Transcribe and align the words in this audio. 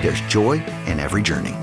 there's 0.00 0.20
joy 0.22 0.62
in 0.86 1.00
every 1.00 1.22
journey. 1.22 1.54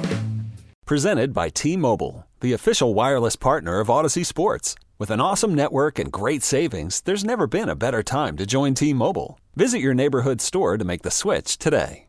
Presented 0.85 1.33
by 1.33 1.49
T 1.49 1.77
Mobile, 1.77 2.27
the 2.41 2.53
official 2.53 2.93
wireless 2.93 3.35
partner 3.35 3.79
of 3.79 3.89
Odyssey 3.89 4.23
Sports. 4.23 4.75
With 4.99 5.09
an 5.11 5.19
awesome 5.19 5.55
network 5.55 5.97
and 5.99 6.11
great 6.11 6.43
savings, 6.43 7.01
there's 7.01 7.23
never 7.23 7.47
been 7.47 7.67
a 7.67 7.75
better 7.75 8.03
time 8.03 8.37
to 8.37 8.45
join 8.45 8.73
T 8.73 8.93
Mobile. 8.93 9.39
Visit 9.55 9.79
your 9.79 9.93
neighborhood 9.93 10.41
store 10.41 10.77
to 10.77 10.85
make 10.85 11.01
the 11.03 11.11
switch 11.11 11.57
today. 11.57 12.07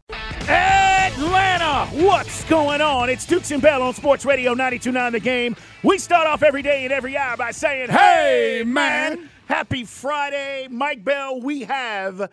Atlanta, 0.49 1.87
what's 2.05 2.45
going 2.45 2.81
on? 2.81 3.09
It's 3.11 3.27
Dukes 3.27 3.51
and 3.51 3.63
Bell 3.63 3.83
on 3.83 3.95
Sports 3.95 4.25
Radio 4.25 4.55
92.9 4.55 5.13
The 5.13 5.21
Game. 5.21 5.57
We 5.83 5.99
start 5.99 6.27
off 6.27 6.43
every 6.43 6.63
day 6.63 6.85
and 6.85 6.93
every 6.93 7.17
hour 7.17 7.37
by 7.37 7.51
saying, 7.51 7.91
hey, 7.91 8.65
man, 8.67 9.29
happy 9.47 9.85
Friday. 9.85 10.69
Mike 10.71 11.05
Bell, 11.05 11.41
we 11.41 11.65
have 11.65 12.31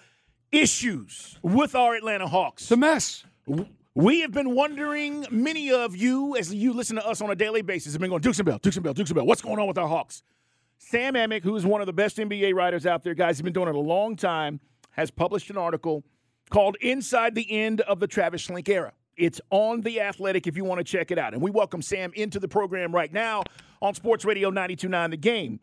issues 0.51 1.37
with 1.41 1.75
our 1.75 1.95
Atlanta 1.95 2.27
Hawks. 2.27 2.63
It's 2.63 2.71
a 2.71 2.77
mess. 2.77 3.23
We 3.93 4.21
have 4.21 4.31
been 4.31 4.55
wondering, 4.55 5.25
many 5.31 5.69
of 5.69 5.97
you, 5.97 6.37
as 6.37 6.53
you 6.53 6.71
listen 6.71 6.95
to 6.95 7.05
us 7.05 7.19
on 7.19 7.29
a 7.29 7.35
daily 7.35 7.61
basis, 7.61 7.91
have 7.91 7.99
been 7.99 8.09
going, 8.09 8.21
Dukes 8.21 8.39
and 8.39 8.45
Bell, 8.45 8.57
Dukes 8.57 8.77
and 8.77 8.85
Bell, 8.85 8.93
Dukes 8.93 9.09
and 9.09 9.15
Bell. 9.15 9.25
What's 9.25 9.41
going 9.41 9.59
on 9.59 9.67
with 9.67 9.77
our 9.77 9.87
Hawks? 9.89 10.23
Sam 10.77 11.15
Amick, 11.15 11.43
who 11.43 11.57
is 11.57 11.65
one 11.65 11.81
of 11.81 11.87
the 11.87 11.93
best 11.93 12.15
NBA 12.15 12.53
writers 12.53 12.85
out 12.85 13.03
there, 13.03 13.13
guys, 13.13 13.35
has 13.35 13.41
been 13.41 13.51
doing 13.51 13.67
it 13.67 13.75
a 13.75 13.79
long 13.79 14.15
time, 14.15 14.61
has 14.91 15.11
published 15.11 15.49
an 15.49 15.57
article 15.57 16.05
called 16.49 16.77
Inside 16.79 17.35
the 17.35 17.51
End 17.51 17.81
of 17.81 17.99
the 17.99 18.07
Travis 18.07 18.47
Schlenk 18.47 18.69
Era. 18.69 18.93
It's 19.17 19.41
on 19.49 19.81
The 19.81 19.99
Athletic 19.99 20.47
if 20.47 20.55
you 20.55 20.63
want 20.63 20.79
to 20.79 20.85
check 20.85 21.11
it 21.11 21.17
out. 21.17 21.33
And 21.33 21.41
we 21.41 21.51
welcome 21.51 21.81
Sam 21.81 22.13
into 22.15 22.39
the 22.39 22.47
program 22.47 22.95
right 22.95 23.11
now 23.11 23.43
on 23.81 23.93
Sports 23.93 24.23
Radio 24.23 24.51
92.9 24.51 25.11
The 25.11 25.17
Game. 25.17 25.59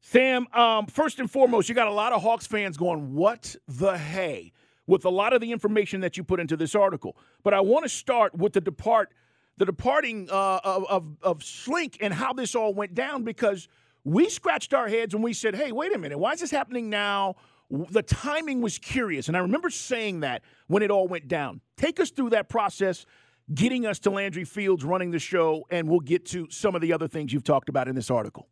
Sam, 0.00 0.46
um, 0.52 0.86
first 0.86 1.18
and 1.18 1.28
foremost, 1.28 1.68
you 1.68 1.74
got 1.74 1.88
a 1.88 1.92
lot 1.92 2.12
of 2.12 2.22
Hawks 2.22 2.46
fans 2.46 2.76
going, 2.76 3.14
what 3.14 3.56
the 3.66 3.98
hey? 3.98 4.52
With 4.86 5.04
a 5.04 5.10
lot 5.10 5.32
of 5.32 5.40
the 5.40 5.50
information 5.50 6.00
that 6.02 6.16
you 6.16 6.24
put 6.24 6.40
into 6.40 6.56
this 6.56 6.74
article. 6.74 7.16
But 7.42 7.54
I 7.54 7.60
want 7.60 7.84
to 7.84 7.88
start 7.88 8.34
with 8.34 8.52
the 8.52 8.60
depart, 8.60 9.12
the 9.56 9.64
departing 9.64 10.28
uh, 10.30 10.60
of, 10.62 10.84
of, 10.84 11.16
of 11.22 11.38
Schlenk 11.38 11.96
and 12.00 12.12
how 12.12 12.32
this 12.34 12.54
all 12.54 12.74
went 12.74 12.94
down 12.94 13.24
because 13.24 13.68
we 14.04 14.28
scratched 14.28 14.74
our 14.74 14.88
heads 14.88 15.14
and 15.14 15.22
we 15.22 15.32
said, 15.32 15.54
hey, 15.54 15.72
wait 15.72 15.94
a 15.94 15.98
minute, 15.98 16.18
why 16.18 16.32
is 16.32 16.40
this 16.40 16.50
happening 16.50 16.90
now? 16.90 17.36
the 17.70 18.02
timing 18.02 18.60
was 18.60 18.78
curious. 18.78 19.28
And 19.28 19.36
I 19.36 19.40
remember 19.40 19.70
saying 19.70 20.20
that 20.20 20.42
when 20.66 20.82
it 20.82 20.90
all 20.90 21.08
went 21.08 21.28
down. 21.28 21.60
Take 21.76 21.98
us 22.00 22.10
through 22.10 22.30
that 22.30 22.48
process, 22.48 23.06
getting 23.52 23.86
us 23.86 23.98
to 24.00 24.10
Landry 24.10 24.44
Fields 24.44 24.84
running 24.84 25.10
the 25.10 25.18
show, 25.18 25.66
and 25.70 25.88
we'll 25.88 26.00
get 26.00 26.26
to 26.26 26.46
some 26.50 26.74
of 26.74 26.80
the 26.80 26.92
other 26.92 27.08
things 27.08 27.32
you've 27.32 27.44
talked 27.44 27.68
about 27.68 27.88
in 27.88 27.94
this 27.94 28.10
article. 28.10 28.48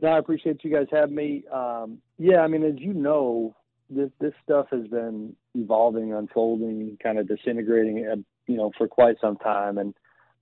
No, 0.00 0.08
I 0.08 0.18
appreciate 0.18 0.64
you 0.64 0.72
guys 0.72 0.86
having 0.90 1.14
me. 1.14 1.44
Um, 1.52 1.98
yeah, 2.18 2.40
I 2.40 2.48
mean, 2.48 2.64
as 2.64 2.74
you 2.78 2.94
know, 2.94 3.54
this 3.90 4.10
this 4.20 4.32
stuff 4.44 4.66
has 4.70 4.86
been 4.86 5.34
evolving, 5.54 6.14
unfolding, 6.14 6.96
kind 7.02 7.18
of 7.18 7.28
disintegrating, 7.28 8.06
uh, 8.06 8.16
you 8.46 8.56
know, 8.56 8.70
for 8.78 8.88
quite 8.88 9.16
some 9.20 9.36
time. 9.36 9.78
And 9.78 9.94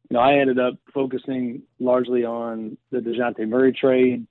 you 0.08 0.14
know, 0.14 0.20
I 0.20 0.38
ended 0.38 0.58
up 0.58 0.74
focusing 0.92 1.62
largely 1.80 2.24
on 2.24 2.76
the 2.90 2.98
Dejounte 2.98 3.46
Murray 3.48 3.72
trade, 3.72 4.26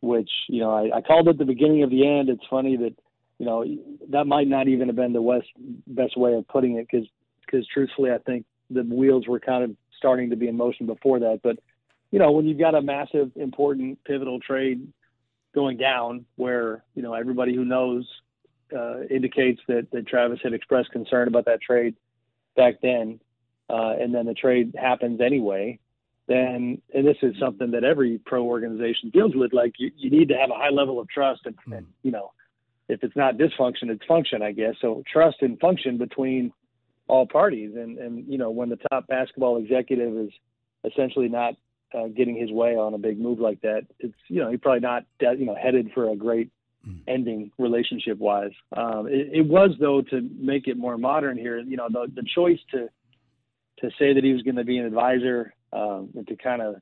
which 0.00 0.30
you 0.48 0.60
know 0.60 0.70
I, 0.70 0.98
I 0.98 1.00
called 1.00 1.28
it 1.28 1.38
the 1.38 1.44
beginning 1.44 1.82
of 1.82 1.90
the 1.90 2.06
end. 2.06 2.28
It's 2.28 2.44
funny 2.48 2.76
that 2.76 2.94
you 3.38 3.46
know 3.46 3.64
that 4.10 4.26
might 4.26 4.48
not 4.48 4.68
even 4.68 4.88
have 4.88 4.96
been 4.96 5.12
the 5.12 5.22
west, 5.22 5.48
best 5.86 6.16
way 6.16 6.34
of 6.34 6.46
putting 6.48 6.76
it 6.76 6.86
because 6.90 7.08
because 7.44 7.66
truthfully 7.72 8.10
I 8.10 8.18
think 8.18 8.44
the 8.70 8.82
wheels 8.82 9.26
were 9.26 9.40
kind 9.40 9.64
of 9.64 9.74
starting 9.96 10.30
to 10.30 10.36
be 10.36 10.48
in 10.48 10.56
motion 10.56 10.86
before 10.86 11.18
that. 11.20 11.40
But 11.42 11.58
you 12.10 12.18
know 12.18 12.32
when 12.32 12.46
you've 12.46 12.58
got 12.58 12.74
a 12.74 12.82
massive, 12.82 13.32
important, 13.36 14.02
pivotal 14.04 14.40
trade 14.40 14.86
going 15.54 15.78
down 15.78 16.26
where 16.36 16.84
you 16.94 17.02
know 17.02 17.14
everybody 17.14 17.54
who 17.54 17.64
knows 17.64 18.06
uh, 18.76 19.02
indicates 19.10 19.60
that 19.68 19.88
that 19.92 20.06
Travis 20.06 20.40
had 20.42 20.52
expressed 20.52 20.90
concern 20.90 21.28
about 21.28 21.46
that 21.46 21.60
trade 21.60 21.94
back 22.56 22.76
then, 22.82 23.20
uh, 23.68 23.94
and 24.00 24.14
then 24.14 24.26
the 24.26 24.34
trade 24.34 24.74
happens 24.78 25.20
anyway 25.20 25.78
then 26.28 26.80
and 26.94 27.06
this 27.06 27.16
is 27.22 27.34
something 27.40 27.70
that 27.72 27.82
every 27.82 28.20
pro 28.24 28.44
organization 28.44 29.10
deals 29.10 29.32
with 29.34 29.52
like 29.52 29.72
you, 29.78 29.90
you 29.96 30.10
need 30.10 30.28
to 30.28 30.34
have 30.34 30.50
a 30.50 30.54
high 30.54 30.70
level 30.70 31.00
of 31.00 31.08
trust 31.08 31.40
and, 31.46 31.56
and 31.72 31.86
you 32.02 32.10
know 32.10 32.32
if 32.88 33.02
it's 33.02 33.16
not 33.16 33.36
dysfunction 33.36 33.88
it's 33.88 34.04
function 34.04 34.42
i 34.42 34.52
guess. 34.52 34.74
So 34.80 35.02
trust 35.10 35.38
and 35.40 35.58
function 35.58 35.98
between 35.98 36.52
all 37.08 37.26
parties 37.26 37.72
and 37.74 37.98
and 37.98 38.30
you 38.30 38.38
know 38.38 38.50
when 38.50 38.68
the 38.68 38.78
top 38.90 39.06
basketball 39.08 39.56
executive 39.56 40.16
is 40.16 40.30
essentially 40.84 41.28
not 41.28 41.54
uh, 41.94 42.08
getting 42.08 42.36
his 42.36 42.52
way 42.52 42.76
on 42.76 42.92
a 42.92 42.98
big 42.98 43.18
move 43.18 43.40
like 43.40 43.62
that 43.62 43.86
it's 43.98 44.14
you 44.28 44.40
know 44.42 44.50
he's 44.50 44.60
probably 44.60 44.80
not 44.80 45.04
you 45.20 45.46
know 45.46 45.56
headed 45.60 45.90
for 45.94 46.10
a 46.10 46.16
great 46.16 46.50
ending 47.06 47.50
relationship 47.58 48.18
wise 48.18 48.52
um, 48.76 49.06
it, 49.08 49.28
it 49.32 49.46
was 49.46 49.70
though 49.80 50.02
to 50.02 50.28
make 50.38 50.66
it 50.66 50.76
more 50.76 50.98
modern 50.98 51.36
here 51.36 51.58
you 51.58 51.76
know 51.76 51.88
the 51.90 52.06
the 52.14 52.26
choice 52.34 52.58
to 52.70 52.88
to 53.80 53.90
say 53.98 54.12
that 54.12 54.24
he 54.24 54.32
was 54.32 54.42
going 54.42 54.56
to 54.56 54.64
be 54.64 54.78
an 54.78 54.86
advisor 54.86 55.54
um, 55.72 56.10
and 56.14 56.26
to 56.26 56.36
kind 56.36 56.62
of 56.62 56.76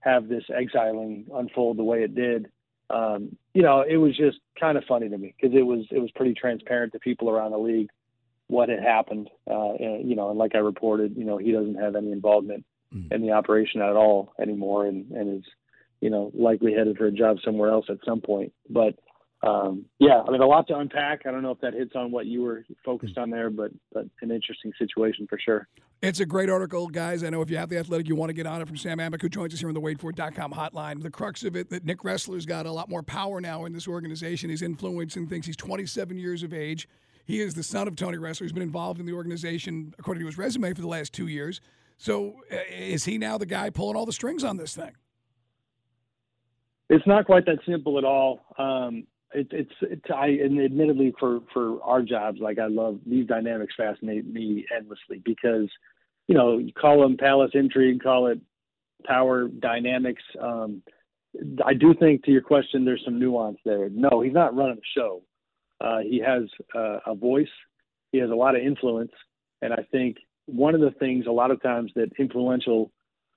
have 0.00 0.28
this 0.28 0.44
exiling 0.54 1.26
unfold 1.34 1.76
the 1.76 1.84
way 1.84 2.02
it 2.02 2.14
did. 2.14 2.48
Um, 2.90 3.36
you 3.54 3.62
know, 3.62 3.84
it 3.88 3.96
was 3.96 4.16
just 4.16 4.38
kind 4.58 4.76
of 4.76 4.84
funny 4.84 5.08
to 5.08 5.16
me 5.16 5.34
because 5.40 5.56
it 5.56 5.62
was 5.62 5.86
it 5.90 5.98
was 5.98 6.10
pretty 6.14 6.34
transparent 6.34 6.92
to 6.92 6.98
people 6.98 7.30
around 7.30 7.52
the 7.52 7.58
league 7.58 7.88
what 8.48 8.68
had 8.68 8.82
happened. 8.82 9.30
Uh, 9.50 9.72
and, 9.74 10.08
you 10.08 10.16
know, 10.16 10.30
and 10.30 10.38
like 10.38 10.54
I 10.54 10.58
reported, 10.58 11.16
you 11.16 11.24
know, 11.24 11.38
he 11.38 11.52
doesn't 11.52 11.76
have 11.76 11.96
any 11.96 12.12
involvement 12.12 12.66
mm. 12.94 13.10
in 13.10 13.22
the 13.22 13.32
operation 13.32 13.80
at 13.80 13.96
all 13.96 14.32
anymore, 14.40 14.86
and 14.86 15.10
and 15.12 15.38
is 15.38 15.44
you 16.00 16.10
know 16.10 16.30
likely 16.34 16.74
headed 16.74 16.98
for 16.98 17.06
a 17.06 17.12
job 17.12 17.38
somewhere 17.44 17.70
else 17.70 17.86
at 17.88 17.98
some 18.04 18.20
point. 18.20 18.52
But 18.68 18.96
um, 19.42 19.86
yeah, 19.98 20.22
I 20.26 20.30
mean, 20.30 20.40
a 20.40 20.46
lot 20.46 20.68
to 20.68 20.76
unpack. 20.76 21.22
I 21.26 21.32
don't 21.32 21.42
know 21.42 21.50
if 21.50 21.60
that 21.60 21.74
hits 21.74 21.92
on 21.96 22.12
what 22.12 22.26
you 22.26 22.42
were 22.42 22.64
focused 22.84 23.18
on 23.18 23.28
there, 23.28 23.50
but 23.50 23.72
but 23.92 24.06
an 24.20 24.30
interesting 24.30 24.72
situation 24.78 25.26
for 25.28 25.38
sure. 25.38 25.66
It's 26.00 26.20
a 26.20 26.26
great 26.26 26.48
article, 26.48 26.88
guys. 26.88 27.24
I 27.24 27.30
know 27.30 27.42
if 27.42 27.50
you 27.50 27.56
have 27.56 27.68
the 27.68 27.78
athletic, 27.78 28.08
you 28.08 28.14
want 28.14 28.30
to 28.30 28.34
get 28.34 28.46
on 28.46 28.60
it 28.62 28.68
from 28.68 28.76
Sam 28.76 28.98
Amick, 28.98 29.20
who 29.20 29.28
joins 29.28 29.52
us 29.52 29.60
here 29.60 29.68
on 29.68 29.74
the 29.74 29.80
WadeFord.com 29.80 30.52
hotline. 30.52 31.02
The 31.02 31.10
crux 31.10 31.42
of 31.42 31.56
it 31.56 31.70
that 31.70 31.84
Nick 31.84 31.98
Ressler's 31.98 32.46
got 32.46 32.66
a 32.66 32.72
lot 32.72 32.88
more 32.88 33.02
power 33.02 33.40
now 33.40 33.64
in 33.64 33.72
this 33.72 33.88
organization. 33.88 34.50
He's 34.50 34.62
influencing 34.62 35.26
things. 35.26 35.46
He's 35.46 35.56
27 35.56 36.18
years 36.18 36.42
of 36.44 36.52
age. 36.52 36.88
He 37.24 37.40
is 37.40 37.54
the 37.54 37.62
son 37.62 37.88
of 37.88 37.96
Tony 37.96 38.18
Ressler. 38.18 38.42
He's 38.42 38.52
been 38.52 38.62
involved 38.62 39.00
in 39.00 39.06
the 39.06 39.12
organization, 39.12 39.94
according 39.98 40.20
to 40.22 40.26
his 40.26 40.38
resume, 40.38 40.72
for 40.74 40.80
the 40.80 40.88
last 40.88 41.12
two 41.12 41.26
years. 41.28 41.60
So 41.98 42.36
uh, 42.52 42.56
is 42.68 43.04
he 43.04 43.18
now 43.18 43.38
the 43.38 43.46
guy 43.46 43.70
pulling 43.70 43.96
all 43.96 44.06
the 44.06 44.12
strings 44.12 44.44
on 44.44 44.56
this 44.56 44.74
thing? 44.74 44.92
It's 46.88 47.06
not 47.06 47.26
quite 47.26 47.46
that 47.46 47.58
simple 47.66 47.96
at 47.96 48.04
all. 48.04 48.40
Um, 48.58 49.06
it, 49.34 49.48
it's 49.50 49.72
it's 49.82 50.04
I 50.14 50.26
and 50.26 50.60
admittedly 50.60 51.14
for 51.18 51.40
for 51.52 51.82
our 51.82 52.02
jobs, 52.02 52.40
like 52.40 52.58
I 52.58 52.66
love 52.66 53.00
these 53.06 53.26
dynamics 53.26 53.74
fascinate 53.76 54.26
me 54.26 54.66
endlessly 54.76 55.20
because 55.24 55.68
you 56.28 56.34
know 56.34 56.58
you 56.58 56.72
call 56.72 57.00
them 57.00 57.16
palace 57.16 57.50
intrigue, 57.54 58.02
call 58.02 58.28
it 58.28 58.40
power 59.04 59.48
dynamics. 59.48 60.22
Um, 60.40 60.82
I 61.64 61.74
do 61.74 61.94
think 61.94 62.24
to 62.24 62.30
your 62.30 62.42
question, 62.42 62.84
there's 62.84 63.02
some 63.04 63.18
nuance 63.18 63.58
there. 63.64 63.88
No, 63.88 64.20
he's 64.20 64.34
not 64.34 64.54
running 64.54 64.76
the 64.76 64.82
show. 64.96 65.22
Uh, 65.80 65.98
he 65.98 66.22
has 66.24 66.42
uh, 66.74 66.98
a 67.06 67.14
voice. 67.14 67.46
He 68.12 68.18
has 68.18 68.30
a 68.30 68.34
lot 68.34 68.54
of 68.54 68.62
influence, 68.62 69.12
and 69.62 69.72
I 69.72 69.82
think 69.90 70.18
one 70.46 70.74
of 70.74 70.80
the 70.80 70.90
things 70.98 71.26
a 71.26 71.32
lot 71.32 71.50
of 71.50 71.62
times 71.62 71.92
that 71.94 72.10
influential 72.18 72.90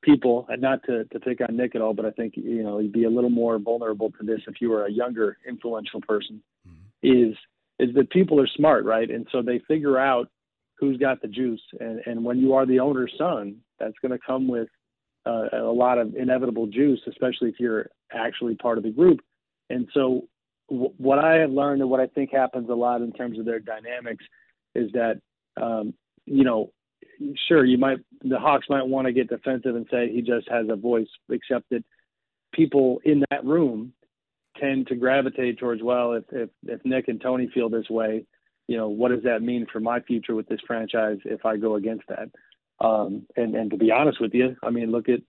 people, 0.06 0.46
and 0.50 0.62
not 0.62 0.84
to, 0.86 1.04
to 1.06 1.20
pick 1.20 1.42
on 1.42 1.58
Nick 1.58 1.76
at 1.76 1.82
all, 1.82 1.94
but 1.94 2.06
I 2.06 2.12
think 2.12 2.34
you 2.38 2.64
know 2.64 2.80
you'd 2.80 2.94
be 2.94 3.04
a 3.06 3.10
little 3.10 3.30
more 3.30 3.60
vulnerable 3.60 4.12
to 4.12 4.26
this 4.26 4.42
if 4.48 4.62
you 4.62 4.70
were 4.70 4.86
a 4.86 4.92
younger, 4.92 5.38
influential 5.48 6.02
person. 6.02 6.42
Mm-hmm. 6.68 7.30
Is 7.30 7.36
is 7.80 7.94
that 7.96 8.10
people 8.10 8.40
are 8.40 8.48
smart, 8.48 8.86
right? 8.86 9.10
And 9.10 9.28
so 9.32 9.42
they 9.42 9.60
figure 9.68 9.98
out 9.98 10.30
who's 10.80 10.98
got 10.98 11.22
the 11.22 11.28
juice, 11.28 11.62
and 11.80 12.02
and 12.06 12.24
when 12.24 12.40
you 12.40 12.54
are 12.54 12.66
the 12.66 12.80
owner's 12.80 13.14
son, 13.18 13.58
that's 13.80 13.98
going 14.02 14.12
to 14.12 14.20
come 14.26 14.48
with 14.48 14.70
uh, 15.26 15.48
a 15.54 15.74
lot 15.74 15.98
of 15.98 16.16
inevitable 16.16 16.68
juice, 16.68 17.02
especially 17.08 17.50
if 17.50 17.60
you're 17.60 17.90
actually 18.12 18.56
part 18.56 18.78
of 18.78 18.84
the 18.84 18.92
group. 18.92 19.20
And 19.70 19.88
so, 19.94 20.28
w- 20.70 20.94
what 20.98 21.20
I 21.20 21.36
have 21.38 21.52
learned 21.52 21.82
and 21.82 21.90
what 21.90 22.00
I 22.00 22.08
think 22.08 22.32
happens 22.32 22.70
a 22.70 22.74
lot 22.74 23.02
in 23.02 23.12
terms 23.12 23.40
of 23.40 23.46
their 23.46 23.60
dynamics 23.60 24.24
is 24.76 24.92
that, 24.94 25.20
um, 25.60 25.94
you 26.26 26.44
know, 26.44 26.72
sure, 27.48 27.66
you 27.66 27.78
might 27.78 27.98
the 28.22 28.40
Hawks 28.40 28.68
might 28.70 28.86
want 28.86 29.08
to 29.08 29.14
get 29.14 29.30
defensive 29.30 29.76
and 29.76 29.86
say 29.92 30.12
he 30.12 30.22
just 30.22 30.50
has 30.50 30.68
a 30.70 30.76
voice, 30.76 31.08
except 31.30 31.70
that 31.72 31.84
people 32.54 33.00
in 33.06 33.24
that 33.30 33.46
room 33.46 33.94
tend 34.60 34.88
to 34.88 34.96
gravitate 34.96 35.60
towards 35.60 35.84
well, 35.84 36.14
if 36.14 36.24
if, 36.32 36.50
if 36.64 36.84
Nick 36.86 37.08
and 37.08 37.22
Tony 37.22 37.50
feel 37.54 37.70
this 37.70 37.90
way, 37.90 38.26
you 38.68 38.78
know, 38.78 38.90
what 38.90 39.10
does 39.12 39.24
that 39.24 39.42
mean 39.42 39.66
for 39.72 39.80
my 39.80 40.00
future 40.02 40.36
with 40.36 40.48
this 40.48 40.62
franchise 40.66 41.18
if 41.26 41.46
I 41.46 41.58
go 41.58 41.76
against 41.76 42.06
that? 42.08 42.30
Um, 42.86 43.26
and 43.36 43.56
and 43.56 43.72
to 43.72 43.78
be 43.78 43.92
honest 43.92 44.20
with 44.20 44.34
you, 44.34 44.56
I 44.64 44.70
mean, 44.70 44.92
look 44.92 45.10
at 45.10 45.20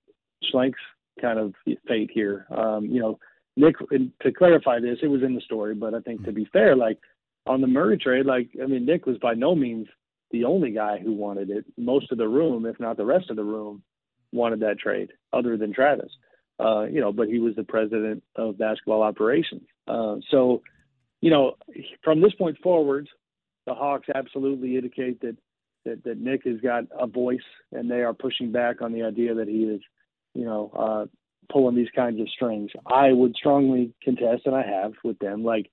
Schlenk's 0.52 0.78
kind 1.20 1.38
of 1.38 1.54
fate 1.86 2.10
here. 2.12 2.46
Um, 2.56 2.86
you 2.86 3.00
know, 3.00 3.18
Nick. 3.56 3.76
To 4.22 4.32
clarify 4.32 4.80
this, 4.80 4.98
it 5.02 5.08
was 5.08 5.22
in 5.22 5.34
the 5.34 5.40
story, 5.40 5.74
but 5.74 5.94
I 5.94 6.00
think 6.00 6.24
to 6.24 6.32
be 6.32 6.48
fair, 6.52 6.76
like 6.76 6.98
on 7.46 7.60
the 7.60 7.66
Murray 7.66 7.98
trade, 7.98 8.26
like 8.26 8.48
I 8.62 8.66
mean, 8.66 8.84
Nick 8.84 9.06
was 9.06 9.18
by 9.18 9.34
no 9.34 9.54
means 9.54 9.86
the 10.30 10.44
only 10.44 10.70
guy 10.70 10.98
who 10.98 11.12
wanted 11.12 11.50
it. 11.50 11.64
Most 11.76 12.10
of 12.12 12.18
the 12.18 12.28
room, 12.28 12.66
if 12.66 12.78
not 12.80 12.96
the 12.96 13.04
rest 13.04 13.30
of 13.30 13.36
the 13.36 13.44
room, 13.44 13.82
wanted 14.32 14.60
that 14.60 14.78
trade, 14.78 15.12
other 15.32 15.56
than 15.56 15.72
Travis. 15.72 16.10
Uh, 16.58 16.84
you 16.84 17.00
know, 17.00 17.12
but 17.12 17.28
he 17.28 17.38
was 17.38 17.54
the 17.54 17.64
president 17.64 18.22
of 18.34 18.58
basketball 18.58 19.02
operations. 19.02 19.62
Uh, 19.86 20.16
so, 20.30 20.62
you 21.20 21.30
know, 21.30 21.54
from 22.02 22.22
this 22.22 22.32
point 22.34 22.56
forward, 22.62 23.08
the 23.66 23.74
Hawks 23.74 24.06
absolutely 24.14 24.76
indicate 24.76 25.20
that 25.20 25.36
that, 25.84 26.02
that 26.04 26.18
Nick 26.18 26.44
has 26.44 26.60
got 26.60 26.84
a 26.98 27.06
voice, 27.06 27.38
and 27.72 27.90
they 27.90 28.02
are 28.02 28.12
pushing 28.12 28.52
back 28.52 28.82
on 28.82 28.92
the 28.92 29.02
idea 29.02 29.34
that 29.34 29.48
he 29.48 29.64
is, 29.64 29.80
you 30.34 30.44
know, 30.44 30.70
uh, 30.76 31.06
pulling 31.52 31.76
these 31.76 31.90
kinds 31.94 32.20
of 32.20 32.28
strings. 32.28 32.70
I 32.86 33.12
would 33.12 33.36
strongly 33.36 33.94
contest, 34.02 34.42
and 34.46 34.54
I 34.54 34.66
have 34.66 34.94
with 35.04 35.18
them, 35.20 35.44
like 35.44 35.70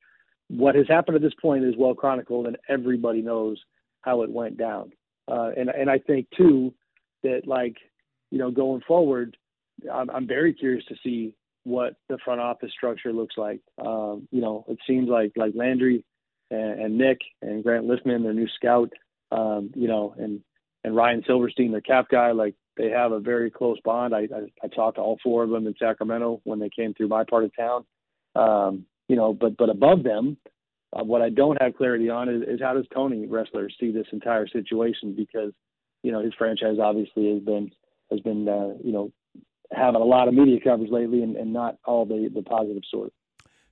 what 0.49 0.75
has 0.75 0.87
happened 0.87 1.15
at 1.15 1.21
this 1.21 1.33
point 1.41 1.63
is 1.63 1.73
well 1.77 1.95
chronicled, 1.95 2.45
and 2.45 2.57
everybody 2.69 3.21
knows 3.21 3.59
how 4.03 4.21
it 4.21 4.29
went 4.29 4.57
down. 4.57 4.91
Uh, 5.27 5.49
and 5.57 5.69
and 5.69 5.89
I 5.89 5.99
think 5.99 6.27
too 6.37 6.73
that 7.23 7.41
like 7.47 7.75
you 8.31 8.37
know 8.37 8.51
going 8.51 8.81
forward, 8.87 9.35
I'm, 9.91 10.09
I'm 10.09 10.27
very 10.27 10.53
curious 10.53 10.85
to 10.85 10.95
see 11.03 11.33
what 11.63 11.95
the 12.09 12.17
front 12.23 12.41
office 12.41 12.71
structure 12.71 13.13
looks 13.13 13.35
like. 13.37 13.61
Um, 13.83 14.27
you 14.31 14.41
know, 14.41 14.65
it 14.67 14.77
seems 14.85 15.09
like 15.09 15.31
like 15.35 15.53
Landry 15.55 16.03
and, 16.51 16.79
and 16.79 16.97
Nick 16.97 17.19
and 17.41 17.63
Grant 17.63 17.85
Liffmann, 17.85 18.23
their 18.23 18.33
new 18.33 18.47
scout, 18.55 18.91
um, 19.31 19.71
you 19.75 19.87
know, 19.87 20.13
and 20.17 20.41
and 20.83 20.95
Ryan 20.95 21.23
Silverstein, 21.25 21.71
their 21.71 21.81
cap 21.81 22.07
guy, 22.11 22.31
like 22.31 22.55
they 22.75 22.89
have 22.89 23.11
a 23.11 23.19
very 23.19 23.49
close 23.49 23.77
bond. 23.83 24.13
I, 24.13 24.21
I, 24.21 24.51
I 24.63 24.67
talked 24.67 24.97
to 24.97 25.01
all 25.01 25.17
four 25.23 25.43
of 25.43 25.49
them 25.49 25.67
in 25.67 25.75
Sacramento 25.79 26.41
when 26.43 26.59
they 26.59 26.69
came 26.69 26.93
through 26.93 27.07
my 27.07 27.23
part 27.23 27.45
of 27.45 27.51
town. 27.55 27.85
Um, 28.35 28.85
you 29.07 29.15
know, 29.15 29.33
but 29.33 29.55
but 29.57 29.69
above 29.69 30.03
them, 30.03 30.37
uh, 30.93 31.03
what 31.03 31.21
I 31.21 31.29
don't 31.29 31.61
have 31.61 31.75
clarity 31.75 32.09
on 32.09 32.29
is, 32.29 32.41
is 32.47 32.59
how 32.61 32.73
does 32.73 32.85
Tony 32.93 33.27
Ressler 33.27 33.69
see 33.79 33.91
this 33.91 34.07
entire 34.11 34.47
situation 34.47 35.15
because 35.15 35.53
you 36.03 36.11
know 36.11 36.21
his 36.21 36.33
franchise 36.37 36.77
obviously 36.81 37.33
has 37.33 37.41
been 37.41 37.71
has 38.11 38.19
been 38.21 38.47
uh, 38.47 38.73
you 38.83 38.91
know 38.91 39.11
having 39.71 40.01
a 40.01 40.05
lot 40.05 40.27
of 40.27 40.33
media 40.33 40.59
coverage 40.63 40.91
lately 40.91 41.23
and, 41.23 41.35
and 41.35 41.51
not 41.51 41.77
all 41.85 42.05
the 42.05 42.29
the 42.33 42.41
positive 42.43 42.83
sort. 42.89 43.11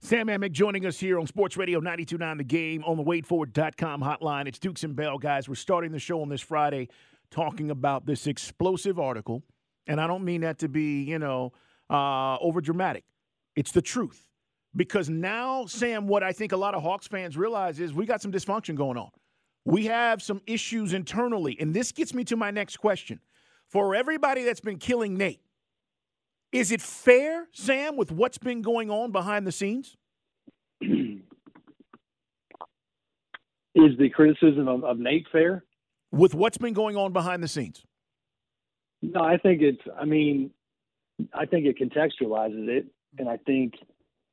Sam 0.04 0.28
Amick 0.28 0.52
joining 0.52 0.88
us 0.88 1.00
here 1.00 1.20
on 1.20 1.28
Sports 1.28 1.58
Radio 1.58 1.80
92.9 1.80 2.38
The 2.38 2.44
Game 2.44 2.84
on 2.86 2.98
the 2.98 3.04
WadeFord.com 3.04 4.02
hotline. 4.02 4.48
It's 4.48 4.58
Dukes 4.58 4.84
and 4.84 4.96
Bell, 4.96 5.20
guys. 5.20 5.48
We're 5.48 5.54
starting 5.54 5.92
the 5.92 6.00
show 6.00 6.24
on 6.24 6.30
this 6.30 6.42
Friday 6.42 6.90
talking 7.30 7.70
about 7.70 8.08
this 8.08 8.26
explosive 8.26 9.00
article. 9.00 9.44
And 9.86 10.02
I 10.02 10.08
don't 10.08 10.24
mean 10.24 10.42
that 10.42 10.58
to 10.60 10.68
be, 10.68 11.04
you 11.04 11.20
know, 11.20 11.54
uh, 11.88 12.38
over 12.38 12.62
dramatic. 12.62 13.04
It's 13.56 13.72
the 13.72 13.82
truth. 13.84 14.31
Because 14.76 15.10
now, 15.10 15.66
Sam, 15.66 16.08
what 16.08 16.24
I 16.24 16.32
think 16.32 16.54
a 16.54 16.58
lot 16.58 16.76
of 16.76 16.82
Hawks 16.82 17.08
fans 17.08 17.36
realize 17.36 17.80
is 17.80 17.94
we 17.94 18.06
got 18.06 18.22
some 18.22 18.32
dysfunction 18.32 18.76
going 18.76 18.98
on. 18.98 19.10
We 19.66 19.86
have 19.86 20.22
some 20.22 20.42
issues 20.48 20.94
internally. 20.94 21.58
And 21.60 21.74
this 21.74 21.92
gets 21.92 22.14
me 22.14 22.24
to 22.26 22.36
my 22.36 22.52
next 22.52 22.78
question. 22.78 23.20
For 23.68 23.96
everybody 23.96 24.44
that's 24.44 24.62
been 24.62 24.78
killing 24.78 25.18
Nate, 25.18 25.42
is 26.52 26.72
it 26.72 26.82
fair, 26.82 27.48
Sam, 27.54 27.96
with 27.96 28.12
what's 28.12 28.38
been 28.38 28.62
going 28.62 28.90
on 28.90 29.12
behind 29.12 29.48
the 29.48 29.52
scenes? 29.52 29.96
Is 33.74 33.98
the 33.98 34.10
criticism 34.10 34.68
of, 34.68 34.84
of, 34.84 35.00
Nate 35.00 35.26
fair? 35.32 35.64
With 36.12 36.36
what's 36.36 36.58
been 36.58 36.74
going 36.74 36.98
on 36.98 37.14
behind 37.14 37.42
the 37.42 37.48
scenes? 37.48 37.86
No, 39.02 39.22
I 39.22 39.38
think 39.38 39.62
it's, 39.62 39.82
I 39.98 40.04
mean, 40.04 40.52
I 41.34 41.46
think 41.46 41.66
it 41.66 41.80
contextualizes 41.80 42.68
it. 42.68 42.88
And 43.18 43.30
I 43.30 43.38
think 43.38 43.76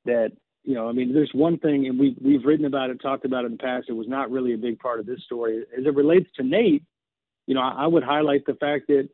that, 0.05 0.33
you 0.65 0.75
know, 0.75 0.89
I 0.89 0.93
mean, 0.93 1.13
there's 1.13 1.31
one 1.33 1.59
thing, 1.59 1.87
and 1.87 1.99
we, 1.99 2.17
we've 2.21 2.45
written 2.45 2.67
about 2.67 2.91
it, 2.91 3.01
talked 3.01 3.25
about 3.25 3.45
it 3.45 3.47
in 3.47 3.53
the 3.53 3.59
past. 3.59 3.87
It 3.89 3.95
was 3.95 4.09
not 4.09 4.31
really 4.31 4.55
a 4.55 4.59
big 4.59 4.79
part 4.79 5.01
of 5.01 5.07
this 5.07 5.23
story. 5.25 5.65
As 5.77 5.85
it 5.87 5.95
relates 5.95 6.29
to 6.37 6.43
Nate, 6.43 6.85
you 7.47 7.55
know, 7.55 7.61
I, 7.61 7.85
I 7.85 7.87
would 7.87 8.03
highlight 8.03 8.45
the 8.47 8.55
fact 8.55 8.89
that 8.89 9.09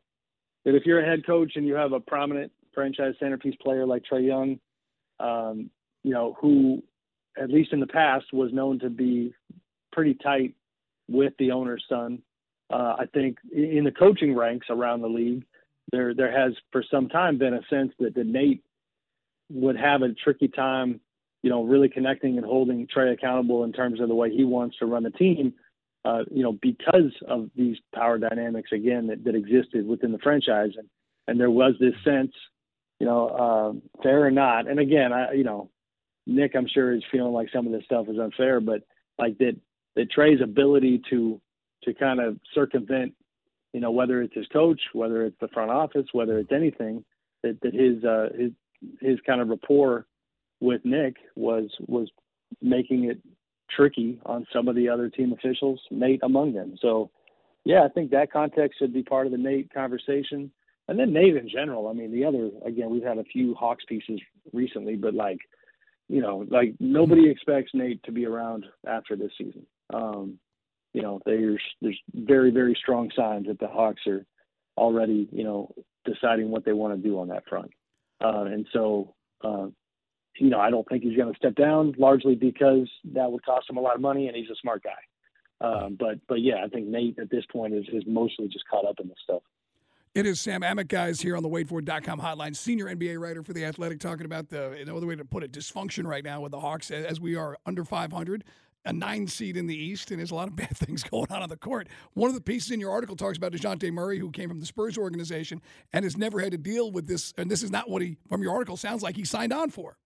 that 0.65 0.75
if 0.75 0.83
you're 0.85 0.99
a 0.99 1.05
head 1.05 1.25
coach 1.25 1.53
and 1.55 1.67
you 1.67 1.75
have 1.75 1.93
a 1.93 1.99
prominent 1.99 2.51
franchise 2.73 3.13
centerpiece 3.19 3.55
player 3.61 3.85
like 3.85 4.03
Trae 4.11 4.25
Young, 4.25 4.59
um, 5.19 5.69
you 6.03 6.11
know, 6.11 6.35
who 6.41 6.81
at 7.37 7.49
least 7.49 7.71
in 7.71 7.79
the 7.79 7.87
past 7.87 8.25
was 8.33 8.51
known 8.51 8.79
to 8.79 8.89
be 8.89 9.33
pretty 9.91 10.15
tight 10.15 10.55
with 11.07 11.33
the 11.37 11.51
owner's 11.51 11.85
son. 11.87 12.19
Uh, 12.73 12.95
I 12.97 13.05
think 13.13 13.37
in 13.53 13.83
the 13.83 13.91
coaching 13.91 14.35
ranks 14.35 14.67
around 14.71 15.01
the 15.01 15.07
league, 15.07 15.45
there 15.91 16.15
there 16.15 16.31
has 16.31 16.53
for 16.71 16.83
some 16.89 17.07
time 17.09 17.37
been 17.37 17.53
a 17.53 17.61
sense 17.69 17.91
that, 17.99 18.15
that 18.15 18.25
Nate 18.25 18.63
would 19.49 19.77
have 19.77 20.01
a 20.01 20.13
tricky 20.13 20.47
time, 20.47 20.99
you 21.43 21.49
know, 21.49 21.63
really 21.63 21.89
connecting 21.89 22.37
and 22.37 22.45
holding 22.45 22.87
Trae 22.87 23.13
accountable 23.13 23.63
in 23.63 23.71
terms 23.73 23.99
of 23.99 24.07
the 24.07 24.15
way 24.15 24.29
he 24.29 24.43
wants 24.43 24.77
to 24.77 24.85
run 24.85 25.03
the 25.03 25.11
team. 25.11 25.53
Uh, 26.03 26.23
you 26.29 26.43
know, 26.43 26.51
because 26.61 27.11
of 27.27 27.49
these 27.55 27.77
power 27.95 28.19
dynamics 28.19 28.69
again 28.71 29.07
that, 29.07 29.23
that 29.23 29.33
existed 29.33 29.87
within 29.87 30.11
the 30.11 30.19
franchise, 30.19 30.69
and 30.77 30.87
and 31.27 31.39
there 31.39 31.49
was 31.49 31.73
this 31.79 31.95
sense 32.03 32.31
you 32.99 33.05
know, 33.05 33.27
uh, 33.27 34.01
fair 34.01 34.25
or 34.25 34.31
not. 34.31 34.67
And 34.67 34.79
again, 34.79 35.11
I, 35.11 35.33
you 35.33 35.43
know, 35.43 35.69
Nick, 36.25 36.55
I'm 36.55 36.67
sure 36.67 36.93
is 36.93 37.03
feeling 37.11 37.33
like 37.33 37.49
some 37.53 37.65
of 37.65 37.73
this 37.73 37.83
stuff 37.85 38.07
is 38.09 38.17
unfair, 38.17 38.59
but 38.59 38.81
like 39.19 39.37
that, 39.39 39.57
that 39.95 40.11
Trae's 40.11 40.41
ability 40.41 41.01
to, 41.09 41.41
to 41.83 41.93
kind 41.93 42.19
of 42.19 42.37
circumvent, 42.53 43.13
you 43.73 43.81
know, 43.81 43.91
whether 43.91 44.21
it's 44.21 44.33
his 44.33 44.47
coach, 44.47 44.79
whether 44.93 45.25
it's 45.25 45.39
the 45.39 45.49
front 45.49 45.71
office, 45.71 46.07
whether 46.13 46.39
it's 46.39 46.51
anything, 46.51 47.03
that, 47.43 47.59
that 47.61 47.73
his, 47.73 48.03
uh, 48.03 48.29
his, 48.37 48.51
his 49.01 49.19
kind 49.25 49.41
of 49.41 49.49
rapport 49.49 50.05
with 50.59 50.81
Nick 50.83 51.15
was, 51.35 51.69
was 51.87 52.09
making 52.61 53.05
it 53.05 53.19
tricky 53.69 54.19
on 54.25 54.45
some 54.53 54.67
of 54.67 54.75
the 54.75 54.89
other 54.89 55.09
team 55.09 55.33
officials, 55.33 55.81
Nate 55.91 56.21
among 56.23 56.53
them. 56.53 56.75
So, 56.81 57.11
yeah, 57.63 57.83
I 57.83 57.89
think 57.89 58.11
that 58.11 58.31
context 58.31 58.79
should 58.79 58.93
be 58.93 59.03
part 59.03 59.25
of 59.25 59.31
the 59.31 59.37
Nate 59.37 59.73
conversation 59.73 60.51
and 60.87 60.99
then 60.99 61.13
Nate 61.13 61.35
in 61.35 61.49
general. 61.49 61.87
I 61.87 61.93
mean, 61.93 62.11
the 62.11 62.25
other 62.25 62.49
again, 62.65 62.89
we've 62.89 63.03
had 63.03 63.17
a 63.17 63.23
few 63.23 63.55
Hawks 63.55 63.83
pieces 63.87 64.19
recently, 64.53 64.95
but 64.95 65.13
like, 65.13 65.39
you 66.07 66.21
know, 66.21 66.45
like 66.49 66.75
nobody 66.79 67.29
expects 67.29 67.71
Nate 67.73 68.03
to 68.03 68.11
be 68.11 68.25
around 68.25 68.65
after 68.87 69.15
this 69.15 69.31
season. 69.37 69.65
Um, 69.93 70.39
you 70.93 71.01
know, 71.01 71.19
there's 71.25 71.61
there's 71.81 71.99
very 72.13 72.51
very 72.51 72.77
strong 72.79 73.09
signs 73.15 73.47
that 73.47 73.59
the 73.59 73.67
Hawks 73.67 74.03
are 74.07 74.25
already 74.77 75.27
you 75.31 75.43
know 75.43 75.73
deciding 76.05 76.51
what 76.51 76.65
they 76.65 76.73
want 76.73 76.95
to 76.95 77.07
do 77.07 77.19
on 77.19 77.29
that 77.29 77.47
front, 77.47 77.71
uh, 78.23 78.43
and 78.43 78.67
so. 78.73 79.13
Uh, 79.43 79.67
you 80.37 80.49
know, 80.49 80.59
I 80.59 80.69
don't 80.69 80.85
think 80.89 81.01
he's 81.03 81.15
going 81.15 81.31
to 81.31 81.37
step 81.37 81.55
down 81.55 81.95
largely 81.97 82.35
because 82.35 82.89
that 83.13 83.31
would 83.31 83.45
cost 83.45 83.69
him 83.69 83.77
a 83.77 83.79
lot 83.79 83.95
of 83.95 84.01
money, 84.01 84.27
and 84.27 84.35
he's 84.35 84.49
a 84.49 84.55
smart 84.61 84.83
guy. 84.83 85.65
Um, 85.65 85.95
but 85.97 86.19
but 86.27 86.41
yeah, 86.41 86.63
I 86.63 86.67
think 86.67 86.87
Nate 86.87 87.17
at 87.19 87.29
this 87.29 87.45
point 87.51 87.73
is 87.73 87.85
is 87.93 88.03
mostly 88.05 88.47
just 88.47 88.67
caught 88.69 88.85
up 88.85 88.99
in 88.99 89.07
this 89.07 89.17
stuff. 89.23 89.41
It 90.13 90.25
is 90.25 90.39
Sam 90.39 90.61
Amick, 90.61 90.87
guys, 90.87 91.19
here 91.19 91.35
on 91.35 91.43
the 91.43 91.49
WadeFord.com 91.49 92.21
hotline, 92.21 92.55
senior 92.55 92.85
NBA 92.85 93.19
writer 93.19 93.43
for 93.43 93.51
The 93.51 93.65
Athletic, 93.65 93.99
talking 93.99 94.25
about 94.25 94.47
the, 94.47 94.81
no 94.87 94.95
other 94.95 95.07
way 95.07 95.17
to 95.17 95.25
put 95.25 95.43
it, 95.43 95.51
dysfunction 95.51 96.05
right 96.05 96.23
now 96.23 96.39
with 96.39 96.53
the 96.53 96.59
Hawks 96.61 96.89
as 96.89 97.19
we 97.19 97.35
are 97.35 97.57
under 97.65 97.83
500, 97.83 98.45
a 98.85 98.93
nine 98.93 99.27
seed 99.27 99.57
in 99.57 99.67
the 99.67 99.75
East, 99.75 100.11
and 100.11 100.19
there's 100.19 100.31
a 100.31 100.35
lot 100.35 100.47
of 100.47 100.55
bad 100.55 100.75
things 100.75 101.03
going 101.03 101.31
on 101.31 101.41
on 101.41 101.49
the 101.49 101.57
court. 101.57 101.87
One 102.13 102.29
of 102.29 102.35
the 102.35 102.41
pieces 102.41 102.71
in 102.71 102.79
your 102.79 102.91
article 102.91 103.15
talks 103.15 103.37
about 103.37 103.51
Dejounte 103.51 103.91
Murray, 103.91 104.19
who 104.19 104.31
came 104.31 104.49
from 104.49 104.59
the 104.59 104.65
Spurs 104.65 104.97
organization 104.97 105.61
and 105.93 106.03
has 106.03 106.17
never 106.17 106.39
had 106.39 106.51
to 106.51 106.57
deal 106.57 106.91
with 106.91 107.07
this, 107.07 107.33
and 107.37 107.49
this 107.49 107.63
is 107.63 107.71
not 107.71 107.89
what 107.89 108.01
he, 108.01 108.17
from 108.29 108.41
your 108.43 108.53
article, 108.53 108.77
sounds 108.77 109.03
like 109.03 109.15
he 109.15 109.25
signed 109.25 109.53
on 109.53 109.69
for. 109.69 109.97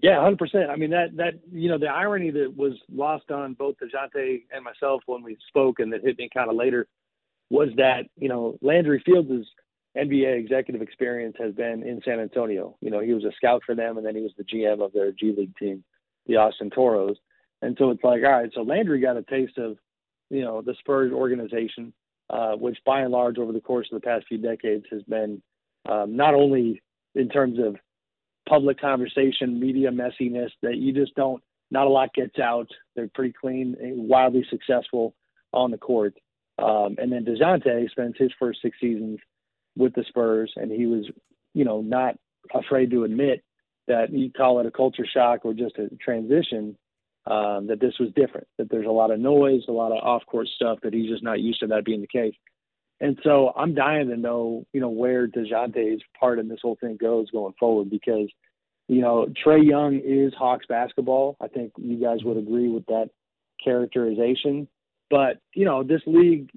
Yeah, 0.00 0.22
hundred 0.22 0.38
percent. 0.38 0.70
I 0.70 0.76
mean 0.76 0.90
that 0.90 1.16
that 1.16 1.34
you 1.50 1.68
know 1.68 1.76
the 1.76 1.88
irony 1.88 2.30
that 2.30 2.54
was 2.56 2.74
lost 2.92 3.32
on 3.32 3.54
both 3.54 3.74
Dejounte 3.82 4.44
and 4.52 4.64
myself 4.64 5.02
when 5.06 5.24
we 5.24 5.36
spoke, 5.48 5.80
and 5.80 5.92
that 5.92 6.04
hit 6.04 6.18
me 6.18 6.28
kind 6.32 6.48
of 6.48 6.56
later 6.56 6.86
was 7.50 7.70
that 7.76 8.02
you 8.16 8.28
know 8.28 8.56
Landry 8.62 9.02
Fields' 9.04 9.48
NBA 9.96 10.38
executive 10.38 10.82
experience 10.82 11.34
has 11.40 11.52
been 11.54 11.82
in 11.82 12.00
San 12.04 12.20
Antonio. 12.20 12.76
You 12.80 12.90
know, 12.90 13.00
he 13.00 13.12
was 13.12 13.24
a 13.24 13.32
scout 13.36 13.62
for 13.66 13.74
them, 13.74 13.96
and 13.96 14.06
then 14.06 14.14
he 14.14 14.22
was 14.22 14.32
the 14.38 14.44
GM 14.44 14.84
of 14.84 14.92
their 14.92 15.10
G 15.10 15.34
League 15.36 15.56
team, 15.56 15.82
the 16.28 16.36
Austin 16.36 16.70
Toros. 16.70 17.16
And 17.60 17.76
so 17.78 17.90
it's 17.90 18.04
like, 18.04 18.22
all 18.24 18.30
right, 18.30 18.50
so 18.54 18.62
Landry 18.62 19.00
got 19.00 19.16
a 19.16 19.22
taste 19.22 19.58
of, 19.58 19.76
you 20.30 20.42
know, 20.42 20.62
the 20.62 20.76
Spurs 20.78 21.12
organization, 21.12 21.92
uh, 22.30 22.52
which 22.52 22.78
by 22.86 23.00
and 23.00 23.10
large 23.10 23.38
over 23.38 23.52
the 23.52 23.60
course 23.60 23.88
of 23.90 24.00
the 24.00 24.06
past 24.06 24.26
few 24.28 24.38
decades 24.38 24.84
has 24.92 25.02
been 25.04 25.42
um, 25.88 26.16
not 26.16 26.34
only 26.34 26.82
in 27.14 27.28
terms 27.28 27.58
of 27.58 27.76
public 28.48 28.80
conversation, 28.80 29.58
media 29.58 29.90
messiness 29.90 30.50
that 30.62 30.76
you 30.76 30.92
just 30.92 31.14
don't. 31.14 31.42
Not 31.70 31.86
a 31.86 31.90
lot 31.90 32.14
gets 32.14 32.38
out. 32.38 32.68
They're 32.94 33.10
pretty 33.14 33.34
clean, 33.38 33.76
wildly 33.80 34.46
successful 34.48 35.14
on 35.52 35.70
the 35.70 35.78
court. 35.78 36.14
Um, 36.58 36.96
and 36.98 37.12
then 37.12 37.24
Dejounte 37.24 37.90
spends 37.90 38.16
his 38.16 38.32
first 38.38 38.60
six 38.62 38.78
seasons 38.80 39.18
with 39.76 39.94
the 39.94 40.04
Spurs, 40.08 40.52
and 40.56 40.72
he 40.72 40.86
was, 40.86 41.06
you 41.54 41.64
know, 41.64 41.82
not 41.82 42.16
afraid 42.54 42.90
to 42.90 43.04
admit 43.04 43.42
that 43.88 44.12
you 44.12 44.30
call 44.30 44.60
it 44.60 44.66
a 44.66 44.70
culture 44.70 45.06
shock 45.06 45.44
or 45.44 45.52
just 45.52 45.76
a 45.78 45.88
transition. 45.96 46.76
Um, 47.26 47.66
that 47.66 47.78
this 47.78 47.92
was 48.00 48.08
different. 48.16 48.46
That 48.56 48.70
there's 48.70 48.86
a 48.86 48.90
lot 48.90 49.10
of 49.10 49.20
noise, 49.20 49.60
a 49.68 49.72
lot 49.72 49.92
of 49.92 50.02
off-court 50.02 50.46
stuff 50.46 50.78
that 50.82 50.94
he's 50.94 51.10
just 51.10 51.22
not 51.22 51.40
used 51.40 51.60
to 51.60 51.66
that 51.66 51.84
being 51.84 52.00
the 52.00 52.06
case. 52.06 52.32
And 53.00 53.18
so 53.22 53.52
I'm 53.54 53.74
dying 53.74 54.08
to 54.08 54.16
know, 54.16 54.64
you 54.72 54.80
know, 54.80 54.88
where 54.88 55.28
Dejounte's 55.28 56.02
part 56.18 56.38
in 56.38 56.48
this 56.48 56.60
whole 56.62 56.78
thing 56.80 56.96
goes 56.98 57.30
going 57.30 57.52
forward 57.60 57.90
because, 57.90 58.30
you 58.88 59.02
know, 59.02 59.26
Trae 59.44 59.62
Young 59.62 60.00
is 60.02 60.32
Hawks 60.38 60.64
basketball. 60.70 61.36
I 61.38 61.48
think 61.48 61.72
you 61.76 62.00
guys 62.00 62.24
would 62.24 62.38
agree 62.38 62.70
with 62.70 62.86
that 62.86 63.10
characterization. 63.62 64.66
But 65.10 65.38
you 65.54 65.64
know, 65.66 65.82
this 65.82 66.02
league, 66.06 66.50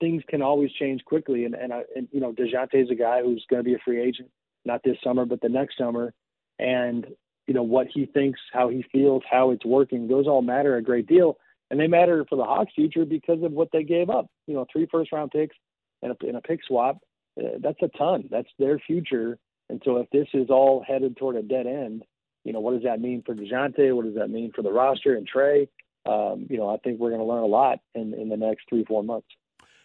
things 0.00 0.22
can 0.28 0.42
always 0.42 0.72
change 0.72 1.04
quickly, 1.04 1.44
and 1.44 1.54
and, 1.54 1.72
I, 1.72 1.82
and 1.94 2.08
you 2.12 2.20
know, 2.20 2.32
Dejounte 2.32 2.82
is 2.82 2.90
a 2.90 2.94
guy 2.94 3.22
who's 3.22 3.44
going 3.48 3.62
to 3.62 3.68
be 3.68 3.74
a 3.74 3.78
free 3.84 4.00
agent, 4.02 4.30
not 4.64 4.82
this 4.84 4.96
summer, 5.02 5.24
but 5.24 5.40
the 5.40 5.48
next 5.48 5.76
summer, 5.78 6.12
and 6.58 7.06
you 7.46 7.54
know 7.54 7.62
what 7.62 7.86
he 7.92 8.06
thinks, 8.06 8.40
how 8.52 8.68
he 8.68 8.84
feels, 8.90 9.22
how 9.30 9.50
it's 9.50 9.64
working, 9.64 10.08
those 10.08 10.26
all 10.26 10.42
matter 10.42 10.76
a 10.76 10.82
great 10.82 11.06
deal, 11.06 11.36
and 11.70 11.78
they 11.78 11.86
matter 11.86 12.24
for 12.28 12.36
the 12.36 12.44
Hawks' 12.44 12.72
future 12.74 13.04
because 13.04 13.42
of 13.42 13.52
what 13.52 13.68
they 13.72 13.82
gave 13.82 14.10
up. 14.10 14.26
You 14.46 14.54
know, 14.54 14.66
three 14.72 14.86
first-round 14.90 15.30
picks 15.30 15.56
and 16.02 16.12
a, 16.12 16.26
and 16.26 16.36
a 16.36 16.40
pick 16.40 16.60
swap. 16.66 16.98
Uh, 17.38 17.58
that's 17.60 17.82
a 17.82 17.88
ton. 17.98 18.28
That's 18.30 18.48
their 18.58 18.78
future. 18.78 19.38
And 19.68 19.82
so, 19.84 19.96
if 19.98 20.08
this 20.10 20.28
is 20.34 20.50
all 20.50 20.84
headed 20.86 21.16
toward 21.16 21.36
a 21.36 21.42
dead 21.42 21.66
end, 21.66 22.04
you 22.44 22.52
know, 22.52 22.60
what 22.60 22.74
does 22.74 22.84
that 22.84 23.00
mean 23.00 23.22
for 23.24 23.34
Dejounte? 23.34 23.94
What 23.94 24.04
does 24.04 24.14
that 24.16 24.30
mean 24.30 24.52
for 24.54 24.62
the 24.62 24.72
roster 24.72 25.14
and 25.14 25.28
Trae? 25.28 25.68
um, 26.06 26.46
you 26.50 26.56
know, 26.56 26.68
I 26.68 26.76
think 26.78 27.00
we're 27.00 27.10
going 27.10 27.20
to 27.20 27.26
learn 27.26 27.42
a 27.42 27.46
lot 27.46 27.80
in, 27.94 28.14
in 28.14 28.28
the 28.28 28.36
next 28.36 28.64
three, 28.68 28.84
four 28.84 29.02
months. 29.02 29.28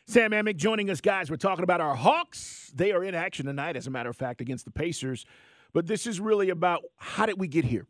Sam 0.06 0.32
Amick 0.32 0.58
joining 0.58 0.90
us, 0.90 1.02
guys. 1.02 1.30
We're 1.30 1.38
talking 1.38 1.64
about 1.64 1.82
our 1.82 1.96
Hawks. 1.96 2.72
They 2.76 2.92
are 2.92 3.04
in 3.04 3.14
action 3.14 3.46
tonight, 3.46 3.78
as 3.78 3.88
a 3.88 3.92
matter 3.92 4.10
of 4.10 4.18
fact, 4.18 4.42
against 4.42 4.66
the 4.66 4.72
Pacers. 4.72 5.26
But 5.74 5.88
this 5.88 6.08
is 6.08 6.20
really 6.20 6.50
about 6.50 6.84
how 6.98 7.26
did 7.26 7.40
we 7.40 7.48
get 7.48 7.66
here? 7.66 7.88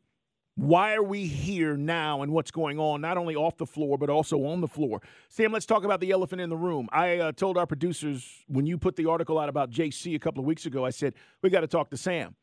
Why 0.55 0.93
are 0.95 1.03
we 1.03 1.25
here 1.25 1.77
now 1.77 2.21
and 2.21 2.33
what's 2.33 2.51
going 2.51 2.79
on, 2.79 2.99
not 2.99 3.17
only 3.17 3.33
off 3.33 3.55
the 3.55 3.65
floor, 3.65 3.97
but 3.97 4.09
also 4.09 4.43
on 4.45 4.59
the 4.59 4.67
floor? 4.67 5.01
Sam, 5.29 5.53
let's 5.53 5.65
talk 5.65 5.85
about 5.85 6.01
the 6.01 6.11
elephant 6.11 6.41
in 6.41 6.49
the 6.49 6.57
room. 6.57 6.89
I 6.91 7.17
uh, 7.17 7.31
told 7.31 7.57
our 7.57 7.65
producers 7.65 8.43
when 8.47 8.65
you 8.65 8.77
put 8.77 8.97
the 8.97 9.05
article 9.05 9.39
out 9.39 9.47
about 9.47 9.71
JC 9.71 10.15
a 10.15 10.19
couple 10.19 10.41
of 10.41 10.45
weeks 10.45 10.65
ago, 10.65 10.85
I 10.85 10.89
said, 10.89 11.13
we 11.41 11.49
got 11.49 11.61
to 11.61 11.67
talk 11.67 11.89
to 11.91 11.97
Sam. 11.97 12.35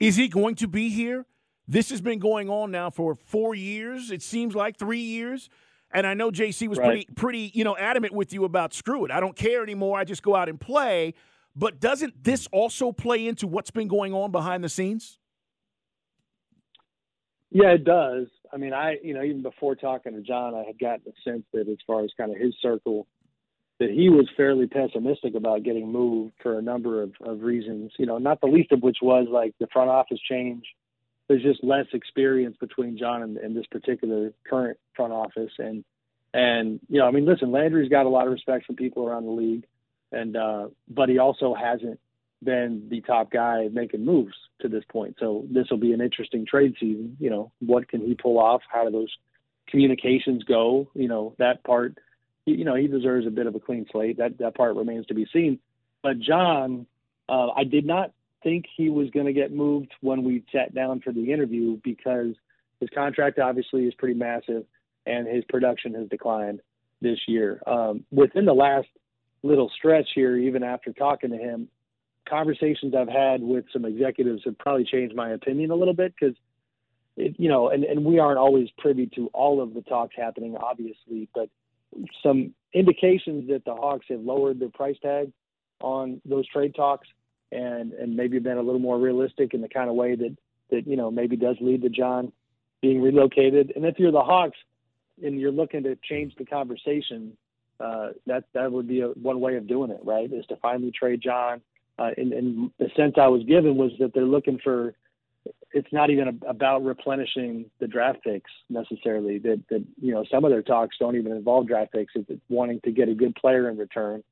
Is 0.00 0.16
he 0.16 0.26
going 0.26 0.56
to 0.56 0.66
be 0.66 0.88
here? 0.88 1.24
This 1.68 1.90
has 1.90 2.00
been 2.00 2.18
going 2.18 2.50
on 2.50 2.72
now 2.72 2.90
for 2.90 3.14
four 3.14 3.54
years. 3.54 4.10
It 4.10 4.20
seems 4.20 4.56
like 4.56 4.76
three 4.76 4.98
years. 4.98 5.48
And 5.92 6.06
I 6.08 6.14
know 6.14 6.32
JC 6.32 6.66
was 6.66 6.78
right. 6.78 6.86
pretty, 6.86 7.06
pretty, 7.14 7.52
you 7.54 7.62
know, 7.62 7.76
adamant 7.76 8.14
with 8.14 8.32
you 8.32 8.44
about 8.44 8.74
screw 8.74 9.04
it. 9.04 9.12
I 9.12 9.20
don't 9.20 9.36
care 9.36 9.62
anymore. 9.62 9.96
I 9.96 10.04
just 10.04 10.24
go 10.24 10.34
out 10.34 10.48
and 10.48 10.58
play. 10.58 11.14
But 11.54 11.80
doesn't 11.80 12.24
this 12.24 12.48
also 12.52 12.92
play 12.92 13.26
into 13.26 13.46
what's 13.46 13.70
been 13.70 13.88
going 13.88 14.14
on 14.14 14.30
behind 14.30 14.64
the 14.64 14.68
scenes? 14.68 15.18
Yeah, 17.50 17.68
it 17.68 17.84
does. 17.84 18.28
I 18.52 18.56
mean, 18.56 18.72
I, 18.72 18.96
you 19.02 19.12
know, 19.12 19.22
even 19.22 19.42
before 19.42 19.74
talking 19.74 20.12
to 20.12 20.22
John, 20.22 20.54
I 20.54 20.64
had 20.64 20.78
gotten 20.78 21.02
the 21.04 21.12
sense 21.22 21.44
that 21.52 21.68
as 21.68 21.76
far 21.86 22.02
as 22.02 22.10
kind 22.16 22.30
of 22.34 22.40
his 22.40 22.54
circle, 22.62 23.06
that 23.78 23.90
he 23.90 24.08
was 24.08 24.26
fairly 24.36 24.66
pessimistic 24.66 25.34
about 25.34 25.62
getting 25.62 25.92
moved 25.92 26.32
for 26.42 26.58
a 26.58 26.62
number 26.62 27.02
of, 27.02 27.12
of 27.20 27.42
reasons. 27.42 27.92
You 27.98 28.06
know, 28.06 28.18
not 28.18 28.40
the 28.40 28.46
least 28.46 28.72
of 28.72 28.82
which 28.82 28.98
was 29.02 29.26
like 29.30 29.54
the 29.60 29.66
front 29.72 29.90
office 29.90 30.20
change 30.28 30.64
there's 31.28 31.42
just 31.42 31.64
less 31.64 31.86
experience 31.92 32.56
between 32.60 32.98
John 32.98 33.22
and, 33.22 33.36
and 33.38 33.56
this 33.56 33.66
particular 33.70 34.32
current 34.48 34.78
front 34.94 35.12
office. 35.12 35.52
And 35.58 35.84
and 36.34 36.80
you 36.88 36.98
know, 36.98 37.06
I 37.06 37.10
mean, 37.10 37.24
listen, 37.24 37.52
Landry's 37.52 37.90
got 37.90 38.06
a 38.06 38.08
lot 38.08 38.26
of 38.26 38.32
respect 38.32 38.66
from 38.66 38.76
people 38.76 39.06
around 39.06 39.24
the 39.24 39.30
league, 39.30 39.64
and 40.12 40.36
uh, 40.36 40.68
but 40.88 41.08
he 41.08 41.18
also 41.18 41.54
hasn't 41.54 41.98
been 42.42 42.88
the 42.90 43.00
top 43.02 43.30
guy 43.30 43.68
making 43.72 44.04
moves 44.04 44.34
to 44.60 44.68
this 44.68 44.84
point. 44.90 45.16
So 45.18 45.44
this 45.50 45.66
will 45.70 45.78
be 45.78 45.92
an 45.92 46.00
interesting 46.00 46.44
trade 46.46 46.74
season. 46.78 47.16
You 47.20 47.30
know, 47.30 47.52
what 47.60 47.88
can 47.88 48.00
he 48.00 48.14
pull 48.14 48.38
off? 48.38 48.62
How 48.70 48.84
do 48.84 48.90
those 48.90 49.14
communications 49.68 50.44
go? 50.44 50.88
You 50.94 51.08
know, 51.08 51.34
that 51.38 51.64
part. 51.64 51.98
You 52.44 52.64
know, 52.64 52.74
he 52.74 52.88
deserves 52.88 53.26
a 53.26 53.30
bit 53.30 53.46
of 53.46 53.54
a 53.54 53.60
clean 53.60 53.86
slate. 53.90 54.18
That 54.18 54.38
that 54.38 54.56
part 54.56 54.76
remains 54.76 55.06
to 55.06 55.14
be 55.14 55.26
seen. 55.32 55.58
But 56.02 56.18
John, 56.18 56.86
uh, 57.28 57.48
I 57.56 57.64
did 57.64 57.86
not 57.86 58.12
think 58.42 58.64
he 58.76 58.90
was 58.90 59.10
going 59.10 59.26
to 59.26 59.32
get 59.32 59.52
moved 59.52 59.92
when 60.00 60.24
we 60.24 60.44
sat 60.52 60.74
down 60.74 61.00
for 61.00 61.12
the 61.12 61.32
interview 61.32 61.78
because 61.84 62.34
his 62.80 62.90
contract 62.92 63.38
obviously 63.38 63.84
is 63.84 63.94
pretty 63.94 64.14
massive 64.14 64.64
and 65.06 65.26
his 65.26 65.44
production 65.48 65.94
has 65.94 66.08
declined 66.08 66.60
this 67.00 67.18
year. 67.26 67.62
Um, 67.66 68.04
within 68.10 68.44
the 68.44 68.52
last 68.52 68.88
little 69.42 69.70
stretch 69.76 70.10
here, 70.14 70.36
even 70.36 70.62
after 70.62 70.92
talking 70.92 71.30
to 71.30 71.36
him, 71.36 71.68
conversations 72.28 72.94
I've 72.94 73.08
had 73.08 73.42
with 73.42 73.64
some 73.72 73.84
executives 73.84 74.42
have 74.44 74.58
probably 74.58 74.84
changed 74.84 75.14
my 75.14 75.30
opinion 75.30 75.70
a 75.70 75.74
little 75.74 75.94
bit 75.94 76.14
because, 76.18 76.36
you 77.16 77.48
know, 77.48 77.68
and, 77.68 77.84
and 77.84 78.04
we 78.04 78.18
aren't 78.18 78.38
always 78.38 78.68
privy 78.78 79.06
to 79.16 79.28
all 79.32 79.60
of 79.60 79.74
the 79.74 79.82
talks 79.82 80.14
happening, 80.16 80.56
obviously, 80.56 81.28
but 81.34 81.48
some 82.22 82.54
indications 82.72 83.48
that 83.48 83.64
the 83.64 83.74
Hawks 83.74 84.06
have 84.08 84.20
lowered 84.20 84.60
their 84.60 84.70
price 84.70 84.96
tag 85.02 85.32
on 85.80 86.20
those 86.24 86.48
trade 86.48 86.74
talks 86.74 87.08
and 87.50 87.92
and 87.92 88.16
maybe 88.16 88.38
been 88.38 88.56
a 88.56 88.62
little 88.62 88.80
more 88.80 88.98
realistic 88.98 89.52
in 89.52 89.60
the 89.60 89.68
kind 89.68 89.90
of 89.90 89.94
way 89.94 90.14
that 90.14 90.34
that 90.70 90.86
you 90.86 90.96
know 90.96 91.10
maybe 91.10 91.36
does 91.36 91.56
lead 91.60 91.82
to 91.82 91.90
John 91.90 92.32
being 92.80 93.02
relocated. 93.02 93.72
And 93.76 93.84
if 93.84 93.98
you're 93.98 94.12
the 94.12 94.22
Hawks 94.22 94.56
and 95.22 95.38
you're 95.38 95.52
looking 95.52 95.82
to 95.84 95.96
change 96.02 96.34
the 96.36 96.44
conversation, 96.44 97.36
uh, 97.80 98.10
that 98.26 98.44
that 98.54 98.70
would 98.70 98.88
be 98.88 99.00
a, 99.00 99.08
one 99.08 99.40
way 99.40 99.56
of 99.56 99.66
doing 99.66 99.90
it, 99.90 100.00
right? 100.04 100.32
Is 100.32 100.46
to 100.46 100.56
finally 100.56 100.90
trade 100.90 101.20
John. 101.22 101.60
Uh, 101.98 102.10
and, 102.16 102.32
and 102.32 102.70
the 102.78 102.88
sense 102.96 103.14
I 103.16 103.28
was 103.28 103.44
given 103.44 103.76
was 103.76 103.92
that 103.98 104.14
they're 104.14 104.24
looking 104.24 104.58
for. 104.62 104.94
It's 105.72 105.92
not 105.92 106.10
even 106.10 106.40
about 106.46 106.84
replenishing 106.84 107.66
the 107.80 107.86
draft 107.86 108.22
picks 108.22 108.50
necessarily. 108.68 109.38
That 109.38 109.62
that 109.70 109.84
you 110.00 110.12
know 110.12 110.24
some 110.30 110.44
of 110.44 110.50
their 110.50 110.62
talks 110.62 110.96
don't 110.98 111.16
even 111.16 111.32
involve 111.32 111.66
draft 111.66 111.92
picks. 111.92 112.12
It's 112.14 112.30
wanting 112.48 112.80
to 112.84 112.92
get 112.92 113.08
a 113.08 113.14
good 113.14 113.34
player 113.34 113.68
in 113.68 113.76
return, 113.76 114.22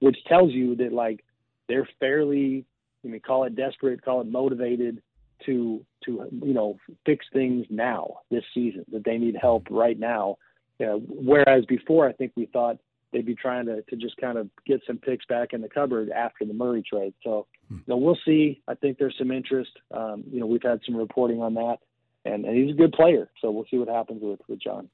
which 0.00 0.18
tells 0.26 0.52
you 0.52 0.76
that 0.76 0.92
like 0.92 1.24
they're 1.68 1.88
fairly, 2.00 2.64
I 3.04 3.08
mean, 3.08 3.20
call 3.20 3.44
it 3.44 3.56
desperate, 3.56 4.04
call 4.04 4.20
it 4.20 4.26
motivated 4.26 5.02
to 5.46 5.84
to 6.04 6.28
you 6.42 6.54
know 6.54 6.78
fix 7.06 7.26
things 7.32 7.66
now 7.70 8.18
this 8.30 8.44
season 8.54 8.84
that 8.92 9.04
they 9.04 9.18
need 9.18 9.36
help 9.40 9.66
right 9.70 9.98
now. 9.98 10.36
You 10.78 10.86
know, 10.86 11.02
whereas 11.08 11.64
before, 11.66 12.08
I 12.08 12.12
think 12.12 12.32
we 12.36 12.46
thought 12.46 12.78
they'd 13.12 13.26
be 13.26 13.34
trying 13.34 13.66
to 13.66 13.82
to 13.82 13.96
just 13.96 14.16
kind 14.16 14.38
of 14.38 14.48
get 14.66 14.80
some 14.86 14.98
picks 14.98 15.24
back 15.26 15.52
in 15.52 15.60
the 15.60 15.68
cupboard 15.68 16.10
after 16.10 16.44
the 16.44 16.54
Murray 16.54 16.82
trade. 16.82 17.14
So, 17.22 17.46
hmm. 17.68 17.76
you 17.76 17.84
know, 17.88 17.96
we'll 17.96 18.18
see. 18.24 18.62
I 18.68 18.74
think 18.74 18.98
there's 18.98 19.16
some 19.18 19.30
interest. 19.30 19.70
Um, 19.92 20.24
you 20.30 20.40
know, 20.40 20.46
we've 20.46 20.62
had 20.62 20.80
some 20.84 20.96
reporting 20.96 21.40
on 21.40 21.54
that, 21.54 21.78
and, 22.24 22.44
and 22.44 22.56
he's 22.56 22.74
a 22.74 22.78
good 22.78 22.92
player. 22.92 23.30
So 23.40 23.50
we'll 23.50 23.66
see 23.70 23.78
what 23.78 23.88
happens 23.88 24.20
with 24.22 24.40
with 24.48 24.60
John. 24.60 24.88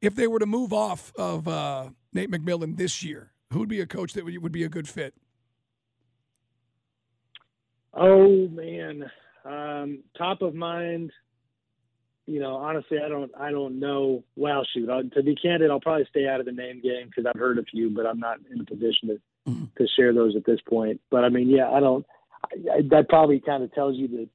If 0.00 0.14
they 0.14 0.26
were 0.26 0.38
to 0.38 0.46
move 0.46 0.72
off 0.72 1.12
of 1.16 1.48
uh, 1.48 1.90
Nate 2.12 2.30
McMillan 2.30 2.76
this 2.76 3.02
year, 3.02 3.32
who 3.52 3.60
would 3.60 3.68
be 3.68 3.80
a 3.80 3.86
coach 3.86 4.12
that 4.14 4.24
would, 4.24 4.36
would 4.42 4.52
be 4.52 4.64
a 4.64 4.68
good 4.68 4.88
fit? 4.88 5.14
Oh 7.94 8.48
man, 8.48 9.10
um, 9.44 10.02
top 10.18 10.42
of 10.42 10.54
mind. 10.54 11.12
You 12.26 12.40
know, 12.40 12.56
honestly, 12.56 12.98
I 13.04 13.08
don't, 13.08 13.30
I 13.38 13.50
don't 13.50 13.78
know. 13.78 14.24
Well, 14.34 14.66
shoot, 14.72 14.88
I'll, 14.88 15.02
to 15.02 15.22
be 15.22 15.34
candid, 15.34 15.70
I'll 15.70 15.80
probably 15.80 16.06
stay 16.08 16.26
out 16.26 16.40
of 16.40 16.46
the 16.46 16.52
name 16.52 16.80
game 16.80 17.08
because 17.08 17.26
I've 17.26 17.38
heard 17.38 17.58
a 17.58 17.64
few, 17.64 17.90
but 17.90 18.06
I'm 18.06 18.18
not 18.18 18.38
in 18.50 18.60
a 18.60 18.64
position 18.64 19.08
to 19.08 19.20
mm-hmm. 19.50 19.64
to 19.76 19.86
share 19.96 20.14
those 20.14 20.34
at 20.34 20.46
this 20.46 20.60
point. 20.66 21.00
But 21.10 21.24
I 21.24 21.28
mean, 21.28 21.50
yeah, 21.50 21.70
I 21.70 21.80
don't. 21.80 22.06
I, 22.44 22.76
I, 22.76 22.82
that 22.90 23.08
probably 23.08 23.40
kind 23.40 23.62
of 23.62 23.72
tells 23.74 23.96
you 23.96 24.08
that 24.08 24.28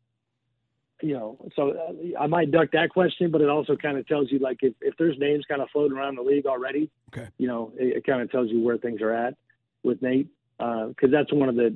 you 1.02 1.14
know, 1.14 1.38
so 1.56 1.72
uh, 1.72 2.20
I 2.20 2.28
might 2.28 2.52
duck 2.52 2.72
that 2.74 2.90
question, 2.90 3.32
but 3.32 3.42
it 3.42 3.50
also 3.50 3.76
kind 3.76 3.98
of 3.98 4.08
tells 4.08 4.32
you 4.32 4.40
like 4.40 4.58
if, 4.62 4.74
if 4.82 4.96
there's 4.98 5.18
names 5.18 5.46
kind 5.48 5.62
of 5.62 5.70
floating 5.72 5.98
around 5.98 6.16
the 6.16 6.22
league 6.22 6.46
already, 6.46 6.92
okay, 7.14 7.30
you 7.38 7.48
know, 7.48 7.72
it, 7.78 7.98
it 7.98 8.06
kind 8.06 8.22
of 8.22 8.30
tells 8.32 8.50
you 8.50 8.62
where 8.62 8.78
things 8.78 9.02
are 9.02 9.14
at 9.14 9.36
with 9.84 10.02
Nate 10.02 10.28
because 10.58 10.94
uh, 11.04 11.08
that's 11.12 11.32
one 11.32 11.50
of 11.50 11.56
the 11.56 11.76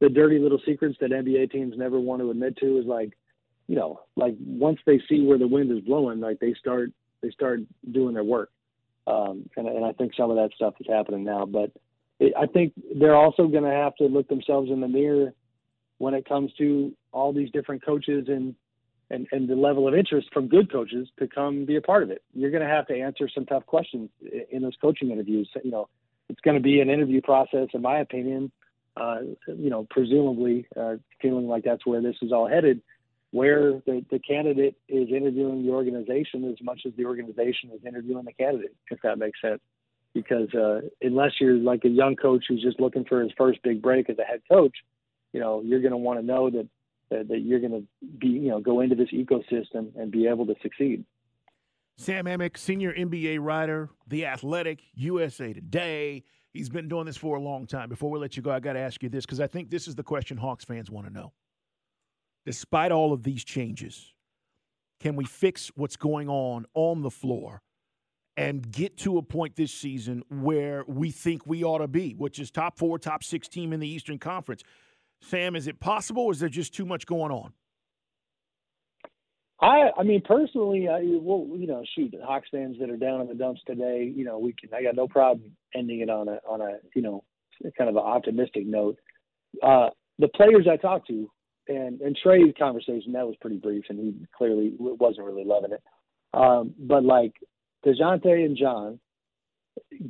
the 0.00 0.08
dirty 0.08 0.40
little 0.40 0.60
secrets 0.66 0.96
that 1.00 1.10
NBA 1.12 1.52
teams 1.52 1.74
never 1.76 2.00
want 2.00 2.20
to 2.22 2.30
admit 2.30 2.56
to 2.56 2.78
is 2.78 2.86
like, 2.86 3.12
you 3.66 3.76
know, 3.76 4.00
like 4.16 4.34
once 4.44 4.78
they 4.86 5.00
see 5.08 5.22
where 5.22 5.38
the 5.38 5.46
wind 5.48 5.70
is 5.70 5.80
blowing, 5.80 6.20
like 6.20 6.40
they 6.40 6.54
start 6.54 6.90
they 7.22 7.30
start 7.30 7.60
doing 7.90 8.14
their 8.14 8.24
work. 8.24 8.50
Um, 9.06 9.48
and, 9.56 9.66
and 9.66 9.84
I 9.84 9.92
think 9.92 10.12
some 10.16 10.30
of 10.30 10.36
that 10.36 10.50
stuff 10.54 10.74
is 10.80 10.86
happening 10.88 11.24
now. 11.24 11.46
But 11.46 11.72
it, 12.18 12.34
I 12.38 12.46
think 12.46 12.72
they're 12.94 13.16
also 13.16 13.46
going 13.46 13.64
to 13.64 13.70
have 13.70 13.94
to 13.96 14.04
look 14.04 14.28
themselves 14.28 14.70
in 14.70 14.80
the 14.80 14.88
mirror 14.88 15.32
when 15.98 16.14
it 16.14 16.28
comes 16.28 16.52
to 16.58 16.92
all 17.12 17.32
these 17.32 17.50
different 17.50 17.84
coaches 17.84 18.26
and 18.28 18.54
and, 19.10 19.26
and 19.30 19.46
the 19.46 19.54
level 19.54 19.86
of 19.86 19.94
interest 19.94 20.28
from 20.32 20.48
good 20.48 20.72
coaches 20.72 21.06
to 21.18 21.28
come 21.28 21.66
be 21.66 21.76
a 21.76 21.82
part 21.82 22.02
of 22.02 22.10
it. 22.10 22.22
You're 22.32 22.50
going 22.50 22.62
to 22.62 22.68
have 22.68 22.86
to 22.86 22.98
answer 22.98 23.28
some 23.28 23.44
tough 23.44 23.66
questions 23.66 24.08
in 24.50 24.62
those 24.62 24.76
coaching 24.80 25.10
interviews. 25.10 25.50
You 25.62 25.70
know, 25.70 25.88
it's 26.30 26.40
going 26.40 26.56
to 26.56 26.62
be 26.62 26.80
an 26.80 26.88
interview 26.88 27.20
process, 27.20 27.68
in 27.74 27.82
my 27.82 27.98
opinion. 27.98 28.50
Uh, 28.96 29.18
you 29.46 29.70
know, 29.70 29.86
presumably 29.90 30.66
uh, 30.78 30.94
feeling 31.20 31.46
like 31.46 31.64
that's 31.64 31.84
where 31.86 32.02
this 32.02 32.16
is 32.22 32.32
all 32.32 32.48
headed, 32.48 32.82
where 33.32 33.80
the, 33.86 34.04
the 34.10 34.18
candidate 34.18 34.76
is 34.88 35.08
interviewing 35.08 35.64
the 35.64 35.72
organization 35.72 36.44
as 36.50 36.56
much 36.62 36.82
as 36.86 36.92
the 36.96 37.06
organization 37.06 37.70
is 37.74 37.80
interviewing 37.84 38.24
the 38.24 38.32
candidate, 38.32 38.76
if 38.90 39.00
that 39.02 39.18
makes 39.18 39.40
sense. 39.40 39.60
Because 40.14 40.52
uh, 40.54 40.82
unless 41.00 41.32
you're 41.40 41.56
like 41.56 41.84
a 41.86 41.88
young 41.88 42.14
coach 42.14 42.44
who's 42.46 42.62
just 42.62 42.78
looking 42.78 43.04
for 43.06 43.22
his 43.22 43.32
first 43.36 43.60
big 43.62 43.80
break 43.80 44.10
as 44.10 44.18
a 44.18 44.24
head 44.24 44.42
coach, 44.50 44.76
you 45.32 45.40
know, 45.40 45.62
you're 45.64 45.80
going 45.80 45.92
to 45.92 45.96
want 45.96 46.20
to 46.20 46.24
know 46.24 46.50
that, 46.50 46.68
that, 47.10 47.28
that 47.28 47.38
you're 47.38 47.60
going 47.60 47.72
to 47.72 47.86
be, 48.18 48.28
you 48.28 48.50
know, 48.50 48.60
go 48.60 48.80
into 48.80 48.94
this 48.94 49.08
ecosystem 49.12 49.96
and 49.96 50.12
be 50.12 50.26
able 50.26 50.44
to 50.44 50.54
succeed. 50.62 51.02
Sam 51.96 52.26
Amick, 52.26 52.58
senior 52.58 52.92
NBA 52.92 53.38
writer, 53.40 53.88
The 54.08 54.26
Athletic, 54.26 54.80
USA 54.94 55.54
Today. 55.54 56.24
He's 56.52 56.68
been 56.68 56.88
doing 56.88 57.06
this 57.06 57.16
for 57.16 57.36
a 57.36 57.40
long 57.40 57.66
time. 57.66 57.88
Before 57.88 58.10
we 58.10 58.18
let 58.18 58.36
you 58.36 58.42
go, 58.42 58.50
I 58.50 58.60
got 58.60 58.74
to 58.74 58.80
ask 58.80 59.02
you 59.02 59.08
this 59.08 59.24
because 59.24 59.40
I 59.40 59.46
think 59.46 59.70
this 59.70 59.88
is 59.88 59.94
the 59.94 60.02
question 60.02 60.36
Hawks 60.36 60.66
fans 60.66 60.90
want 60.90 61.06
to 61.06 61.12
know. 61.12 61.32
Despite 62.44 62.90
all 62.90 63.12
of 63.12 63.22
these 63.22 63.44
changes, 63.44 64.12
can 65.00 65.16
we 65.16 65.24
fix 65.24 65.70
what's 65.74 65.96
going 65.96 66.28
on 66.28 66.66
on 66.74 67.02
the 67.02 67.10
floor 67.10 67.62
and 68.36 68.70
get 68.70 68.96
to 68.98 69.18
a 69.18 69.22
point 69.22 69.56
this 69.56 69.72
season 69.72 70.22
where 70.28 70.84
we 70.86 71.10
think 71.10 71.46
we 71.46 71.62
ought 71.62 71.78
to 71.78 71.88
be, 71.88 72.14
which 72.14 72.38
is 72.38 72.50
top 72.50 72.78
four, 72.78 72.98
top 72.98 73.22
six 73.22 73.48
team 73.48 73.72
in 73.72 73.80
the 73.80 73.88
Eastern 73.88 74.18
Conference? 74.18 74.62
Sam, 75.20 75.54
is 75.54 75.68
it 75.68 75.78
possible 75.78 76.24
or 76.24 76.32
is 76.32 76.40
there 76.40 76.48
just 76.48 76.74
too 76.74 76.84
much 76.84 77.06
going 77.06 77.30
on? 77.30 77.52
I, 79.60 79.90
I 79.96 80.02
mean, 80.02 80.22
personally, 80.24 80.88
I, 80.88 81.00
well, 81.20 81.46
you 81.56 81.68
know, 81.68 81.84
shoot, 81.94 82.10
the 82.10 82.26
Hawks 82.26 82.48
fans 82.50 82.76
that 82.80 82.90
are 82.90 82.96
down 82.96 83.20
in 83.20 83.28
the 83.28 83.34
dumps 83.34 83.60
today, 83.64 84.12
you 84.14 84.24
know, 84.24 84.40
we 84.40 84.54
can. 84.60 84.70
I 84.74 84.82
got 84.82 84.96
no 84.96 85.06
problem 85.06 85.52
ending 85.72 86.00
it 86.00 86.10
on 86.10 86.28
a 86.28 86.40
on 86.48 86.60
a 86.60 86.78
you 86.96 87.02
know, 87.02 87.22
kind 87.78 87.88
of 87.88 87.94
an 87.94 88.02
optimistic 88.02 88.66
note. 88.66 88.98
Uh, 89.62 89.90
the 90.18 90.26
players 90.28 90.66
I 90.70 90.76
talked 90.76 91.06
to, 91.08 91.30
and 91.68 92.00
and 92.00 92.16
Trae's 92.22 92.54
conversation 92.58 93.12
that 93.12 93.26
was 93.26 93.36
pretty 93.40 93.56
brief, 93.56 93.84
and 93.88 93.98
he 93.98 94.26
clearly 94.36 94.72
wasn't 94.78 95.26
really 95.26 95.44
loving 95.44 95.72
it. 95.72 95.82
Um, 96.34 96.74
but 96.78 97.04
like 97.04 97.34
Dejounte 97.84 98.44
and 98.44 98.56
John, 98.56 98.98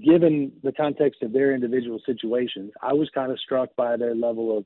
given 0.05 0.53
the 0.63 0.73
context 0.73 1.23
of 1.23 1.33
their 1.33 1.55
individual 1.55 2.01
situations, 2.07 2.73
I 2.81 2.93
was 2.93 3.11
kind 3.15 3.33
of 3.33 3.41
struck 3.41 3.75
by 3.77 3.97
their 3.97 4.15
level 4.15 4.57
of 4.57 4.65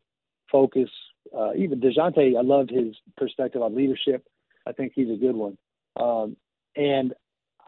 focus. 0.50 0.90
Uh, 1.36 1.54
even 1.54 1.80
Dejounte, 1.80 2.36
I 2.36 2.42
loved 2.42 2.70
his 2.70 2.94
perspective 3.16 3.62
on 3.62 3.74
leadership 3.74 4.24
I 4.66 4.72
think 4.72 4.92
he's 4.94 5.10
a 5.10 5.16
good 5.16 5.36
one. 5.36 5.56
Um, 5.98 6.36
and 6.74 7.14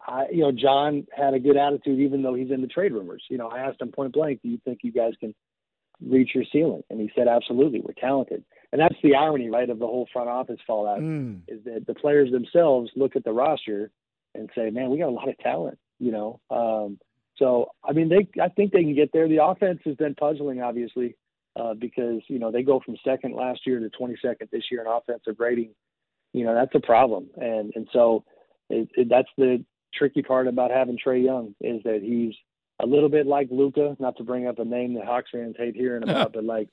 I, 0.05 0.25
you 0.31 0.41
know, 0.41 0.51
John 0.51 1.07
had 1.15 1.33
a 1.33 1.39
good 1.39 1.57
attitude, 1.57 1.99
even 1.99 2.21
though 2.21 2.33
he's 2.33 2.51
in 2.51 2.61
the 2.61 2.67
trade 2.67 2.91
rumors. 2.91 3.23
You 3.29 3.37
know, 3.37 3.47
I 3.47 3.59
asked 3.59 3.81
him 3.81 3.91
point 3.91 4.13
blank, 4.13 4.41
"Do 4.43 4.49
you 4.49 4.59
think 4.65 4.79
you 4.83 4.91
guys 4.91 5.13
can 5.19 5.33
reach 6.01 6.35
your 6.35 6.43
ceiling?" 6.51 6.83
And 6.89 6.99
he 6.99 7.11
said, 7.15 7.27
"Absolutely, 7.27 7.79
we're 7.79 7.93
talented." 7.93 8.43
And 8.71 8.79
that's 8.79 8.95
the 9.01 9.15
irony, 9.15 9.49
right, 9.49 9.69
of 9.69 9.79
the 9.79 9.87
whole 9.87 10.07
front 10.13 10.29
office 10.29 10.59
fallout 10.67 10.99
mm. 10.99 11.41
is 11.47 11.63
that 11.65 11.87
the 11.87 11.95
players 11.95 12.31
themselves 12.31 12.91
look 12.95 13.15
at 13.15 13.23
the 13.23 13.33
roster 13.33 13.91
and 14.35 14.49
say, 14.55 14.69
"Man, 14.69 14.89
we 14.89 14.99
got 14.99 15.09
a 15.09 15.11
lot 15.11 15.29
of 15.29 15.37
talent." 15.39 15.79
You 15.99 16.11
know, 16.11 16.39
um, 16.51 16.99
so 17.37 17.71
I 17.83 17.93
mean, 17.93 18.09
they 18.09 18.27
I 18.41 18.49
think 18.49 18.71
they 18.71 18.83
can 18.83 18.95
get 18.95 19.11
there. 19.11 19.27
The 19.27 19.43
offense 19.43 19.79
has 19.85 19.95
been 19.95 20.13
puzzling, 20.13 20.61
obviously, 20.61 21.15
uh, 21.55 21.73
because 21.73 22.21
you 22.27 22.37
know 22.37 22.51
they 22.51 22.61
go 22.61 22.79
from 22.79 22.95
second 23.03 23.33
last 23.35 23.61
year 23.65 23.79
to 23.79 23.89
22nd 23.89 24.49
this 24.51 24.65
year 24.69 24.81
in 24.81 24.87
offensive 24.87 25.39
rating 25.39 25.71
you 26.33 26.45
know 26.45 26.53
that's 26.53 26.75
a 26.75 26.79
problem. 26.79 27.27
And 27.37 27.71
and 27.75 27.87
so 27.93 28.23
it, 28.69 28.89
it, 28.95 29.09
that's 29.09 29.29
the 29.37 29.63
tricky 29.93 30.21
part 30.21 30.47
about 30.47 30.71
having 30.71 30.97
Trae 30.97 31.23
Young 31.23 31.55
is 31.61 31.81
that 31.83 32.01
he's 32.03 32.35
a 32.81 32.85
little 32.85 33.09
bit 33.09 33.25
like 33.25 33.47
Luka. 33.51 33.95
Not 33.99 34.17
to 34.17 34.23
bring 34.23 34.47
up 34.47 34.59
a 34.59 34.65
name 34.65 34.93
that 34.95 35.05
Hawks 35.05 35.29
fans 35.31 35.55
hate 35.57 35.75
hearing 35.75 36.03
about, 36.07 36.33
but 36.33 36.43
like 36.43 36.69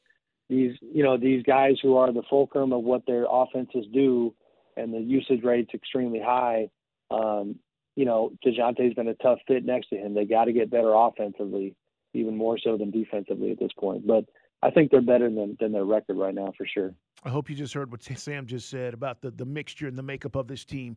these 0.48 0.76
you 0.80 1.02
know 1.02 1.16
these 1.16 1.42
guys 1.42 1.74
who 1.82 1.96
are 1.96 2.12
the 2.12 2.22
fulcrum 2.28 2.72
of 2.72 2.82
what 2.82 3.06
their 3.06 3.26
offenses 3.28 3.86
do, 3.92 4.34
and 4.76 4.92
the 4.92 5.00
usage 5.00 5.42
rate's 5.42 5.74
extremely 5.74 6.20
high. 6.20 6.68
Um, 7.10 7.56
you 7.96 8.04
know, 8.04 8.32
Dejounte's 8.44 8.94
been 8.94 9.08
a 9.08 9.14
tough 9.14 9.38
fit 9.48 9.64
next 9.64 9.88
to 9.88 9.96
him. 9.96 10.14
They 10.14 10.26
got 10.26 10.44
to 10.44 10.52
get 10.52 10.70
better 10.70 10.92
offensively, 10.94 11.74
even 12.12 12.36
more 12.36 12.58
so 12.58 12.76
than 12.76 12.90
defensively 12.90 13.50
at 13.50 13.58
this 13.58 13.72
point. 13.78 14.06
But 14.06 14.26
I 14.62 14.70
think 14.70 14.90
they're 14.90 15.00
better 15.00 15.30
than, 15.30 15.56
than 15.58 15.72
their 15.72 15.84
record 15.84 16.16
right 16.16 16.34
now 16.34 16.52
for 16.56 16.66
sure. 16.66 16.92
I 17.24 17.30
hope 17.30 17.48
you 17.48 17.56
just 17.56 17.72
heard 17.72 17.90
what 17.90 18.02
Sam 18.16 18.46
just 18.46 18.68
said 18.68 18.94
about 18.94 19.22
the, 19.22 19.30
the 19.30 19.46
mixture 19.46 19.88
and 19.88 19.96
the 19.96 20.02
makeup 20.02 20.36
of 20.36 20.46
this 20.46 20.64
team. 20.64 20.96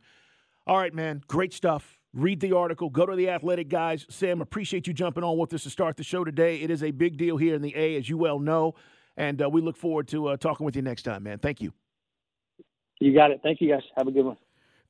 All 0.66 0.76
right, 0.76 0.94
man, 0.94 1.22
great 1.26 1.54
stuff. 1.54 1.98
Read 2.12 2.40
the 2.40 2.54
article. 2.54 2.90
Go 2.90 3.06
to 3.06 3.16
the 3.16 3.30
athletic 3.30 3.68
guys. 3.68 4.04
Sam, 4.10 4.40
appreciate 4.40 4.86
you 4.86 4.92
jumping 4.92 5.24
on 5.24 5.38
with 5.38 5.54
us 5.54 5.62
to 5.62 5.70
start 5.70 5.96
the 5.96 6.02
show 6.02 6.24
today. 6.24 6.56
It 6.56 6.70
is 6.70 6.82
a 6.82 6.90
big 6.90 7.16
deal 7.16 7.36
here 7.36 7.54
in 7.54 7.62
the 7.62 7.74
A, 7.76 7.96
as 7.96 8.08
you 8.08 8.18
well 8.18 8.38
know, 8.38 8.74
and 9.16 9.42
uh, 9.42 9.48
we 9.48 9.60
look 9.60 9.76
forward 9.76 10.08
to 10.08 10.28
uh, 10.28 10.36
talking 10.36 10.64
with 10.64 10.76
you 10.76 10.82
next 10.82 11.02
time, 11.02 11.22
man. 11.22 11.38
Thank 11.38 11.60
you. 11.60 11.72
You 13.00 13.14
got 13.14 13.30
it. 13.30 13.40
Thank 13.42 13.60
you, 13.60 13.68
guys. 13.70 13.82
Have 13.96 14.08
a 14.08 14.10
good 14.10 14.24
one. 14.24 14.36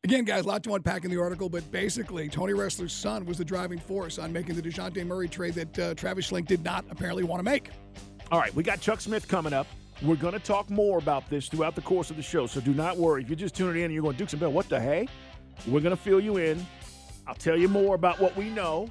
Again, 0.03 0.25
guys, 0.25 0.45
a 0.45 0.49
lot 0.49 0.63
to 0.65 0.75
unpack 0.75 1.05
in 1.05 1.11
the 1.11 1.21
article, 1.21 1.51
but 1.51 1.71
basically, 1.71 2.29
Tony 2.29 2.55
Ressler's 2.55 2.93
son 2.93 3.27
was 3.27 3.37
the 3.37 3.45
driving 3.45 3.79
force 3.79 4.19
on 4.19 4.33
making 4.33 4.55
the 4.55 4.63
Dejounte 4.63 5.07
Murray 5.07 5.29
trade 5.29 5.55
that 5.55 5.79
uh, 5.79 5.95
Travis 5.95 6.31
Schlenk 6.31 6.47
did 6.47 6.65
not 6.65 6.87
apparently 6.91 7.23
want 7.23 7.41
to 7.41 7.45
make. 7.45 7.69
All 8.33 8.39
right, 8.39 8.55
we 8.55 8.63
got 8.63 8.81
Chuck 8.81 9.03
Smith 9.03 9.29
coming 9.29 9.53
up. 9.53 9.67
We're 10.03 10.17
going 10.17 10.33
to 10.33 10.41
talk 10.41 10.71
more 10.71 10.97
about 10.97 11.29
this 11.29 11.49
throughout 11.49 11.75
the 11.75 11.83
course 11.83 12.09
of 12.11 12.17
the 12.17 12.23
show, 12.23 12.47
so 12.47 12.61
do 12.61 12.73
not 12.73 12.97
worry. 12.97 13.23
If 13.23 13.29
you're 13.29 13.37
just 13.37 13.55
tuning 13.55 13.77
in 13.77 13.85
and 13.85 13.93
you're 13.93 14.03
going, 14.03 14.17
Dukes 14.17 14.33
and 14.33 14.41
Bell, 14.41 14.53
what 14.53 14.71
the 14.71 14.81
hey? 14.81 15.07
We're 15.69 15.81
going 15.81 15.95
to 15.95 16.03
fill 16.03 16.21
you 16.21 16.39
in. 16.39 16.67
I'll 17.27 17.35
tell 17.35 17.59
you 17.59 17.69
more 17.69 17.95
about 17.95 18.19
what 18.19 18.35
we 18.37 18.49
know. 18.49 18.89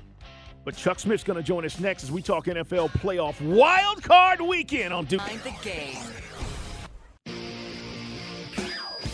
But 0.69 0.77
Chuck 0.77 0.99
Smith's 0.99 1.23
going 1.23 1.35
to 1.35 1.41
join 1.41 1.65
us 1.65 1.79
next 1.79 2.03
as 2.03 2.11
we 2.11 2.21
talk 2.21 2.45
NFL 2.45 2.89
playoff 2.89 3.41
wild 3.41 4.03
card 4.03 4.39
weekend 4.39 4.93
on 4.93 5.05
Duke. 5.05 5.19
the 5.43 5.51
game. 5.63 5.97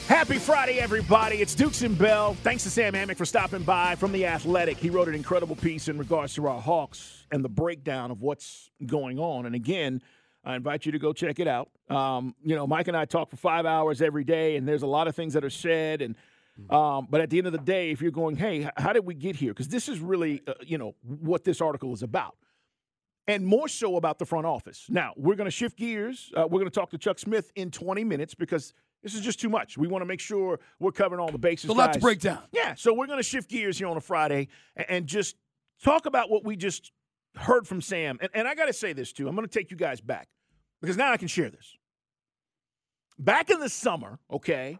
Happy 0.09 0.37
Friday, 0.37 0.79
everybody. 0.79 1.37
It's 1.37 1.55
Dukes 1.55 1.81
and 1.81 1.97
Bell. 1.97 2.33
Thanks 2.43 2.63
to 2.63 2.69
Sam 2.69 2.91
Amick 2.91 3.15
for 3.15 3.23
stopping 3.23 3.63
by 3.63 3.95
from 3.95 4.11
The 4.11 4.25
Athletic. 4.25 4.75
He 4.75 4.89
wrote 4.89 5.07
an 5.07 5.15
incredible 5.15 5.55
piece 5.55 5.87
in 5.87 5.97
regards 5.97 6.33
to 6.33 6.45
our 6.45 6.59
Hawks 6.59 7.25
and 7.31 7.41
the 7.41 7.47
breakdown 7.47 8.11
of 8.11 8.21
what's 8.21 8.69
going 8.85 9.17
on. 9.17 9.45
And 9.45 9.55
again, 9.55 10.01
I 10.43 10.57
invite 10.57 10.85
you 10.85 10.91
to 10.91 10.99
go 10.99 11.13
check 11.13 11.39
it 11.39 11.47
out. 11.47 11.69
Um, 11.89 12.35
you 12.43 12.57
know, 12.57 12.67
Mike 12.67 12.89
and 12.89 12.97
I 12.97 13.05
talk 13.05 13.29
for 13.29 13.37
five 13.37 13.65
hours 13.65 14.01
every 14.01 14.25
day, 14.25 14.57
and 14.57 14.67
there's 14.67 14.83
a 14.83 14.87
lot 14.87 15.07
of 15.07 15.15
things 15.15 15.35
that 15.35 15.45
are 15.45 15.49
said. 15.49 16.01
And 16.01 16.17
um, 16.69 17.07
but 17.09 17.21
at 17.21 17.29
the 17.29 17.37
end 17.37 17.47
of 17.47 17.53
the 17.53 17.59
day, 17.59 17.91
if 17.91 18.01
you're 18.01 18.11
going, 18.11 18.37
hey, 18.37 18.69
how 18.77 18.93
did 18.93 19.05
we 19.05 19.13
get 19.13 19.35
here? 19.35 19.51
Because 19.51 19.67
this 19.67 19.89
is 19.89 19.99
really, 19.99 20.41
uh, 20.47 20.53
you 20.61 20.77
know, 20.77 20.95
what 21.01 21.43
this 21.43 21.59
article 21.61 21.93
is 21.93 22.01
about, 22.01 22.37
and 23.27 23.45
more 23.45 23.67
so 23.67 23.97
about 23.97 24.19
the 24.19 24.25
front 24.25 24.45
office. 24.45 24.85
Now 24.89 25.13
we're 25.17 25.35
going 25.35 25.45
to 25.45 25.51
shift 25.51 25.77
gears. 25.77 26.31
Uh, 26.35 26.47
we're 26.49 26.59
going 26.59 26.71
to 26.71 26.79
talk 26.79 26.91
to 26.91 26.97
Chuck 26.97 27.19
Smith 27.19 27.51
in 27.55 27.71
20 27.71 28.03
minutes 28.03 28.35
because 28.35 28.73
this 29.03 29.13
is 29.13 29.21
just 29.21 29.39
too 29.39 29.49
much. 29.49 29.77
We 29.77 29.87
want 29.87 30.01
to 30.01 30.05
make 30.05 30.19
sure 30.19 30.59
we're 30.79 30.91
covering 30.91 31.19
all 31.19 31.31
the 31.31 31.37
bases. 31.37 31.69
So 31.69 31.75
let's 31.75 31.97
break 31.97 32.19
down. 32.19 32.43
Yeah. 32.51 32.73
So 32.75 32.93
we're 32.93 33.07
going 33.07 33.19
to 33.19 33.23
shift 33.23 33.49
gears 33.49 33.77
here 33.77 33.87
on 33.87 33.97
a 33.97 34.01
Friday 34.01 34.47
and, 34.75 34.89
and 34.89 35.07
just 35.07 35.35
talk 35.83 36.05
about 36.05 36.29
what 36.29 36.43
we 36.43 36.55
just 36.55 36.91
heard 37.35 37.67
from 37.67 37.81
Sam. 37.81 38.17
And, 38.21 38.29
and 38.33 38.47
I 38.47 38.55
got 38.55 38.65
to 38.65 38.73
say 38.73 38.93
this 38.93 39.11
too. 39.11 39.27
I'm 39.27 39.35
going 39.35 39.47
to 39.47 39.53
take 39.53 39.71
you 39.71 39.77
guys 39.77 40.01
back 40.01 40.27
because 40.81 40.97
now 40.97 41.11
I 41.11 41.17
can 41.17 41.27
share 41.27 41.49
this. 41.49 41.77
Back 43.17 43.49
in 43.49 43.59
the 43.59 43.69
summer, 43.69 44.19
okay, 44.31 44.79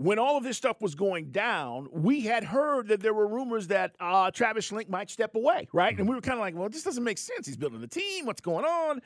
when 0.00 0.18
all 0.18 0.38
of 0.38 0.44
this 0.44 0.56
stuff 0.56 0.80
was 0.80 0.94
going 0.94 1.30
down, 1.30 1.86
we 1.92 2.22
had 2.22 2.42
heard 2.42 2.88
that 2.88 3.00
there 3.00 3.12
were 3.12 3.26
rumors 3.26 3.66
that 3.66 3.94
uh, 4.00 4.30
Travis 4.30 4.70
Schlenk 4.70 4.88
might 4.88 5.10
step 5.10 5.34
away, 5.34 5.68
right? 5.74 5.96
And 5.98 6.08
we 6.08 6.14
were 6.14 6.22
kind 6.22 6.38
of 6.38 6.40
like, 6.40 6.54
well, 6.54 6.70
this 6.70 6.82
doesn't 6.82 7.04
make 7.04 7.18
sense. 7.18 7.46
He's 7.46 7.58
building 7.58 7.82
the 7.82 7.86
team. 7.86 8.24
What's 8.24 8.40
going 8.40 8.64
on? 8.64 9.02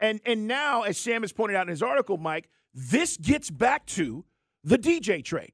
And 0.00 0.18
and 0.24 0.48
now, 0.48 0.82
as 0.82 0.96
Sam 0.96 1.20
has 1.20 1.30
pointed 1.30 1.56
out 1.56 1.66
in 1.66 1.68
his 1.68 1.82
article, 1.82 2.16
Mike, 2.16 2.48
this 2.72 3.18
gets 3.18 3.50
back 3.50 3.84
to 3.86 4.24
the 4.64 4.78
DJ 4.78 5.22
trade. 5.22 5.52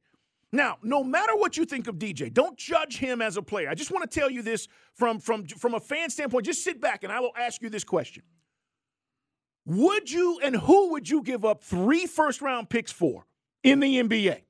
Now, 0.53 0.79
no 0.85 1.03
matter 1.03 1.35
what 1.35 1.57
you 1.57 1.65
think 1.65 1.89
of 1.89 1.97
DJ, 1.97 2.33
don't 2.33 2.57
judge 2.57 2.99
him 2.99 3.21
as 3.21 3.37
a 3.37 3.43
player. 3.43 3.69
I 3.69 3.75
just 3.75 3.91
want 3.91 4.09
to 4.09 4.21
tell 4.21 4.31
you 4.31 4.43
this 4.43 4.69
from, 4.95 5.19
from, 5.19 5.47
from 5.49 5.75
a 5.75 5.81
fan 5.81 6.11
standpoint. 6.11 6.47
Just 6.47 6.63
sit 6.63 6.81
back 6.81 7.03
and 7.03 7.13
I 7.13 7.19
will 7.19 7.33
ask 7.37 7.61
you 7.61 7.69
this 7.69 7.83
question. 7.83 8.23
Would 9.67 10.13
you 10.13 10.39
and 10.45 10.55
who 10.55 10.93
would 10.93 11.09
you 11.09 11.25
give 11.25 11.45
up 11.45 11.65
three 11.65 12.07
first 12.07 12.41
round 12.41 12.71
picks 12.71 12.93
for 12.93 13.27
in 13.65 13.81
the 13.81 14.01
NBA? 14.01 14.46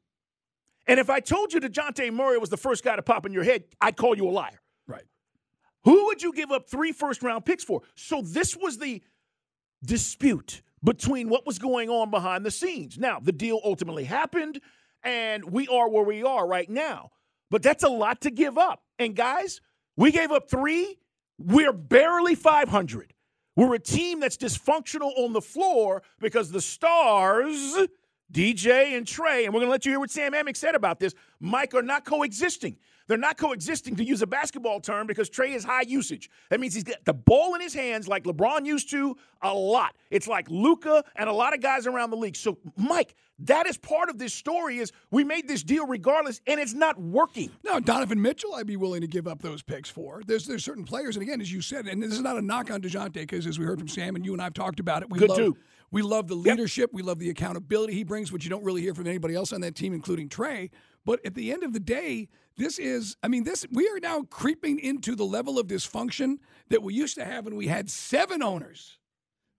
And 0.86 1.00
if 1.00 1.10
I 1.10 1.20
told 1.20 1.52
you 1.52 1.60
Dejounte 1.60 2.12
Murray 2.12 2.38
was 2.38 2.50
the 2.50 2.56
first 2.56 2.84
guy 2.84 2.96
to 2.96 3.02
pop 3.02 3.26
in 3.26 3.32
your 3.32 3.44
head, 3.44 3.64
I'd 3.80 3.96
call 3.96 4.16
you 4.16 4.28
a 4.28 4.30
liar. 4.30 4.60
Right. 4.86 5.04
Who 5.84 6.06
would 6.06 6.22
you 6.22 6.32
give 6.32 6.52
up 6.52 6.68
three 6.68 6.92
first 6.92 7.22
round 7.22 7.44
picks 7.44 7.64
for? 7.64 7.82
So 7.94 8.22
this 8.22 8.56
was 8.56 8.78
the 8.78 9.02
dispute 9.84 10.62
between 10.82 11.28
what 11.28 11.46
was 11.46 11.58
going 11.58 11.90
on 11.90 12.10
behind 12.10 12.44
the 12.44 12.50
scenes. 12.50 12.98
Now, 12.98 13.18
the 13.20 13.32
deal 13.32 13.60
ultimately 13.64 14.04
happened, 14.04 14.60
and 15.02 15.50
we 15.50 15.66
are 15.68 15.88
where 15.88 16.04
we 16.04 16.22
are 16.22 16.46
right 16.46 16.68
now. 16.68 17.10
But 17.50 17.62
that's 17.62 17.82
a 17.82 17.88
lot 17.88 18.20
to 18.22 18.30
give 18.30 18.58
up. 18.58 18.82
And 18.98 19.14
guys, 19.14 19.60
we 19.96 20.12
gave 20.12 20.30
up 20.30 20.50
three. 20.50 20.98
We're 21.38 21.72
barely 21.72 22.34
500. 22.34 23.14
We're 23.56 23.74
a 23.74 23.78
team 23.78 24.20
that's 24.20 24.36
dysfunctional 24.36 25.12
on 25.16 25.32
the 25.32 25.40
floor 25.40 26.02
because 26.20 26.50
the 26.50 26.60
stars, 26.60 27.76
DJ 28.32 28.96
and 28.96 29.06
Trae, 29.06 29.44
and 29.44 29.54
we're 29.54 29.60
going 29.60 29.68
to 29.68 29.70
let 29.70 29.84
you 29.84 29.92
hear 29.92 30.00
what 30.00 30.10
Sam 30.10 30.32
Amick 30.32 30.56
said 30.56 30.74
about 30.74 31.00
this, 31.00 31.14
Mike, 31.40 31.74
are 31.74 31.82
not 31.82 32.04
coexisting. 32.04 32.76
They're 33.08 33.16
not 33.18 33.36
coexisting, 33.36 33.96
to 33.96 34.04
use 34.04 34.22
a 34.22 34.26
basketball 34.26 34.80
term, 34.80 35.06
because 35.06 35.30
Trae 35.30 35.54
is 35.54 35.64
high 35.64 35.82
usage. 35.82 36.28
That 36.50 36.60
means 36.60 36.74
he's 36.74 36.84
got 36.84 37.04
the 37.04 37.14
ball 37.14 37.54
in 37.54 37.60
his 37.60 37.74
hands 37.74 38.08
like 38.08 38.24
LeBron 38.24 38.66
used 38.66 38.90
to 38.90 39.16
a 39.42 39.54
lot. 39.54 39.94
It's 40.10 40.26
like 40.26 40.50
Luka 40.50 41.04
and 41.14 41.28
a 41.28 41.32
lot 41.32 41.54
of 41.54 41.60
guys 41.60 41.86
around 41.86 42.10
the 42.10 42.16
league. 42.16 42.36
So, 42.36 42.58
Mike, 42.76 43.14
that 43.40 43.66
is 43.66 43.76
part 43.76 44.08
of 44.08 44.18
this 44.18 44.32
story 44.32 44.78
is 44.78 44.92
we 45.10 45.22
made 45.22 45.46
this 45.46 45.62
deal 45.62 45.86
regardless, 45.86 46.40
and 46.46 46.58
it's 46.58 46.72
not 46.74 46.98
working. 47.00 47.50
No, 47.64 47.78
Donovan 47.78 48.20
Mitchell, 48.20 48.54
I'd 48.54 48.66
be 48.66 48.76
willing 48.76 49.02
to 49.02 49.06
give 49.06 49.28
up 49.28 49.42
those 49.42 49.62
picks 49.62 49.90
for. 49.90 50.22
There's 50.26 50.46
there's 50.46 50.64
certain 50.64 50.84
players, 50.84 51.16
and 51.16 51.22
again, 51.22 51.40
as 51.40 51.52
you 51.52 51.60
said, 51.60 51.86
and 51.86 52.02
this 52.02 52.12
is 52.12 52.22
not 52.22 52.36
a 52.36 52.42
knock 52.42 52.70
on 52.70 52.80
Dejounte, 52.80 53.12
because 53.12 53.46
as 53.46 53.58
we 53.58 53.64
heard 53.66 53.78
from 53.78 53.88
Sam 53.88 54.16
and 54.16 54.24
you 54.24 54.32
and 54.32 54.40
I've 54.42 54.54
talked 54.54 54.80
about 54.80 55.02
it, 55.02 55.10
we 55.10 55.18
Good 55.18 55.28
love 55.28 55.38
dude. 55.38 55.56
we 55.90 56.02
love 56.02 56.28
the 56.28 56.34
leadership, 56.34 56.90
we 56.92 57.02
love 57.02 57.18
the 57.18 57.30
accountability 57.30 57.92
he 57.92 58.04
brings, 58.04 58.32
which 58.32 58.42
you 58.44 58.50
don't 58.50 58.64
really 58.64 58.80
hear 58.80 58.94
from 58.94 59.06
anybody 59.06 59.34
else 59.34 59.52
on 59.52 59.60
that 59.60 59.74
team, 59.74 59.92
including 59.92 60.28
Trae. 60.28 60.70
But 61.04 61.24
at 61.24 61.34
the 61.34 61.52
end 61.52 61.62
of 61.62 61.72
the 61.72 61.78
day, 61.80 62.28
this 62.56 62.78
is, 62.78 63.16
I 63.22 63.28
mean, 63.28 63.44
this 63.44 63.66
we 63.70 63.88
are 63.88 64.00
now 64.00 64.22
creeping 64.22 64.78
into 64.78 65.14
the 65.14 65.24
level 65.24 65.58
of 65.58 65.66
dysfunction 65.66 66.38
that 66.70 66.82
we 66.82 66.94
used 66.94 67.16
to 67.16 67.24
have 67.24 67.44
when 67.44 67.56
we 67.56 67.66
had 67.66 67.90
seven 67.90 68.42
owners 68.42 68.98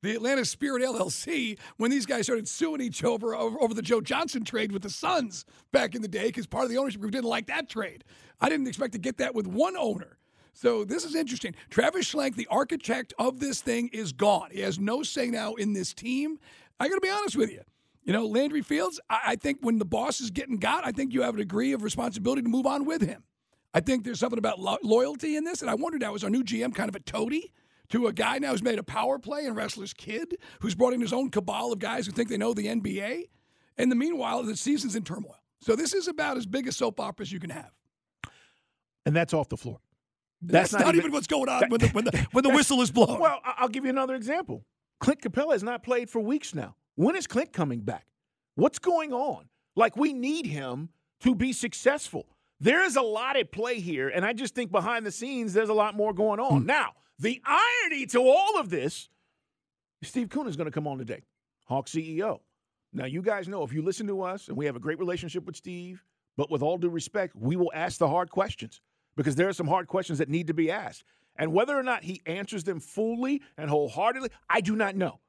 the 0.03 0.15
Atlanta 0.15 0.45
Spirit 0.45 0.83
LLC 0.83 1.57
when 1.77 1.91
these 1.91 2.05
guys 2.05 2.25
started 2.25 2.47
suing 2.47 2.81
each 2.81 3.03
other 3.03 3.35
over, 3.35 3.61
over 3.61 3.73
the 3.73 3.81
Joe 3.81 4.01
Johnson 4.01 4.43
trade 4.43 4.71
with 4.71 4.83
the 4.83 4.89
Suns 4.89 5.45
back 5.71 5.95
in 5.95 6.01
the 6.01 6.07
day 6.07 6.27
because 6.27 6.45
part 6.45 6.63
of 6.63 6.69
the 6.69 6.77
ownership 6.77 7.01
group 7.01 7.11
didn't 7.11 7.29
like 7.29 7.47
that 7.47 7.69
trade. 7.69 8.03
I 8.39 8.49
didn't 8.49 8.67
expect 8.67 8.93
to 8.93 8.99
get 8.99 9.17
that 9.17 9.33
with 9.33 9.47
one 9.47 9.75
owner. 9.75 10.17
So 10.53 10.83
this 10.83 11.03
is 11.03 11.15
interesting. 11.15 11.55
Travis 11.69 12.11
Schlenk, 12.11 12.35
the 12.35 12.47
architect 12.47 13.13
of 13.19 13.39
this 13.39 13.61
thing, 13.61 13.89
is 13.93 14.11
gone. 14.11 14.49
He 14.51 14.61
has 14.61 14.79
no 14.79 15.03
say 15.03 15.27
now 15.27 15.53
in 15.55 15.73
this 15.73 15.93
team. 15.93 16.39
I 16.79 16.87
got 16.89 16.95
to 16.95 17.01
be 17.01 17.09
honest 17.09 17.35
with 17.35 17.51
you. 17.51 17.61
You 18.07 18.13
know, 18.13 18.25
Landry 18.25 18.61
Fields, 18.63 18.99
I, 19.09 19.19
I 19.27 19.35
think 19.35 19.59
when 19.61 19.77
the 19.77 19.85
boss 19.85 20.19
is 20.21 20.31
getting 20.31 20.57
got, 20.57 20.83
I 20.87 20.91
think 20.91 21.13
you 21.13 21.21
have 21.21 21.35
a 21.35 21.37
degree 21.37 21.73
of 21.73 21.83
responsibility 21.83 22.41
to 22.41 22.49
move 22.49 22.65
on 22.65 22.85
with 22.85 23.01
him. 23.01 23.23
I 23.73 23.81
think 23.81 24.03
there's 24.05 24.19
something 24.19 24.39
about 24.39 24.59
lo- 24.59 24.77
loyalty 24.81 25.35
in 25.35 25.43
this, 25.43 25.61
and 25.61 25.69
I 25.69 25.75
wondered 25.75 26.01
now, 26.01 26.15
is 26.15 26.23
our 26.23 26.29
new 26.31 26.43
GM 26.43 26.73
kind 26.73 26.89
of 26.89 26.95
a 26.95 26.99
toady? 26.99 27.51
to 27.89 28.07
a 28.07 28.13
guy 28.13 28.37
now 28.37 28.51
who's 28.51 28.63
made 28.63 28.79
a 28.79 28.83
power 28.83 29.17
play 29.17 29.45
and 29.45 29.55
Ressler's 29.55 29.93
kid, 29.93 30.35
who's 30.59 30.75
brought 30.75 30.93
in 30.93 31.01
his 31.01 31.13
own 31.13 31.29
cabal 31.29 31.71
of 31.71 31.79
guys 31.79 32.05
who 32.05 32.11
think 32.11 32.29
they 32.29 32.37
know 32.37 32.53
the 32.53 32.67
NBA. 32.67 33.29
And 33.77 33.91
the 33.91 33.95
meanwhile, 33.95 34.43
the 34.43 34.57
season's 34.57 34.95
in 34.95 35.03
turmoil. 35.03 35.37
So 35.61 35.75
this 35.75 35.93
is 35.93 36.07
about 36.07 36.37
as 36.37 36.45
big 36.45 36.67
a 36.67 36.71
soap 36.71 36.99
opera 36.99 37.23
as 37.23 37.31
you 37.31 37.39
can 37.39 37.49
have. 37.49 37.71
And 39.05 39.15
that's 39.15 39.33
off 39.33 39.47
the 39.47 39.57
floor. 39.57 39.79
That's, 40.41 40.73
not, 40.73 40.95
even, 40.95 41.11
what's 41.11 41.27
going 41.27 41.49
on 41.49 41.69
when 41.69 41.79
the, 41.79 41.87
when 41.89 42.05
the, 42.05 42.27
when 42.31 42.43
the 42.43 42.49
whistle 42.53 42.81
is 42.81 42.91
blown. 42.91 43.19
Well, 43.19 43.39
I- 43.43 43.55
I'll 43.59 43.69
give 43.69 43.85
you 43.85 43.89
another 43.89 44.15
example. 44.15 44.65
Clint 44.99 45.21
Capela 45.21 45.53
has 45.53 45.63
not 45.63 45.81
played 45.81 46.09
for 46.09 46.19
weeks 46.19 46.53
now. 46.53 46.75
When 46.97 47.15
is 47.15 47.27
Clint 47.27 47.53
coming 47.53 47.81
back? 47.81 48.07
What's 48.55 48.79
going 48.79 49.13
on? 49.13 49.45
Like, 49.75 49.95
we 49.95 50.13
need 50.13 50.47
him 50.47 50.89
to 51.21 51.35
be 51.35 51.53
successful. 51.53 52.25
There 52.59 52.83
is 52.83 52.95
a 52.95 53.03
lot 53.03 53.37
at 53.37 53.51
play 53.51 53.79
here, 53.79 54.09
and 54.09 54.25
I 54.25 54.33
just 54.33 54.55
think 54.55 54.71
behind 54.71 55.05
the 55.05 55.11
scenes, 55.11 55.53
there's 55.53 55.69
a 55.69 55.75
lot 55.75 55.95
more 55.95 56.11
going 56.11 56.39
on. 56.39 56.63
Mm. 56.63 56.65
Now, 56.65 56.93
the 57.19 57.39
irony 57.45 58.07
to 58.07 58.19
all 58.19 58.59
of 58.59 58.71
this 58.71 59.09
Steve 60.01 60.29
Koonin 60.29 60.47
is 60.47 60.55
going 60.55 60.65
to 60.65 60.71
come 60.71 60.87
on 60.87 60.97
today, 60.97 61.21
Hawk 61.65 61.85
CEO. 61.87 62.39
Now, 62.93 63.05
you 63.05 63.21
guys 63.21 63.47
know 63.47 63.63
if 63.63 63.71
you 63.71 63.83
listen 63.83 64.07
to 64.07 64.23
us, 64.23 64.47
and 64.47 64.57
we 64.57 64.65
have 64.65 64.75
a 64.75 64.79
great 64.79 64.97
relationship 64.97 65.45
with 65.45 65.55
Steve, 65.55 66.03
but 66.35 66.49
with 66.49 66.63
all 66.63 66.79
due 66.79 66.89
respect, 66.89 67.35
we 67.35 67.55
will 67.55 67.71
ask 67.75 67.99
the 67.99 68.07
hard 68.07 68.31
questions 68.31 68.81
because 69.15 69.35
there 69.35 69.47
are 69.47 69.53
some 69.53 69.67
hard 69.67 69.87
questions 69.87 70.17
that 70.17 70.29
need 70.29 70.47
to 70.47 70.53
be 70.55 70.71
asked. 70.71 71.03
And 71.35 71.53
whether 71.53 71.77
or 71.77 71.83
not 71.83 72.03
he 72.03 72.21
answers 72.25 72.63
them 72.63 72.79
fully 72.79 73.43
and 73.55 73.69
wholeheartedly, 73.69 74.29
I 74.49 74.61
do 74.61 74.75
not 74.75 74.95
know. 74.95 75.19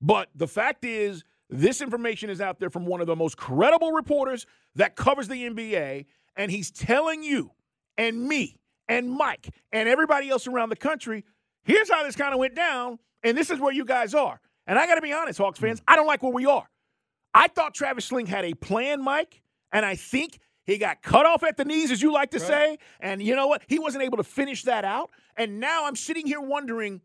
But 0.00 0.28
the 0.34 0.48
fact 0.48 0.84
is, 0.84 1.24
this 1.50 1.80
information 1.80 2.30
is 2.30 2.40
out 2.40 2.60
there 2.60 2.70
from 2.70 2.86
one 2.86 3.00
of 3.00 3.06
the 3.06 3.16
most 3.16 3.36
credible 3.36 3.92
reporters 3.92 4.46
that 4.74 4.96
covers 4.96 5.28
the 5.28 5.48
NBA, 5.48 6.06
and 6.36 6.50
he's 6.50 6.70
telling 6.70 7.22
you 7.22 7.52
and 7.96 8.28
me 8.28 8.60
and 8.86 9.10
Mike 9.10 9.48
and 9.72 9.88
everybody 9.88 10.28
else 10.28 10.46
around 10.46 10.68
the 10.68 10.76
country 10.76 11.24
here's 11.68 11.90
how 11.90 12.02
this 12.02 12.16
kind 12.16 12.32
of 12.32 12.40
went 12.40 12.56
down, 12.56 12.98
and 13.22 13.38
this 13.38 13.50
is 13.50 13.60
where 13.60 13.72
you 13.72 13.84
guys 13.84 14.14
are. 14.14 14.40
And 14.66 14.78
I 14.78 14.86
got 14.86 14.96
to 14.96 15.02
be 15.02 15.12
honest, 15.12 15.38
Hawks 15.38 15.60
fans, 15.60 15.80
I 15.86 15.94
don't 15.94 16.06
like 16.06 16.22
where 16.22 16.32
we 16.32 16.46
are. 16.46 16.68
I 17.32 17.46
thought 17.46 17.74
Travis 17.74 18.08
Schlenk 18.08 18.26
had 18.26 18.44
a 18.44 18.54
plan, 18.54 19.02
Mike, 19.02 19.42
and 19.70 19.84
I 19.84 19.94
think 19.94 20.40
he 20.64 20.78
got 20.78 21.02
cut 21.02 21.24
off 21.24 21.44
at 21.44 21.56
the 21.56 21.64
knees, 21.64 21.90
as 21.90 22.02
you 22.02 22.12
like 22.12 22.32
to 22.32 22.40
say. 22.40 22.78
And 23.00 23.22
you 23.22 23.36
know 23.36 23.46
what? 23.46 23.62
He 23.68 23.78
wasn't 23.78 24.04
able 24.04 24.16
to 24.16 24.24
finish 24.24 24.64
that 24.64 24.84
out. 24.84 25.10
And 25.36 25.60
now 25.60 25.86
I'm 25.86 25.96
sitting 25.96 26.26
here 26.26 26.40
wondering 26.40 27.00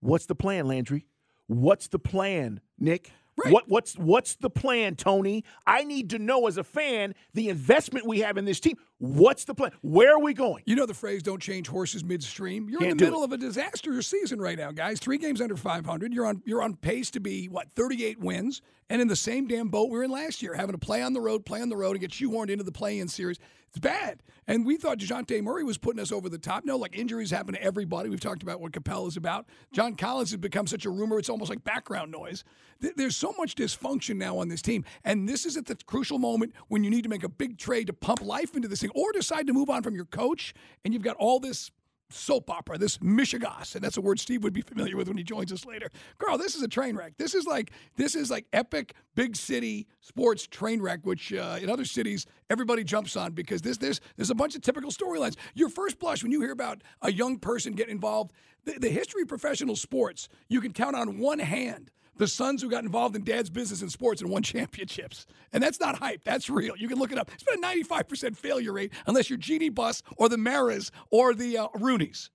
what's 0.00 0.26
the 0.26 0.34
plan, 0.34 0.66
Landry? 0.66 1.06
What's 1.50 1.88
the 1.88 1.98
plan, 1.98 2.60
Nick? 2.78 3.10
Right. 3.36 3.52
What 3.52 3.64
what's 3.68 3.94
what's 3.94 4.36
the 4.36 4.50
plan, 4.50 4.94
Tony? 4.94 5.44
I 5.66 5.82
need 5.82 6.10
to 6.10 6.18
know 6.20 6.46
as 6.46 6.56
a 6.56 6.62
fan 6.62 7.12
the 7.34 7.48
investment 7.48 8.06
we 8.06 8.20
have 8.20 8.38
in 8.38 8.44
this 8.44 8.60
team. 8.60 8.76
What's 9.00 9.44
the 9.44 9.54
plan? 9.54 9.72
Where 9.80 10.14
are 10.14 10.20
we 10.20 10.34
going? 10.34 10.62
You 10.66 10.76
know 10.76 10.84
the 10.84 10.92
phrase 10.92 11.22
"don't 11.22 11.40
change 11.40 11.68
horses 11.68 12.04
midstream." 12.04 12.68
You're 12.68 12.80
Can't 12.80 12.92
in 12.92 12.96
the 12.98 13.04
middle 13.04 13.22
it. 13.22 13.24
of 13.24 13.32
a 13.32 13.38
disastrous 13.38 14.06
season 14.06 14.38
right 14.42 14.58
now, 14.58 14.72
guys. 14.72 15.00
Three 15.00 15.16
games 15.16 15.40
under 15.40 15.56
500. 15.56 16.12
You're 16.12 16.26
on 16.26 16.42
you're 16.44 16.62
on 16.62 16.76
pace 16.76 17.10
to 17.12 17.20
be 17.20 17.46
what 17.46 17.72
38 17.72 18.20
wins, 18.20 18.60
and 18.90 19.00
in 19.00 19.08
the 19.08 19.16
same 19.16 19.46
damn 19.46 19.68
boat 19.68 19.88
we 19.88 19.96
were 19.96 20.04
in 20.04 20.10
last 20.10 20.42
year, 20.42 20.52
having 20.52 20.72
to 20.72 20.78
play 20.78 21.00
on 21.00 21.14
the 21.14 21.20
road, 21.20 21.46
play 21.46 21.62
on 21.62 21.70
the 21.70 21.78
road, 21.78 21.92
and 21.92 22.00
get 22.00 22.10
shoehorned 22.10 22.50
into 22.50 22.62
the 22.62 22.72
play-in 22.72 23.08
series. 23.08 23.38
It's 23.70 23.78
bad. 23.78 24.22
And 24.48 24.66
we 24.66 24.76
thought 24.76 24.98
Dejounte 24.98 25.40
Murray 25.44 25.62
was 25.62 25.78
putting 25.78 26.00
us 26.00 26.10
over 26.10 26.28
the 26.28 26.38
top. 26.38 26.64
No, 26.64 26.76
like 26.76 26.98
injuries 26.98 27.30
happen 27.30 27.54
to 27.54 27.62
everybody. 27.62 28.10
We've 28.10 28.18
talked 28.18 28.42
about 28.42 28.60
what 28.60 28.72
Capela 28.72 29.06
is 29.06 29.16
about. 29.16 29.46
John 29.72 29.94
Collins 29.94 30.32
has 30.32 30.40
become 30.40 30.66
such 30.66 30.84
a 30.84 30.90
rumor; 30.90 31.18
it's 31.18 31.30
almost 31.30 31.50
like 31.50 31.62
background 31.62 32.10
noise. 32.10 32.42
There's 32.80 33.14
so 33.14 33.32
much 33.38 33.54
dysfunction 33.54 34.16
now 34.16 34.38
on 34.38 34.48
this 34.48 34.62
team, 34.62 34.84
and 35.04 35.28
this 35.28 35.46
is 35.46 35.56
at 35.56 35.66
the 35.66 35.76
crucial 35.86 36.18
moment 36.18 36.54
when 36.68 36.82
you 36.82 36.90
need 36.90 37.02
to 37.02 37.08
make 37.08 37.22
a 37.22 37.28
big 37.28 37.58
trade 37.58 37.86
to 37.86 37.92
pump 37.92 38.22
life 38.22 38.56
into 38.56 38.68
this 38.68 38.80
thing, 38.80 38.89
or 38.94 39.12
decide 39.12 39.46
to 39.46 39.52
move 39.52 39.70
on 39.70 39.82
from 39.82 39.94
your 39.94 40.04
coach, 40.04 40.54
and 40.84 40.92
you've 40.92 41.02
got 41.02 41.16
all 41.16 41.40
this 41.40 41.70
soap 42.12 42.50
opera, 42.50 42.76
this 42.76 42.98
mishigas, 42.98 43.74
and 43.74 43.84
that's 43.84 43.96
a 43.96 44.00
word 44.00 44.18
Steve 44.18 44.42
would 44.42 44.52
be 44.52 44.60
familiar 44.60 44.96
with 44.96 45.08
when 45.08 45.16
he 45.16 45.22
joins 45.22 45.52
us 45.52 45.64
later. 45.64 45.88
Carl, 46.18 46.38
this 46.38 46.54
is 46.54 46.62
a 46.62 46.68
train 46.68 46.96
wreck. 46.96 47.14
This 47.16 47.34
is 47.34 47.46
like 47.46 47.70
this 47.96 48.14
is 48.14 48.30
like 48.30 48.46
epic 48.52 48.94
big 49.14 49.36
city 49.36 49.86
sports 50.00 50.46
train 50.46 50.82
wreck, 50.82 51.00
which 51.04 51.32
uh, 51.32 51.58
in 51.60 51.70
other 51.70 51.84
cities 51.84 52.26
everybody 52.48 52.84
jumps 52.84 53.16
on 53.16 53.32
because 53.32 53.62
this 53.62 53.78
there's 53.78 54.00
there's 54.16 54.30
a 54.30 54.34
bunch 54.34 54.54
of 54.54 54.62
typical 54.62 54.90
storylines. 54.90 55.36
Your 55.54 55.68
first 55.68 55.98
blush 55.98 56.22
when 56.22 56.32
you 56.32 56.40
hear 56.40 56.52
about 56.52 56.82
a 57.02 57.12
young 57.12 57.38
person 57.38 57.74
getting 57.74 57.94
involved, 57.94 58.32
the, 58.64 58.72
the 58.78 58.90
history 58.90 59.22
of 59.22 59.28
professional 59.28 59.76
sports, 59.76 60.28
you 60.48 60.60
can 60.60 60.72
count 60.72 60.96
on 60.96 61.18
one 61.18 61.38
hand 61.38 61.90
the 62.20 62.28
sons 62.28 62.60
who 62.60 62.68
got 62.68 62.84
involved 62.84 63.16
in 63.16 63.24
dad's 63.24 63.48
business 63.48 63.80
in 63.80 63.88
sports 63.88 64.20
and 64.20 64.30
won 64.30 64.42
championships. 64.54 65.26
And 65.54 65.62
that's 65.62 65.80
not 65.80 65.98
hype. 65.98 66.22
That's 66.22 66.50
real. 66.50 66.76
You 66.76 66.86
can 66.86 66.98
look 66.98 67.12
it 67.12 67.18
up. 67.18 67.30
It's 67.32 67.42
been 67.42 67.64
a 67.64 67.66
95% 67.66 68.36
failure 68.36 68.74
rate 68.74 68.92
unless 69.06 69.30
you're 69.30 69.38
Jeanie 69.38 69.70
Buss 69.70 70.02
or 70.18 70.28
the 70.28 70.36
Maras 70.36 70.92
or 71.10 71.34
the 71.34 71.56
uh, 71.56 71.68
Rooneys. 71.68 72.28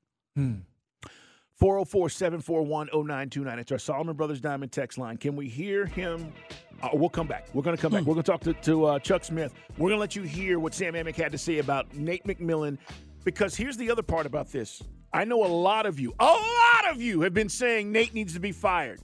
404 1.53 2.09
741 2.09 2.87
0929. 2.87 3.59
It's 3.59 3.71
our 3.71 3.77
Solomon 3.77 4.15
Brothers 4.15 4.41
Diamond 4.41 4.71
text 4.71 4.97
line. 4.97 5.17
Can 5.17 5.35
we 5.35 5.47
hear 5.47 5.85
him? 5.85 6.33
Uh, 6.81 6.89
we'll 6.93 7.07
come 7.07 7.27
back. 7.27 7.47
We're 7.53 7.61
going 7.61 7.77
to 7.77 7.81
come 7.81 7.93
back. 7.93 8.01
We're 8.01 8.15
going 8.15 8.23
to 8.23 8.31
talk 8.31 8.41
to, 8.41 8.53
to 8.53 8.85
uh, 8.85 8.99
Chuck 8.99 9.23
Smith. 9.23 9.53
We're 9.77 9.89
going 9.89 9.97
to 9.97 10.01
let 10.01 10.15
you 10.15 10.23
hear 10.23 10.59
what 10.59 10.73
Sam 10.73 10.95
Amick 10.95 11.15
had 11.15 11.31
to 11.31 11.37
say 11.37 11.59
about 11.59 11.93
Nate 11.93 12.25
McMillan 12.25 12.79
because 13.23 13.55
here's 13.55 13.77
the 13.77 13.91
other 13.91 14.03
part 14.03 14.25
about 14.25 14.51
this. 14.51 14.81
I 15.13 15.25
know 15.25 15.45
a 15.45 15.47
lot 15.47 15.85
of 15.85 15.99
you, 15.99 16.13
a 16.19 16.25
lot 16.25 16.91
of 16.91 17.01
you 17.01 17.21
have 17.21 17.35
been 17.35 17.49
saying 17.49 17.91
Nate 17.91 18.15
needs 18.15 18.33
to 18.33 18.39
be 18.39 18.51
fired. 18.51 18.99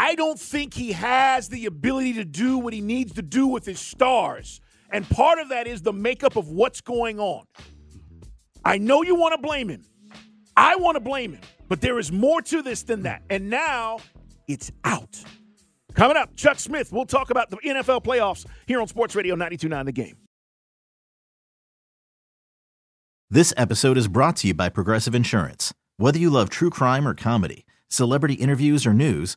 I 0.00 0.14
don't 0.14 0.40
think 0.40 0.72
he 0.72 0.92
has 0.92 1.50
the 1.50 1.66
ability 1.66 2.14
to 2.14 2.24
do 2.24 2.56
what 2.56 2.72
he 2.72 2.80
needs 2.80 3.12
to 3.12 3.22
do 3.22 3.46
with 3.46 3.66
his 3.66 3.78
stars. 3.78 4.62
And 4.90 5.06
part 5.06 5.38
of 5.38 5.50
that 5.50 5.66
is 5.66 5.82
the 5.82 5.92
makeup 5.92 6.36
of 6.36 6.48
what's 6.48 6.80
going 6.80 7.20
on. 7.20 7.44
I 8.64 8.78
know 8.78 9.02
you 9.02 9.14
want 9.14 9.34
to 9.34 9.38
blame 9.46 9.68
him. 9.68 9.84
I 10.56 10.76
want 10.76 10.96
to 10.96 11.00
blame 11.00 11.34
him, 11.34 11.42
but 11.68 11.82
there 11.82 11.98
is 11.98 12.10
more 12.10 12.40
to 12.40 12.62
this 12.62 12.82
than 12.82 13.02
that. 13.02 13.20
And 13.28 13.50
now 13.50 13.98
it's 14.48 14.72
out. 14.84 15.22
Coming 15.92 16.16
up, 16.16 16.34
Chuck 16.34 16.58
Smith. 16.58 16.90
We'll 16.90 17.04
talk 17.04 17.28
about 17.28 17.50
the 17.50 17.58
NFL 17.58 18.02
playoffs 18.02 18.46
here 18.66 18.80
on 18.80 18.88
Sports 18.88 19.14
Radio 19.14 19.34
929 19.34 19.84
The 19.84 19.92
Game. 19.92 20.16
This 23.28 23.52
episode 23.58 23.98
is 23.98 24.08
brought 24.08 24.36
to 24.36 24.46
you 24.46 24.54
by 24.54 24.70
Progressive 24.70 25.14
Insurance. 25.14 25.74
Whether 25.98 26.18
you 26.18 26.30
love 26.30 26.48
true 26.48 26.70
crime 26.70 27.06
or 27.06 27.12
comedy, 27.12 27.66
celebrity 27.90 28.34
interviews 28.34 28.86
or 28.86 28.94
news, 28.94 29.36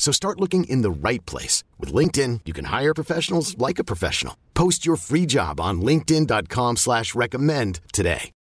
So 0.00 0.12
start 0.12 0.40
looking 0.40 0.64
in 0.64 0.80
the 0.82 0.90
right 0.90 1.24
place. 1.26 1.62
With 1.78 1.92
LinkedIn, 1.92 2.40
you 2.46 2.52
can 2.52 2.64
hire 2.64 2.94
professionals 2.94 3.56
like 3.58 3.78
a 3.78 3.84
professional. 3.84 4.36
Post 4.54 4.84
your 4.84 4.96
free 4.96 5.26
job 5.26 5.60
on 5.60 5.82
linkedin.com 5.82 6.78
slash 6.78 7.14
recommend 7.14 7.78
today. 7.92 8.32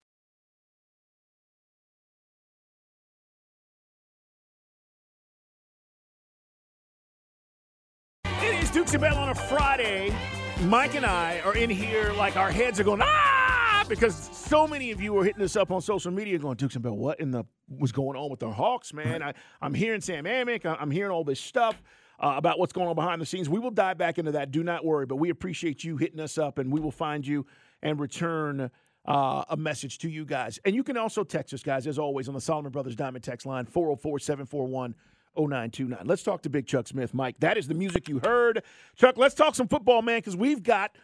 It 8.40 8.62
is 8.62 8.70
Dukes 8.70 8.94
and 8.94 9.02
Bell 9.02 9.18
on 9.18 9.28
a 9.28 9.34
Friday. 9.34 10.14
Mike 10.62 10.94
and 10.94 11.04
I 11.04 11.40
are 11.40 11.56
in 11.56 11.68
here 11.68 12.12
like 12.12 12.36
our 12.36 12.50
heads 12.50 12.80
are 12.80 12.84
going, 12.84 13.02
ah, 13.02 13.67
because 13.88 14.14
so 14.36 14.66
many 14.66 14.90
of 14.90 15.00
you 15.00 15.16
are 15.18 15.24
hitting 15.24 15.42
us 15.42 15.56
up 15.56 15.70
on 15.70 15.80
social 15.80 16.10
media 16.10 16.38
going, 16.38 16.56
Dukes 16.56 16.74
and 16.74 16.82
Bell, 16.82 16.96
what 16.96 17.18
in 17.20 17.30
the 17.30 17.44
was 17.68 17.92
going 17.92 18.16
on 18.16 18.30
with 18.30 18.40
the 18.40 18.50
Hawks, 18.50 18.92
man? 18.92 19.22
I, 19.22 19.34
I'm 19.62 19.74
hearing 19.74 20.00
Sam 20.00 20.24
Amick. 20.24 20.64
I'm 20.64 20.90
hearing 20.90 21.10
all 21.10 21.24
this 21.24 21.40
stuff. 21.40 21.82
Uh, 22.20 22.34
about 22.36 22.58
what's 22.58 22.72
going 22.72 22.88
on 22.88 22.96
behind 22.96 23.22
the 23.22 23.26
scenes. 23.26 23.48
We 23.48 23.60
will 23.60 23.70
dive 23.70 23.96
back 23.96 24.18
into 24.18 24.32
that. 24.32 24.50
Do 24.50 24.64
not 24.64 24.84
worry, 24.84 25.06
but 25.06 25.16
we 25.16 25.30
appreciate 25.30 25.84
you 25.84 25.96
hitting 25.96 26.18
us 26.18 26.36
up, 26.36 26.58
and 26.58 26.72
we 26.72 26.80
will 26.80 26.90
find 26.90 27.24
you 27.24 27.46
and 27.80 28.00
return 28.00 28.72
uh, 29.04 29.44
a 29.48 29.56
message 29.56 29.98
to 29.98 30.08
you 30.08 30.24
guys. 30.24 30.58
And 30.64 30.74
you 30.74 30.82
can 30.82 30.96
also 30.96 31.22
text 31.22 31.54
us, 31.54 31.62
guys, 31.62 31.86
as 31.86 31.96
always, 31.96 32.26
on 32.26 32.34
the 32.34 32.40
Solomon 32.40 32.72
Brothers 32.72 32.96
Diamond 32.96 33.22
text 33.22 33.46
line 33.46 33.66
404 33.66 34.18
741 34.18 34.96
0929. 35.36 36.06
Let's 36.06 36.24
talk 36.24 36.42
to 36.42 36.50
Big 36.50 36.66
Chuck 36.66 36.88
Smith. 36.88 37.14
Mike, 37.14 37.38
that 37.38 37.56
is 37.56 37.68
the 37.68 37.74
music 37.74 38.08
you 38.08 38.18
heard. 38.18 38.64
Chuck, 38.96 39.16
let's 39.16 39.36
talk 39.36 39.54
some 39.54 39.68
football, 39.68 40.02
man, 40.02 40.18
because 40.18 40.34
we've 40.34 40.64
got 40.64 40.96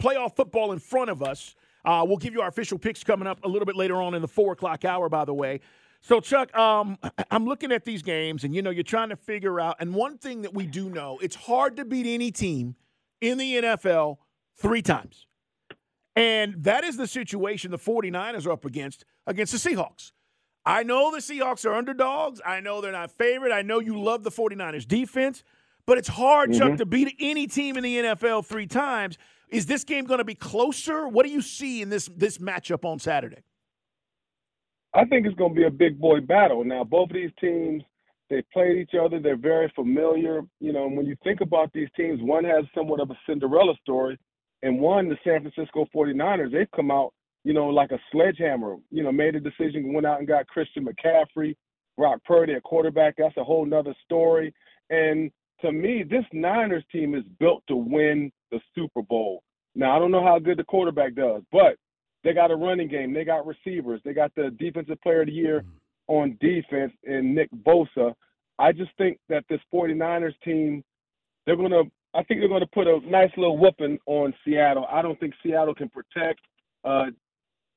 playoff 0.00 0.36
football 0.36 0.70
in 0.70 0.78
front 0.78 1.10
of 1.10 1.20
us. 1.20 1.56
Uh, 1.84 2.04
we'll 2.06 2.18
give 2.18 2.34
you 2.34 2.42
our 2.42 2.48
official 2.48 2.78
picks 2.78 3.02
coming 3.02 3.26
up 3.26 3.44
a 3.44 3.48
little 3.48 3.66
bit 3.66 3.76
later 3.76 4.00
on 4.00 4.14
in 4.14 4.22
the 4.22 4.28
four 4.28 4.52
o'clock 4.52 4.84
hour, 4.84 5.08
by 5.08 5.24
the 5.24 5.34
way. 5.34 5.60
So, 6.02 6.20
Chuck, 6.20 6.54
um, 6.56 6.98
I'm 7.30 7.46
looking 7.46 7.72
at 7.72 7.84
these 7.84 8.02
games, 8.02 8.44
and 8.44 8.54
you 8.54 8.62
know, 8.62 8.70
you're 8.70 8.82
trying 8.82 9.10
to 9.10 9.16
figure 9.16 9.60
out. 9.60 9.76
And 9.80 9.94
one 9.94 10.18
thing 10.18 10.42
that 10.42 10.54
we 10.54 10.66
do 10.66 10.90
know, 10.90 11.18
it's 11.22 11.36
hard 11.36 11.76
to 11.76 11.84
beat 11.84 12.06
any 12.06 12.30
team 12.30 12.76
in 13.20 13.38
the 13.38 13.54
NFL 13.56 14.18
three 14.56 14.82
times. 14.82 15.26
And 16.16 16.64
that 16.64 16.84
is 16.84 16.96
the 16.96 17.06
situation 17.06 17.70
the 17.70 17.78
49ers 17.78 18.46
are 18.46 18.52
up 18.52 18.64
against 18.64 19.04
against 19.26 19.52
the 19.52 19.70
Seahawks. 19.70 20.12
I 20.66 20.82
know 20.82 21.10
the 21.10 21.18
Seahawks 21.18 21.64
are 21.64 21.74
underdogs. 21.74 22.40
I 22.44 22.60
know 22.60 22.80
they're 22.80 22.92
not 22.92 23.10
favored. 23.10 23.52
I 23.52 23.62
know 23.62 23.78
you 23.78 23.98
love 23.98 24.24
the 24.24 24.30
49ers 24.30 24.86
defense, 24.86 25.42
but 25.86 25.96
it's 25.96 26.08
hard, 26.08 26.50
mm-hmm. 26.50 26.58
Chuck, 26.58 26.78
to 26.78 26.86
beat 26.86 27.16
any 27.18 27.46
team 27.46 27.76
in 27.76 27.82
the 27.82 27.96
NFL 27.96 28.44
three 28.44 28.66
times. 28.66 29.16
Is 29.50 29.66
this 29.66 29.84
game 29.84 30.04
going 30.04 30.18
to 30.18 30.24
be 30.24 30.34
closer? 30.34 31.08
What 31.08 31.26
do 31.26 31.32
you 31.32 31.42
see 31.42 31.82
in 31.82 31.88
this 31.88 32.08
this 32.16 32.38
matchup 32.38 32.84
on 32.84 32.98
Saturday? 32.98 33.42
I 34.94 35.04
think 35.04 35.26
it's 35.26 35.36
going 35.36 35.54
to 35.54 35.60
be 35.60 35.66
a 35.66 35.70
big 35.70 36.00
boy 36.00 36.20
battle. 36.20 36.64
Now, 36.64 36.82
both 36.82 37.10
of 37.10 37.14
these 37.14 37.30
teams, 37.40 37.82
they 38.28 38.42
played 38.52 38.76
each 38.76 38.94
other. 39.00 39.20
They're 39.20 39.36
very 39.36 39.72
familiar. 39.74 40.42
You 40.60 40.72
know, 40.72 40.88
when 40.88 41.06
you 41.06 41.16
think 41.22 41.40
about 41.40 41.72
these 41.72 41.88
teams, 41.96 42.20
one 42.22 42.44
has 42.44 42.64
somewhat 42.74 43.00
of 43.00 43.10
a 43.10 43.18
Cinderella 43.26 43.74
story, 43.82 44.18
and 44.62 44.80
one, 44.80 45.08
the 45.08 45.16
San 45.24 45.42
Francisco 45.42 45.86
49ers, 45.94 46.52
they've 46.52 46.70
come 46.74 46.90
out, 46.90 47.12
you 47.44 47.52
know, 47.52 47.68
like 47.68 47.92
a 47.92 47.98
sledgehammer, 48.10 48.76
you 48.90 49.02
know, 49.02 49.12
made 49.12 49.36
a 49.36 49.40
decision, 49.40 49.92
went 49.92 50.06
out 50.06 50.18
and 50.18 50.28
got 50.28 50.46
Christian 50.48 50.86
McCaffrey, 50.86 51.54
Brock 51.96 52.20
Purdy 52.24 52.54
at 52.54 52.62
quarterback. 52.62 53.14
That's 53.16 53.36
a 53.36 53.44
whole 53.44 53.64
nother 53.64 53.94
story. 54.04 54.52
And 54.90 55.30
to 55.62 55.72
me, 55.72 56.02
this 56.02 56.24
Niners 56.32 56.84
team 56.92 57.14
is 57.14 57.24
built 57.38 57.62
to 57.68 57.76
win 57.76 58.30
the 58.50 58.60
Super 58.74 59.02
Bowl. 59.02 59.42
Now, 59.74 59.94
I 59.94 59.98
don't 59.98 60.10
know 60.10 60.24
how 60.24 60.38
good 60.38 60.58
the 60.58 60.64
quarterback 60.64 61.14
does, 61.14 61.42
but 61.52 61.76
they 62.24 62.32
got 62.32 62.50
a 62.50 62.56
running 62.56 62.88
game. 62.88 63.12
They 63.12 63.24
got 63.24 63.46
receivers. 63.46 64.00
They 64.04 64.12
got 64.12 64.34
the 64.34 64.50
defensive 64.58 65.00
player 65.02 65.22
of 65.22 65.26
the 65.26 65.32
year 65.32 65.60
mm-hmm. 65.60 66.14
on 66.14 66.38
defense 66.40 66.92
in 67.04 67.34
Nick 67.34 67.50
Bosa. 67.64 68.14
I 68.58 68.72
just 68.72 68.90
think 68.98 69.18
that 69.28 69.44
this 69.48 69.60
49ers 69.72 70.34
team, 70.44 70.84
they're 71.46 71.56
going 71.56 71.70
to, 71.70 71.84
I 72.14 72.22
think 72.24 72.40
they're 72.40 72.48
going 72.48 72.60
to 72.60 72.66
put 72.66 72.86
a 72.86 73.00
nice 73.08 73.30
little 73.36 73.56
whooping 73.56 73.98
on 74.06 74.34
Seattle. 74.44 74.86
I 74.90 75.02
don't 75.02 75.18
think 75.18 75.34
Seattle 75.42 75.74
can 75.74 75.88
protect. 75.88 76.40
Uh, 76.84 77.06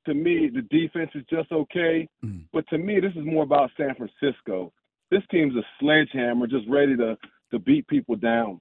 to 0.05 0.13
me, 0.13 0.49
the 0.53 0.63
defense 0.63 1.11
is 1.15 1.23
just 1.29 1.51
okay. 1.51 2.07
Mm-hmm. 2.25 2.39
But 2.51 2.67
to 2.69 2.77
me, 2.77 2.99
this 2.99 3.13
is 3.15 3.25
more 3.25 3.43
about 3.43 3.71
San 3.77 3.95
Francisco. 3.95 4.73
This 5.11 5.21
team's 5.31 5.55
a 5.55 5.63
sledgehammer, 5.79 6.47
just 6.47 6.67
ready 6.67 6.97
to 6.97 7.17
to 7.53 7.59
beat 7.59 7.87
people 7.87 8.15
down. 8.15 8.59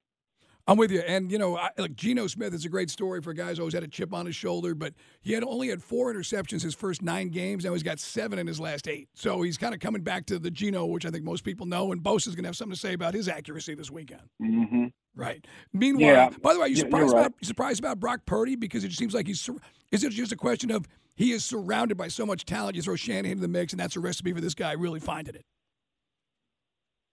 I'm 0.69 0.79
with 0.79 0.93
you. 0.93 1.01
And, 1.01 1.33
you 1.33 1.39
know, 1.39 1.57
I, 1.57 1.71
like 1.77 1.97
Geno 1.97 2.29
Smith 2.29 2.55
is 2.55 2.65
a 2.65 2.69
great 2.69 2.89
story 2.89 3.21
for 3.21 3.33
guys 3.33 3.59
always 3.59 3.75
had 3.75 3.83
a 3.83 3.89
chip 3.89 4.15
on 4.15 4.27
his 4.27 4.37
shoulder, 4.37 4.77
but 4.77 4.95
he 5.21 5.33
had 5.33 5.43
only 5.43 5.69
had 5.69 5.83
four 5.83 6.15
interceptions 6.15 6.63
his 6.63 6.75
first 6.75 7.03
nine 7.03 7.31
games. 7.31 7.65
Now 7.65 7.73
he's 7.73 7.83
got 7.83 7.99
seven 7.99 8.39
in 8.39 8.47
his 8.47 8.61
last 8.61 8.87
eight. 8.87 9.09
So 9.15 9.43
he's 9.43 9.59
kind 9.59 9.75
of 9.75 9.81
coming 9.81 10.03
back 10.03 10.25
to 10.27 10.39
the 10.39 10.53
Geno, 10.53 10.87
which 10.87 11.05
I 11.05 11.11
think 11.11 11.25
most 11.25 11.43
people 11.43 11.67
know. 11.67 11.91
And 11.91 12.01
Bosa's 12.01 12.37
going 12.37 12.45
to 12.45 12.49
have 12.49 12.57
something 12.57 12.75
to 12.75 12.81
say 12.81 12.93
about 12.93 13.13
his 13.13 13.29
accuracy 13.29 13.75
this 13.75 13.91
weekend. 13.91 14.23
Mm-hmm. 14.41 14.87
Right. 15.17 15.45
Meanwhile, 15.73 16.07
yeah. 16.07 16.31
by 16.41 16.55
the 16.55 16.61
way, 16.61 16.67
are 16.67 16.69
you 16.69 16.77
surprised, 16.77 17.13
right. 17.13 17.27
about, 17.27 17.45
surprised 17.45 17.81
about 17.81 17.99
Brock 17.99 18.21
Purdy? 18.25 18.55
Because 18.55 18.85
it 18.85 18.89
just 18.89 19.01
seems 19.01 19.15
like 19.15 19.27
he's. 19.27 19.51
Is 19.91 20.05
it 20.05 20.11
just 20.13 20.33
a 20.33 20.37
question 20.37 20.71
of 20.71 20.87
he 21.17 21.33
is 21.33 21.45
surrounded 21.45 21.99
by 21.99 22.07
so 22.09 22.25
much 22.25 22.47
talent? 22.47 22.77
You 22.77 22.83
throw 22.83 22.97
Shanahan 22.97 23.33
in 23.33 23.41
the 23.41 23.49
mix, 23.49 23.73
and 23.73 23.81
that's 23.81 23.97
a 23.97 24.01
recipe 24.01 24.33
for 24.33 24.41
this 24.41 24.55
guy 24.55 24.73
really 24.73 25.01
finding 25.01 25.35
it. 25.35 25.45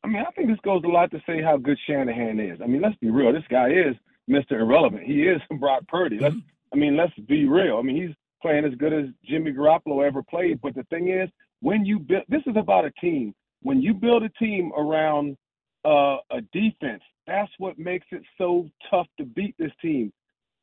I 0.04 0.08
mean, 0.08 0.24
I 0.26 0.32
think 0.32 0.48
this 0.50 0.60
goes 0.64 0.84
a 0.86 0.88
lot 0.88 1.12
to 1.12 1.22
say 1.26 1.42
how 1.42 1.58
good 1.58 1.78
Shanahan 1.86 2.40
is. 2.40 2.60
I 2.64 2.68
mean, 2.68 2.82
let's 2.82 2.96
be 2.98 3.10
real. 3.10 3.34
This 3.34 3.44
guy 3.50 3.70
is 3.70 3.96
Mr. 4.30 4.54
Irrelevant. 4.54 5.04
He 5.04 5.24
is 5.24 5.42
Brock 5.60 5.88
Purdy. 5.88 6.20
Let's, 6.20 6.36
I 6.74 6.78
mean, 6.78 6.96
let's 6.96 7.14
be 7.28 7.46
real. 7.46 7.78
I 7.78 7.82
mean, 7.82 8.02
he's 8.02 8.16
playing 8.42 8.66
as 8.66 8.74
good 8.76 8.94
as 8.94 9.06
Jimmy 9.26 9.52
Garoppolo 9.52 10.06
ever 10.06 10.24
played. 10.24 10.62
But 10.62 10.76
the 10.76 10.84
thing 10.84 11.10
is, 11.10 11.30
when 11.62 11.86
you 11.86 12.00
build, 12.00 12.24
this 12.30 12.42
is 12.46 12.56
about 12.56 12.86
a 12.86 12.92
team. 12.92 13.34
When 13.62 13.82
you 13.82 13.94
build 13.94 14.24
a 14.24 14.30
team 14.30 14.72
around 14.78 15.36
uh, 15.84 16.18
a 16.32 16.42
defense, 16.54 17.04
that's 17.28 17.52
what 17.58 17.78
makes 17.78 18.08
it 18.12 18.22
so 18.38 18.70
tough 18.90 19.08
to 19.18 19.26
beat 19.26 19.56
this 19.60 19.72
team 19.82 20.14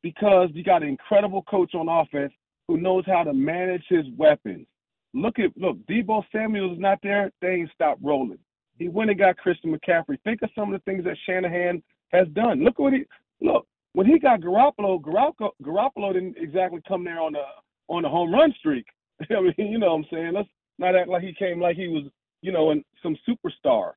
because 0.01 0.49
you 0.53 0.63
got 0.63 0.83
an 0.83 0.89
incredible 0.89 1.43
coach 1.43 1.75
on 1.75 1.87
offense 1.87 2.33
who 2.67 2.77
knows 2.77 3.03
how 3.05 3.23
to 3.23 3.33
manage 3.33 3.83
his 3.87 4.05
weapons. 4.17 4.65
Look 5.13 5.39
at 5.39 5.55
look, 5.57 5.77
Deebo 5.89 6.23
Samuel 6.31 6.73
is 6.73 6.79
not 6.79 6.99
there. 7.01 7.31
They 7.41 7.49
ain't 7.49 7.71
stopped 7.73 8.01
rolling. 8.03 8.39
He 8.77 8.89
went 8.89 9.09
and 9.09 9.19
got 9.19 9.37
Christian 9.37 9.75
McCaffrey. 9.75 10.21
Think 10.23 10.41
of 10.41 10.49
some 10.55 10.73
of 10.73 10.79
the 10.79 10.91
things 10.91 11.03
that 11.05 11.17
Shanahan 11.25 11.81
has 12.11 12.27
done. 12.29 12.63
Look 12.63 12.79
what 12.79 12.93
he 12.93 13.03
look 13.41 13.67
when 13.93 14.05
he 14.05 14.19
got 14.19 14.41
Garoppolo. 14.41 15.01
Garoppolo, 15.01 15.51
Garoppolo 15.63 16.13
didn't 16.13 16.37
exactly 16.37 16.81
come 16.87 17.03
there 17.03 17.19
on 17.19 17.35
a 17.35 17.45
on 17.87 18.05
a 18.05 18.09
home 18.09 18.33
run 18.33 18.53
streak. 18.59 18.85
I 19.29 19.41
mean, 19.41 19.53
you 19.57 19.79
know 19.79 19.95
what 19.95 19.99
I'm 19.99 20.05
saying? 20.11 20.33
Let's 20.33 20.49
not 20.77 20.95
act 20.95 21.09
like 21.09 21.23
he 21.23 21.33
came 21.33 21.59
like 21.59 21.75
he 21.75 21.87
was, 21.87 22.03
you 22.41 22.51
know, 22.51 22.73
some 23.01 23.17
superstar. 23.27 23.93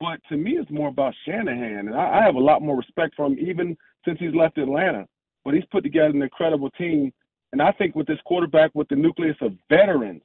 But 0.00 0.20
to 0.28 0.36
me, 0.36 0.52
it's 0.52 0.70
more 0.70 0.88
about 0.88 1.14
Shanahan, 1.24 1.86
and 1.86 1.94
I, 1.94 2.18
I 2.18 2.24
have 2.24 2.34
a 2.34 2.40
lot 2.40 2.60
more 2.60 2.76
respect 2.76 3.14
for 3.14 3.24
him, 3.26 3.36
even 3.38 3.76
since 4.04 4.18
he's 4.18 4.34
left 4.34 4.58
Atlanta. 4.58 5.06
But 5.44 5.54
he's 5.54 5.64
put 5.70 5.84
together 5.84 6.08
an 6.08 6.22
incredible 6.22 6.70
team, 6.70 7.12
and 7.52 7.62
I 7.62 7.70
think 7.72 7.94
with 7.94 8.08
this 8.08 8.18
quarterback, 8.24 8.72
with 8.74 8.88
the 8.88 8.96
nucleus 8.96 9.36
of 9.40 9.52
veterans, 9.68 10.22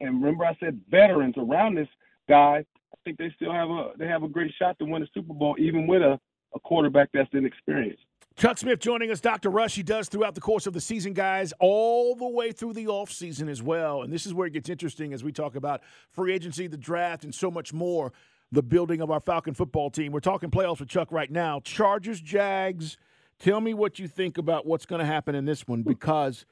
and 0.00 0.22
remember 0.22 0.44
I 0.44 0.56
said 0.60 0.80
veterans 0.90 1.34
around 1.38 1.76
this 1.76 1.88
guy, 2.28 2.64
think 3.06 3.18
they 3.18 3.32
still 3.36 3.52
have 3.52 3.70
a 3.70 3.92
they 3.96 4.06
have 4.08 4.24
a 4.24 4.28
great 4.28 4.52
shot 4.58 4.78
to 4.80 4.84
win 4.84 5.00
the 5.00 5.08
Super 5.14 5.32
Bowl, 5.32 5.54
even 5.58 5.86
with 5.86 6.02
a, 6.02 6.18
a 6.54 6.60
quarterback 6.60 7.08
that's 7.14 7.30
inexperienced. 7.32 8.02
Chuck 8.36 8.58
Smith 8.58 8.80
joining 8.80 9.10
us, 9.10 9.20
Dr. 9.20 9.48
Rush. 9.48 9.76
He 9.76 9.82
does 9.82 10.08
throughout 10.08 10.34
the 10.34 10.42
course 10.42 10.66
of 10.66 10.74
the 10.74 10.80
season, 10.80 11.14
guys, 11.14 11.54
all 11.58 12.14
the 12.14 12.28
way 12.28 12.52
through 12.52 12.74
the 12.74 12.86
offseason 12.86 13.48
as 13.48 13.62
well. 13.62 14.02
And 14.02 14.12
this 14.12 14.26
is 14.26 14.34
where 14.34 14.46
it 14.46 14.52
gets 14.52 14.68
interesting 14.68 15.14
as 15.14 15.24
we 15.24 15.32
talk 15.32 15.54
about 15.54 15.80
free 16.10 16.34
agency, 16.34 16.66
the 16.66 16.76
draft, 16.76 17.24
and 17.24 17.34
so 17.34 17.50
much 17.50 17.72
more. 17.72 18.12
The 18.52 18.62
building 18.62 19.00
of 19.00 19.10
our 19.10 19.18
Falcon 19.18 19.54
football 19.54 19.90
team. 19.90 20.12
We're 20.12 20.20
talking 20.20 20.50
playoffs 20.50 20.78
with 20.78 20.88
Chuck 20.88 21.10
right 21.10 21.30
now. 21.30 21.60
Chargers, 21.60 22.20
Jags. 22.20 22.96
Tell 23.40 23.60
me 23.60 23.74
what 23.74 23.98
you 23.98 24.06
think 24.06 24.38
about 24.38 24.66
what's 24.66 24.86
going 24.86 25.00
to 25.00 25.04
happen 25.04 25.34
in 25.34 25.46
this 25.46 25.66
one 25.66 25.80
hmm. 25.80 25.88
because 25.88 26.46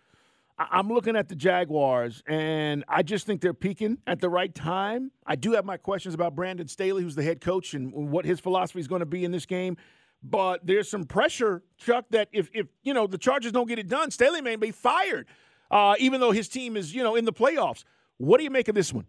I'm 0.57 0.89
looking 0.89 1.17
at 1.17 1.29
the 1.29 1.35
Jaguars, 1.35 2.23
and 2.29 2.85
I 2.87 3.03
just 3.03 3.27
think 3.27 3.41
they're 3.41 3.53
peaking 3.53 3.99
at 4.07 4.21
the 4.21 4.29
right 4.29 4.55
time. 4.55 5.11
I 5.27 5.35
do 5.35 5.53
have 5.53 5.65
my 5.65 5.77
questions 5.77 6.15
about 6.15 6.37
Brandon 6.37 6.69
Staley, 6.69 7.03
who's 7.03 7.17
the 7.17 7.25
head 7.25 7.41
coach, 7.41 7.75
and 7.75 7.93
what 7.93 8.25
his 8.25 8.39
philosophy 8.39 8.79
is 8.79 8.87
going 8.87 9.01
to 9.01 9.07
be 9.07 9.25
in 9.25 9.33
this 9.33 9.47
game. 9.47 9.77
But 10.23 10.65
there's 10.65 10.89
some 10.89 11.05
pressure, 11.05 11.63
Chuck, 11.77 12.07
that 12.11 12.29
if, 12.33 12.51
if 12.55 12.69
you 12.85 12.95
know 12.95 13.09
the 13.09 13.19
Chargers 13.19 13.51
don't 13.51 13.69
get 13.69 13.81
it 13.81 13.89
done, 13.89 14.13
Staley 14.13 14.41
may 14.41 14.55
be 14.55 14.71
fired, 14.71 15.27
uh, 15.73 15.97
even 15.99 16.21
though 16.21 16.31
his 16.31 16.49
team 16.49 16.77
is 16.77 16.95
you 16.95 17.03
know 17.03 17.17
in 17.17 17.25
the 17.25 17.33
playoffs. 17.33 17.85
What 18.19 18.39
do 18.39 18.45
you 18.45 18.51
make 18.51 18.69
of 18.69 18.77
this 18.77 18.93
one? 18.93 19.07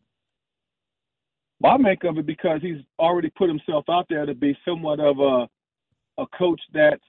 I 1.63 1.77
make 1.77 2.03
of 2.03 2.17
it 2.17 2.25
because 2.25 2.59
he's 2.61 2.81
already 2.99 3.29
put 3.29 3.49
himself 3.49 3.85
out 3.87 4.07
there 4.09 4.25
to 4.25 4.33
be 4.33 4.57
somewhat 4.67 4.99
of 4.99 5.19
a 5.19 5.47
a 6.17 6.25
coach 6.37 6.61
that 6.73 6.99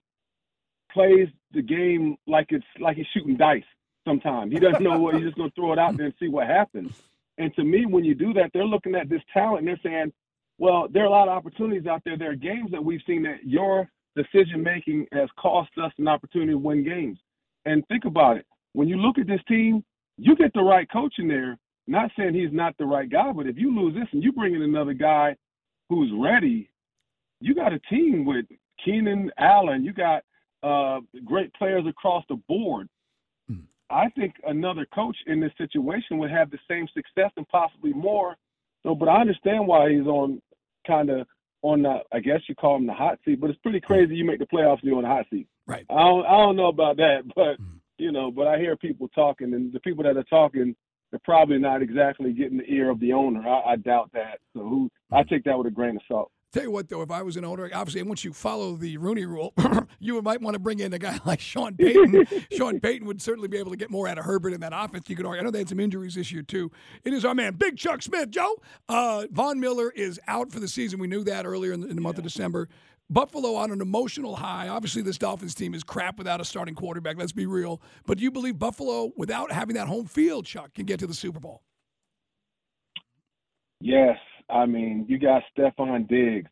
plays 0.93 1.29
the 1.53 1.63
game 1.63 2.17
like 2.27 2.47
it's 2.51 2.65
like 2.81 2.97
he's 2.97 3.07
shooting 3.15 3.37
dice 3.37 3.63
sometimes. 4.07 4.53
He 4.53 4.59
doesn't 4.59 4.83
know 4.83 4.99
what 4.99 5.15
he's 5.15 5.25
just 5.25 5.37
going 5.37 5.51
to 5.51 5.55
throw 5.55 5.73
it 5.73 5.79
out 5.79 5.97
there 5.97 6.07
and 6.07 6.15
see 6.19 6.29
what 6.29 6.47
happens. 6.47 6.93
And 7.39 7.55
to 7.57 7.65
me, 7.65 7.85
when 7.85 8.05
you 8.05 8.15
do 8.15 8.33
that, 8.35 8.51
they're 8.55 8.65
looking 8.65 8.95
at 8.95 9.09
this 9.09 9.21
talent 9.33 9.61
and 9.61 9.69
they're 9.69 9.81
saying, 9.83 10.13
well, 10.59 10.89
there 10.91 11.03
are 11.03 11.07
a 11.07 11.11
lot 11.11 11.29
of 11.29 11.37
opportunities 11.37 11.87
out 11.87 12.03
there. 12.05 12.17
There 12.17 12.31
are 12.31 12.37
games 12.37 12.71
that 12.71 12.83
we've 12.83 13.03
seen 13.07 13.23
that 13.25 13.45
your 13.45 13.89
decision 14.15 14.63
making 14.63 15.07
has 15.13 15.29
cost 15.39 15.71
us 15.83 15.93
an 15.99 16.09
opportunity 16.09 16.53
to 16.53 16.59
win 16.59 16.83
games. 16.83 17.19
And 17.67 17.87
think 17.89 18.07
about 18.07 18.39
it. 18.39 18.47
When 18.73 18.89
you 18.89 18.97
look 18.97 19.19
at 19.19 19.27
this 19.27 19.41
team, 19.49 19.85
you 20.17 20.35
get 20.37 20.53
the 20.55 20.63
right 20.63 20.91
coach 20.91 21.15
in 21.19 21.29
there. 21.29 21.59
Not 21.87 22.11
saying 22.17 22.35
he's 22.35 22.53
not 22.53 22.77
the 22.79 22.87
right 22.87 23.09
guy, 23.09 23.33
but 23.33 23.47
if 23.47 23.57
you 23.57 23.75
lose 23.75 23.95
this 23.95 24.09
and 24.13 24.23
you 24.23 24.33
bring 24.33 24.55
in 24.55 24.63
another 24.63 24.95
guy 24.95 25.37
who's 25.89 26.11
ready, 26.17 26.71
you 27.41 27.55
got 27.55 27.73
a 27.73 27.79
team 27.91 28.25
with 28.25 28.47
Keenan 28.83 29.31
Allen. 29.39 29.85
You 29.85 29.93
got 29.93 30.23
uh, 30.63 31.01
great 31.25 31.53
players 31.55 31.85
across 31.87 32.25
the 32.29 32.37
board. 32.49 32.89
I 33.91 34.09
think 34.11 34.35
another 34.45 34.87
coach 34.95 35.17
in 35.27 35.41
this 35.41 35.53
situation 35.59 36.19
would 36.19 36.31
have 36.31 36.51
the 36.51 36.59
same 36.69 36.87
success 36.95 37.31
and 37.37 37.49
possibly 37.49 37.93
more. 37.93 38.37
So, 38.83 38.95
but 38.95 39.09
I 39.09 39.21
understand 39.21 39.67
why 39.67 39.91
he's 39.91 40.07
on 40.07 40.41
kind 40.87 41.11
of 41.11 41.27
on 41.63 41.83
the, 41.83 41.99
I 42.13 42.21
guess 42.21 42.41
you 42.49 42.55
call 42.55 42.77
him 42.77 42.87
the 42.87 42.93
hot 42.93 43.19
seat, 43.25 43.41
but 43.41 43.51
it's 43.51 43.59
pretty 43.61 43.81
crazy 43.81 44.15
you 44.15 44.25
make 44.25 44.39
the 44.39 44.47
playoffs 44.47 44.81
and 44.81 44.85
you're 44.85 44.97
on 44.97 45.03
the 45.03 45.09
hot 45.09 45.27
seat. 45.31 45.49
Right. 45.67 45.85
I 45.91 45.95
don't, 45.95 46.27
I 46.27 46.31
don't 46.31 46.57
know 46.57 46.69
about 46.69 46.97
that, 46.99 47.23
but 47.35 47.61
mm. 47.61 47.79
you 47.99 48.13
know, 48.13 48.31
but 48.31 48.47
I 48.47 48.59
hear 48.59 48.77
people 48.77 49.09
talking, 49.09 49.55
and 49.55 49.73
the 49.73 49.81
people 49.81 50.05
that 50.05 50.17
are 50.17 50.25
talking, 50.25 50.75
they're 51.11 51.21
probably 51.25 51.59
not 51.59 51.83
exactly 51.83 52.33
getting 52.33 52.59
the 52.59 52.71
ear 52.71 52.91
of 52.91 53.01
the 53.01 53.13
owner. 53.13 53.47
I, 53.47 53.73
I 53.73 53.77
doubt 53.77 54.11
that. 54.13 54.39
So, 54.55 54.61
who 54.61 54.91
I 55.13 55.23
mm. 55.23 55.29
take 55.29 55.45
that 55.45 55.57
with 55.59 55.67
a 55.67 55.71
grain 55.71 55.97
of 55.97 56.03
salt. 56.09 56.31
Tell 56.57 56.65
you 56.65 56.71
what, 56.71 56.89
though, 56.89 57.03
if 57.03 57.11
I 57.11 57.21
was 57.21 57.37
an 57.37 57.45
owner, 57.45 57.69
obviously, 57.75 58.03
once 58.03 58.25
you 58.25 58.33
follow 58.33 58.77
the 58.77 58.97
Rooney 58.97 59.27
Rule, 59.27 59.53
you 60.01 60.23
might 60.23 60.41
want 60.41 60.55
to 60.55 60.59
bring 60.59 60.79
in 60.79 60.91
a 60.95 60.99
guy 60.99 61.21
like 61.27 61.39
Sean 61.39 61.77
Payton. 61.77 62.27
Sean 62.53 62.81
Payton 62.81 63.07
would 63.07 63.21
certainly 63.21 63.47
be 63.47 63.59
able 63.59 63.73
to 63.73 63.77
get 63.77 63.91
more 63.91 64.09
out 64.09 64.17
of 64.17 64.25
Herbert 64.25 64.55
in 64.55 64.61
that 64.61 64.73
offense. 64.75 65.11
You 65.11 65.17
could 65.17 65.27
argue. 65.27 65.43
I 65.43 65.45
know 65.45 65.51
they 65.51 65.59
had 65.59 65.69
some 65.69 65.81
injuries 65.81 66.15
this 66.15 66.33
year 66.33 66.41
too. 66.41 66.71
It 67.05 67.13
is 67.13 67.27
our 67.27 67.35
man, 67.35 67.57
Big 67.57 67.77
Chuck 67.77 68.01
Smith. 68.01 68.31
Joe 68.31 68.57
uh, 68.89 69.27
Von 69.33 69.61
Miller 69.61 69.91
is 69.91 70.19
out 70.29 70.51
for 70.51 70.59
the 70.59 70.67
season. 70.67 70.99
We 70.99 71.09
knew 71.09 71.25
that 71.25 71.45
earlier 71.45 71.75
in 71.75 71.83
the, 71.83 71.89
in 71.89 71.95
the 71.95 72.01
month 72.01 72.17
yeah. 72.17 72.21
of 72.21 72.25
December. 72.25 72.71
Buffalo 73.11 73.55
on 73.57 73.71
an 73.71 73.83
emotional 73.83 74.37
high. 74.37 74.69
Obviously, 74.69 75.03
this 75.03 75.19
Dolphins 75.19 75.55
team 75.55 75.75
is 75.75 75.85
crap 75.85 76.17
without 76.17 76.41
a 76.41 76.45
starting 76.47 76.75
quarterback. 76.75 77.19
Let's 77.19 77.33
be 77.33 77.45
real. 77.45 77.83
But 78.07 78.17
do 78.17 78.25
you 78.25 78.31
believe 78.31 78.59
Buffalo, 78.59 79.13
without 79.15 79.53
having 79.53 79.77
that 79.77 79.89
home 79.89 80.07
field, 80.07 80.47
Chuck, 80.47 80.73
can 80.73 80.87
get 80.87 81.01
to 81.01 81.07
the 81.07 81.13
Super 81.13 81.39
Bowl? 81.39 81.61
Yes. 83.83 84.17
I 84.49 84.67
mean, 84.67 85.07
you 85.09 85.19
got 85.19 85.43
Stefon 85.57 86.09
Diggs 86.09 86.51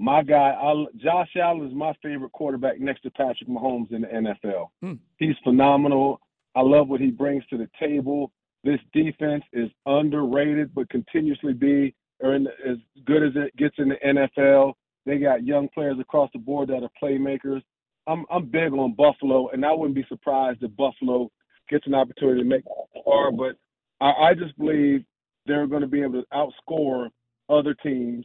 my 0.00 0.22
guy, 0.22 0.56
I'll, 0.58 0.86
Josh 0.96 1.28
Allen 1.36 1.68
is 1.68 1.74
my 1.74 1.92
favorite 2.02 2.32
quarterback 2.32 2.80
next 2.80 3.02
to 3.02 3.10
Patrick 3.10 3.50
Mahomes 3.50 3.92
in 3.92 4.00
the 4.00 4.08
NFL. 4.08 4.68
Mm. 4.82 4.98
He's 5.18 5.36
phenomenal. 5.44 6.20
I 6.56 6.62
love 6.62 6.88
what 6.88 7.02
he 7.02 7.10
brings 7.10 7.44
to 7.48 7.58
the 7.58 7.68
table. 7.78 8.32
This 8.64 8.80
defense 8.94 9.44
is 9.52 9.68
underrated, 9.84 10.74
but 10.74 10.88
continuously 10.88 11.52
be 11.52 11.94
or 12.20 12.34
in, 12.34 12.46
as 12.46 12.78
good 13.04 13.22
as 13.22 13.32
it 13.34 13.54
gets 13.58 13.74
in 13.76 13.90
the 13.90 13.96
NFL. 14.02 14.72
They 15.04 15.18
got 15.18 15.44
young 15.44 15.68
players 15.68 15.98
across 16.00 16.30
the 16.32 16.38
board 16.38 16.70
that 16.70 16.82
are 16.82 16.90
playmakers. 17.02 17.60
I'm 18.06 18.24
I'm 18.30 18.46
big 18.46 18.72
on 18.72 18.94
Buffalo, 18.94 19.50
and 19.50 19.66
I 19.66 19.72
wouldn't 19.72 19.94
be 19.94 20.06
surprised 20.08 20.62
if 20.62 20.74
Buffalo 20.76 21.30
gets 21.68 21.86
an 21.86 21.94
opportunity 21.94 22.40
to 22.40 22.48
make 22.48 22.64
far. 23.04 23.30
But 23.32 23.56
I, 24.00 24.30
I 24.30 24.34
just 24.34 24.56
believe 24.58 25.04
they're 25.44 25.66
going 25.66 25.82
to 25.82 25.86
be 25.86 26.02
able 26.02 26.22
to 26.22 26.26
outscore 26.32 27.10
other 27.50 27.74
teams 27.74 28.24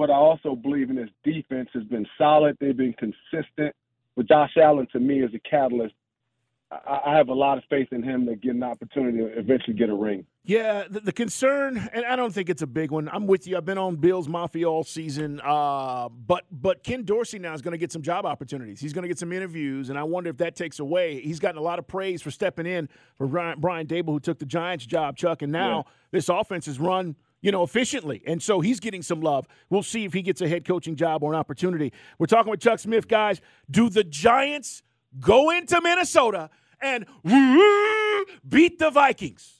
but 0.00 0.08
I 0.10 0.14
also 0.14 0.56
believe 0.56 0.88
in 0.88 0.96
his 0.96 1.10
defense 1.24 1.68
has 1.74 1.84
been 1.84 2.06
solid. 2.16 2.56
They've 2.58 2.74
been 2.74 2.94
consistent. 2.94 3.76
But 4.16 4.28
Josh 4.28 4.52
Allen, 4.56 4.86
to 4.92 4.98
me, 4.98 5.22
is 5.22 5.30
a 5.34 5.38
catalyst. 5.40 5.94
I, 6.70 7.00
I 7.04 7.16
have 7.18 7.28
a 7.28 7.34
lot 7.34 7.58
of 7.58 7.64
faith 7.68 7.88
in 7.92 8.02
him 8.02 8.24
to 8.24 8.34
get 8.34 8.54
an 8.54 8.62
opportunity 8.62 9.18
to 9.18 9.26
eventually 9.38 9.76
get 9.76 9.90
a 9.90 9.94
ring. 9.94 10.24
Yeah, 10.42 10.84
the, 10.88 11.00
the, 11.00 11.12
concern, 11.12 11.90
and 11.92 12.06
I 12.06 12.16
don't 12.16 12.32
think 12.32 12.48
it's 12.48 12.62
a 12.62 12.66
big 12.66 12.90
one. 12.90 13.10
I'm 13.12 13.26
with 13.26 13.46
you. 13.46 13.58
I've 13.58 13.66
been 13.66 13.76
on 13.76 13.96
Bills 13.96 14.26
Mafia 14.26 14.66
all 14.66 14.84
season, 14.84 15.38
uh, 15.44 16.08
but 16.08 16.46
but 16.50 16.82
Ken 16.82 17.04
Dorsey 17.04 17.38
now 17.38 17.52
is 17.52 17.60
going 17.60 17.72
to 17.72 17.78
get 17.78 17.92
some 17.92 18.00
job 18.00 18.24
opportunities. 18.24 18.80
He's 18.80 18.94
going 18.94 19.02
to 19.02 19.08
get 19.08 19.18
some 19.18 19.34
interviews, 19.34 19.90
and 19.90 19.98
I 19.98 20.04
wonder 20.04 20.30
if 20.30 20.38
that 20.38 20.56
takes 20.56 20.78
away. 20.78 21.20
He's 21.20 21.40
gotten 21.40 21.58
a 21.58 21.62
lot 21.62 21.78
of 21.78 21.86
praise 21.86 22.22
for 22.22 22.30
stepping 22.30 22.64
in 22.64 22.88
for 23.18 23.26
Brian, 23.26 23.60
Brian 23.60 23.86
Daboll, 23.86 24.14
who 24.14 24.20
took 24.20 24.38
the 24.38 24.46
Giants 24.46 24.86
job, 24.86 25.18
Chuck, 25.18 25.42
and 25.42 25.52
now 25.52 25.76
yeah. 25.76 25.92
this 26.10 26.30
offense 26.30 26.66
is 26.66 26.80
run– 26.80 27.16
you 27.42 27.52
know, 27.52 27.62
efficiently. 27.62 28.22
And 28.26 28.42
so 28.42 28.60
he's 28.60 28.80
getting 28.80 29.02
some 29.02 29.20
love. 29.20 29.46
We'll 29.68 29.82
see 29.82 30.04
if 30.04 30.12
he 30.12 30.22
gets 30.22 30.40
a 30.40 30.48
head 30.48 30.64
coaching 30.64 30.96
job 30.96 31.22
or 31.22 31.32
an 31.32 31.38
opportunity. 31.38 31.92
We're 32.18 32.26
talking 32.26 32.50
with 32.50 32.60
Chuck 32.60 32.78
Smith, 32.78 33.08
guys. 33.08 33.40
Do 33.70 33.88
the 33.88 34.04
Giants 34.04 34.82
go 35.18 35.50
into 35.50 35.80
Minnesota 35.80 36.50
and 36.82 37.06
beat 38.48 38.78
the 38.78 38.90
Vikings? 38.90 39.54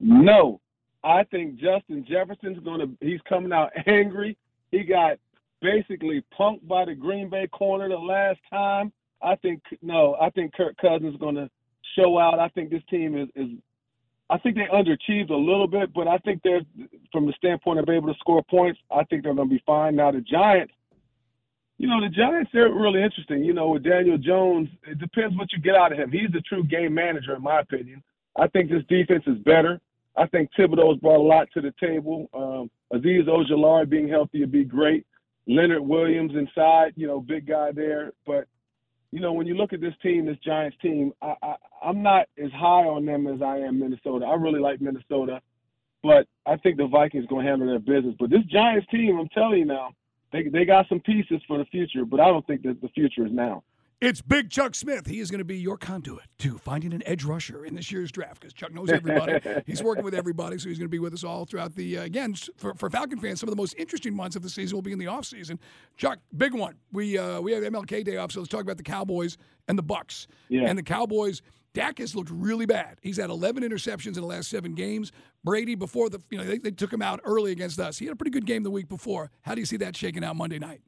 No. 0.00 0.60
I 1.04 1.24
think 1.24 1.56
Justin 1.56 2.04
Jefferson's 2.08 2.58
going 2.64 2.80
to, 2.80 2.90
he's 3.00 3.20
coming 3.28 3.52
out 3.52 3.70
angry. 3.86 4.36
He 4.70 4.84
got 4.84 5.18
basically 5.60 6.24
punked 6.38 6.66
by 6.66 6.84
the 6.84 6.94
Green 6.94 7.30
Bay 7.30 7.46
corner 7.46 7.88
the 7.88 7.96
last 7.96 8.40
time. 8.50 8.92
I 9.22 9.36
think, 9.36 9.62
no, 9.82 10.16
I 10.20 10.30
think 10.30 10.54
Kirk 10.54 10.76
Cousins 10.76 11.14
is 11.14 11.20
going 11.20 11.34
to 11.36 11.48
show 11.96 12.18
out. 12.18 12.38
I 12.38 12.48
think 12.48 12.70
this 12.70 12.82
team 12.90 13.16
is, 13.16 13.28
is 13.34 13.48
I 14.30 14.38
think 14.38 14.56
they 14.56 14.66
underachieved 14.72 15.30
a 15.30 15.36
little 15.36 15.66
bit, 15.66 15.92
but 15.94 16.06
I 16.06 16.18
think 16.18 16.42
they're 16.42 16.60
from 17.12 17.26
the 17.26 17.32
standpoint 17.32 17.78
of 17.78 17.86
being 17.86 17.98
able 17.98 18.12
to 18.12 18.18
score 18.18 18.42
points. 18.42 18.78
I 18.90 19.04
think 19.04 19.22
they're 19.22 19.34
going 19.34 19.48
to 19.48 19.54
be 19.54 19.62
fine. 19.66 19.96
Now 19.96 20.10
the 20.10 20.20
Giants, 20.20 20.72
you 21.78 21.88
know, 21.88 22.00
the 22.00 22.10
Giants 22.14 22.50
they're 22.52 22.72
really 22.72 23.02
interesting. 23.02 23.42
You 23.42 23.54
know, 23.54 23.70
with 23.70 23.84
Daniel 23.84 24.18
Jones, 24.18 24.68
it 24.86 24.98
depends 24.98 25.36
what 25.36 25.52
you 25.52 25.60
get 25.60 25.76
out 25.76 25.92
of 25.92 25.98
him. 25.98 26.10
He's 26.10 26.30
the 26.32 26.42
true 26.42 26.64
game 26.64 26.92
manager, 26.92 27.34
in 27.34 27.42
my 27.42 27.60
opinion. 27.60 28.02
I 28.36 28.48
think 28.48 28.70
this 28.70 28.82
defense 28.88 29.24
is 29.26 29.38
better. 29.38 29.80
I 30.16 30.26
think 30.26 30.50
Thibodeaux's 30.58 31.00
brought 31.00 31.20
a 31.20 31.22
lot 31.22 31.48
to 31.54 31.60
the 31.60 31.72
table. 31.80 32.28
Um, 32.34 32.70
Azeez 32.92 33.26
Ojulari 33.28 33.88
being 33.88 34.08
healthy 34.08 34.40
would 34.40 34.52
be 34.52 34.64
great. 34.64 35.06
Leonard 35.46 35.82
Williams 35.82 36.32
inside, 36.34 36.92
you 36.96 37.06
know, 37.06 37.20
big 37.20 37.46
guy 37.46 37.72
there. 37.72 38.12
But 38.26 38.46
you 39.10 39.20
know, 39.20 39.32
when 39.32 39.46
you 39.46 39.54
look 39.54 39.72
at 39.72 39.80
this 39.80 39.94
team, 40.02 40.26
this 40.26 40.36
Giants 40.44 40.76
team, 40.82 41.12
I, 41.22 41.34
I, 41.42 41.54
I'm 41.82 42.02
not 42.02 42.26
as 42.42 42.50
high 42.52 42.84
on 42.84 43.06
them 43.06 43.26
as 43.26 43.40
I 43.40 43.58
am 43.58 43.80
Minnesota. 43.80 44.26
I 44.26 44.34
really 44.34 44.60
like 44.60 44.80
Minnesota, 44.80 45.40
but 46.02 46.26
I 46.46 46.56
think 46.56 46.76
the 46.76 46.86
Vikings 46.86 47.26
going 47.26 47.44
to 47.44 47.50
handle 47.50 47.68
their 47.68 47.78
business. 47.78 48.14
But 48.18 48.30
this 48.30 48.44
Giants 48.44 48.86
team, 48.90 49.18
I'm 49.18 49.28
telling 49.28 49.60
you 49.60 49.64
now, 49.64 49.90
they 50.30 50.48
they 50.48 50.66
got 50.66 50.88
some 50.88 51.00
pieces 51.00 51.40
for 51.46 51.56
the 51.56 51.64
future, 51.66 52.04
but 52.04 52.20
I 52.20 52.26
don't 52.26 52.46
think 52.46 52.62
that 52.62 52.82
the 52.82 52.88
future 52.88 53.24
is 53.24 53.32
now. 53.32 53.62
It's 54.00 54.22
Big 54.22 54.48
Chuck 54.48 54.76
Smith. 54.76 55.08
He 55.08 55.18
is 55.18 55.28
going 55.28 55.40
to 55.40 55.44
be 55.44 55.58
your 55.58 55.76
conduit 55.76 56.22
to 56.38 56.56
finding 56.56 56.92
an 56.92 57.02
edge 57.04 57.24
rusher 57.24 57.64
in 57.64 57.74
this 57.74 57.90
year's 57.90 58.12
draft 58.12 58.40
because 58.40 58.52
Chuck 58.52 58.72
knows 58.72 58.90
everybody. 58.90 59.40
he's 59.66 59.82
working 59.82 60.04
with 60.04 60.14
everybody, 60.14 60.56
so 60.58 60.68
he's 60.68 60.78
going 60.78 60.86
to 60.86 60.88
be 60.88 61.00
with 61.00 61.12
us 61.12 61.24
all 61.24 61.44
throughout 61.44 61.74
the, 61.74 61.98
uh, 61.98 62.02
again, 62.04 62.32
for, 62.56 62.74
for 62.74 62.88
Falcon 62.90 63.18
fans, 63.18 63.40
some 63.40 63.48
of 63.48 63.50
the 63.50 63.60
most 63.60 63.74
interesting 63.76 64.14
months 64.14 64.36
of 64.36 64.42
the 64.42 64.48
season 64.48 64.76
will 64.76 64.82
be 64.82 64.92
in 64.92 65.00
the 65.00 65.06
offseason. 65.06 65.58
Chuck, 65.96 66.20
big 66.36 66.54
one. 66.54 66.76
We 66.92 67.18
uh, 67.18 67.40
we 67.40 67.50
have 67.50 67.64
MLK 67.64 68.04
Day 68.04 68.18
off, 68.18 68.30
so 68.30 68.38
let's 68.38 68.48
talk 68.48 68.60
about 68.60 68.76
the 68.76 68.84
Cowboys 68.84 69.36
and 69.66 69.76
the 69.76 69.82
Bucks. 69.82 70.28
Yeah. 70.48 70.68
And 70.68 70.78
the 70.78 70.84
Cowboys, 70.84 71.42
Dak 71.74 71.98
has 71.98 72.14
looked 72.14 72.30
really 72.30 72.66
bad. 72.66 72.98
He's 73.02 73.16
had 73.16 73.30
11 73.30 73.64
interceptions 73.64 74.06
in 74.14 74.20
the 74.20 74.26
last 74.26 74.48
seven 74.48 74.74
games. 74.74 75.10
Brady, 75.42 75.74
before 75.74 76.08
the, 76.08 76.20
you 76.30 76.38
know, 76.38 76.44
they, 76.44 76.58
they 76.58 76.70
took 76.70 76.92
him 76.92 77.02
out 77.02 77.20
early 77.24 77.50
against 77.50 77.80
us. 77.80 77.98
He 77.98 78.04
had 78.04 78.12
a 78.12 78.16
pretty 78.16 78.30
good 78.30 78.46
game 78.46 78.62
the 78.62 78.70
week 78.70 78.88
before. 78.88 79.32
How 79.42 79.56
do 79.56 79.60
you 79.60 79.66
see 79.66 79.78
that 79.78 79.96
shaking 79.96 80.22
out 80.22 80.36
Monday 80.36 80.60
night? 80.60 80.82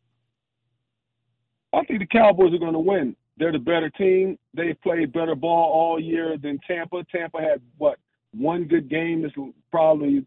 I 1.72 1.84
think 1.84 2.00
the 2.00 2.06
Cowboys 2.06 2.52
are 2.52 2.58
going 2.58 2.72
to 2.72 2.78
win. 2.78 3.16
They're 3.36 3.52
the 3.52 3.58
better 3.58 3.90
team. 3.90 4.38
They've 4.54 4.80
played 4.82 5.12
better 5.12 5.34
ball 5.34 5.72
all 5.72 6.00
year 6.00 6.36
than 6.36 6.58
Tampa. 6.66 7.04
Tampa 7.10 7.40
had 7.40 7.60
what 7.78 7.98
one 8.32 8.64
good 8.64 8.88
game. 8.88 9.22
This 9.22 9.32
probably 9.70 10.24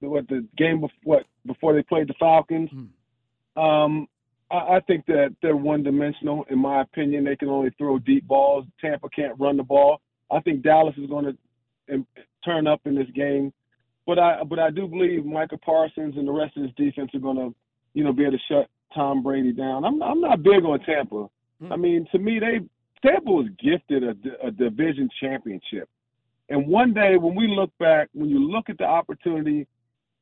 what 0.00 0.28
the 0.28 0.46
game 0.56 0.80
before 0.80 0.98
what 1.04 1.26
before 1.46 1.74
they 1.74 1.82
played 1.82 2.08
the 2.08 2.14
Falcons. 2.18 2.70
Hmm. 2.70 3.62
Um, 3.62 4.08
I, 4.50 4.76
I 4.76 4.80
think 4.86 5.06
that 5.06 5.34
they're 5.40 5.56
one 5.56 5.82
dimensional. 5.82 6.44
In 6.50 6.58
my 6.58 6.82
opinion, 6.82 7.24
they 7.24 7.36
can 7.36 7.48
only 7.48 7.70
throw 7.78 7.98
deep 7.98 8.26
balls. 8.26 8.66
Tampa 8.80 9.08
can't 9.08 9.38
run 9.38 9.56
the 9.56 9.62
ball. 9.62 10.00
I 10.30 10.40
think 10.40 10.62
Dallas 10.62 10.94
is 10.98 11.08
going 11.08 11.24
to 11.88 12.04
turn 12.44 12.66
up 12.66 12.80
in 12.84 12.94
this 12.94 13.08
game, 13.14 13.52
but 14.06 14.18
I 14.18 14.42
but 14.44 14.58
I 14.58 14.70
do 14.70 14.86
believe 14.86 15.24
Micah 15.24 15.58
Parsons 15.58 16.16
and 16.16 16.26
the 16.26 16.32
rest 16.32 16.56
of 16.56 16.64
his 16.64 16.72
defense 16.76 17.10
are 17.14 17.20
going 17.20 17.36
to, 17.36 17.54
you 17.94 18.04
know, 18.04 18.12
be 18.12 18.24
able 18.24 18.32
to 18.32 18.38
shut 18.48 18.68
Tom 18.96 19.22
Brady 19.22 19.52
down. 19.52 19.84
I'm 19.84 20.02
I'm 20.02 20.20
not 20.20 20.42
big 20.42 20.64
on 20.64 20.80
Tampa. 20.80 21.28
Mm. 21.62 21.72
I 21.72 21.76
mean, 21.76 22.06
to 22.10 22.18
me, 22.18 22.40
they 22.40 22.60
Tampa 23.06 23.30
was 23.30 23.46
gifted 23.62 24.02
a, 24.02 24.46
a 24.46 24.50
division 24.50 25.08
championship. 25.20 25.88
And 26.48 26.66
one 26.66 26.92
day 26.94 27.16
when 27.16 27.34
we 27.34 27.46
look 27.48 27.70
back, 27.78 28.08
when 28.12 28.28
you 28.28 28.50
look 28.50 28.68
at 28.68 28.78
the 28.78 28.84
opportunity 28.84 29.66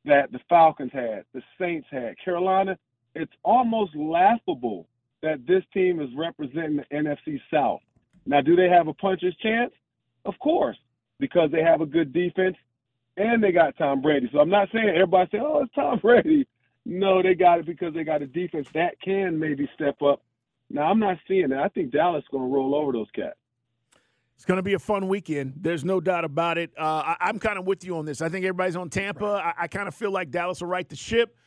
that 0.05 0.31
the 0.31 0.39
Falcons 0.49 0.91
had, 0.93 1.23
the 1.33 1.41
Saints 1.59 1.87
had, 1.89 2.15
Carolina, 2.23 2.77
it's 3.15 3.31
almost 3.43 3.95
laughable 3.95 4.87
that 5.21 5.45
this 5.47 5.63
team 5.73 5.99
is 6.01 6.09
representing 6.15 6.77
the 6.77 6.95
NFC 6.95 7.39
South. 7.51 7.79
Now, 8.25 8.41
do 8.41 8.55
they 8.55 8.69
have 8.69 8.87
a 8.87 8.93
puncher's 8.93 9.35
chance? 9.37 9.71
Of 10.25 10.37
course, 10.39 10.77
because 11.19 11.49
they 11.51 11.61
have 11.61 11.81
a 11.81 11.85
good 11.85 12.11
defense 12.11 12.57
and 13.17 13.43
they 13.43 13.51
got 13.51 13.77
Tom 13.77 14.01
Brady. 14.01 14.29
So 14.33 14.39
I'm 14.39 14.49
not 14.49 14.69
saying 14.73 14.89
everybody 14.89 15.29
say, 15.31 15.39
"Oh, 15.39 15.63
it's 15.63 15.73
Tom 15.73 15.99
Brady." 16.01 16.47
No, 16.85 17.21
they 17.23 17.33
got 17.33 17.59
it 17.59 17.65
because 17.65 17.93
they 17.93 18.03
got 18.03 18.21
a 18.21 18.27
defense 18.27 18.67
that 18.73 18.99
can 19.01 19.39
maybe 19.39 19.67
step 19.73 20.01
up. 20.01 20.21
Now, 20.69 20.83
I'm 20.83 20.99
not 20.99 21.17
seeing 21.27 21.49
that. 21.49 21.59
I 21.59 21.69
think 21.69 21.91
Dallas 21.91 22.23
is 22.23 22.27
going 22.31 22.47
to 22.47 22.53
roll 22.53 22.75
over 22.75 22.91
those 22.91 23.09
cats. 23.15 23.37
It's 24.35 24.45
going 24.45 24.57
to 24.57 24.63
be 24.63 24.73
a 24.73 24.79
fun 24.79 25.07
weekend. 25.07 25.53
There's 25.57 25.85
no 25.85 26.01
doubt 26.01 26.25
about 26.25 26.57
it. 26.57 26.71
Uh, 26.77 27.15
I, 27.19 27.29
am 27.29 27.39
kind 27.39 27.57
of 27.57 27.65
with 27.65 27.85
you 27.85 27.97
on 27.97 28.05
this. 28.05 28.21
I 28.21 28.29
think 28.29 28.45
everybody's 28.45 28.75
on 28.75 28.89
Tampa. 28.89 29.25
I, 29.25 29.63
I 29.63 29.67
kind 29.67 29.87
of 29.87 29.95
feel 29.95 30.11
like 30.11 30.29
Dallas 30.29 30.59
will 30.59 30.67
right 30.67 30.87
the 30.87 30.95
ship. 30.95 31.37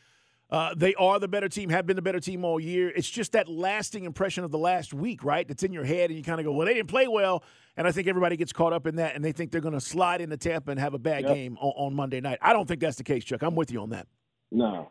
Uh, 0.51 0.74
they 0.74 0.95
are 0.95 1.18
the 1.18 1.28
better 1.28 1.49
team, 1.49 1.68
have 1.68 1.84
been 1.84 1.97
the 1.97 2.03
better 2.03 2.20
team 2.20 2.43
all 2.43 2.59
year. 2.59 2.89
It's 2.89 3.09
just 3.09 3.32
that 3.32 3.49
lasting 3.49 4.05
impression 4.05 4.45
of 4.45 4.51
the 4.51 4.59
last 4.59 4.95
week, 4.95 5.22
right? 5.22 5.47
That's 5.47 5.62
in 5.62 5.74
your 5.74 5.84
head, 5.84 6.09
and 6.09 6.16
you 6.16 6.24
kind 6.24 6.41
of 6.41 6.47
go, 6.47 6.53
well, 6.53 6.66
they 6.66 6.72
didn't 6.72 6.89
play 6.89 7.07
well. 7.07 7.45
And 7.76 7.86
I 7.86 7.93
think 7.93 8.09
everybody 8.09 8.39
gets 8.39 8.55
caught 8.55 8.72
up 8.72 8.86
in 8.86 8.97
that, 8.97 9.14
and 9.14 9.22
they 9.22 9.32
think 9.32 9.51
they're 9.53 9.61
going 9.61 9.74
to 9.74 9.80
slide 9.80 10.22
into 10.22 10.39
Tampa 10.39 10.70
and 10.70 10.80
have 10.80 10.95
a 10.95 10.99
bad 10.99 11.24
yep. 11.24 11.34
game 11.34 11.59
on, 11.61 11.72
on, 11.76 11.95
Monday 11.95 12.22
night. 12.22 12.39
I 12.41 12.55
don't 12.55 12.66
think 12.66 12.80
that's 12.80 12.97
the 12.97 13.05
case, 13.05 13.24
Chuck. 13.24 13.43
I'm 13.43 13.55
with 13.57 13.70
you 13.70 13.82
on 13.82 13.91
that. 13.91 14.07
No. 14.51 14.91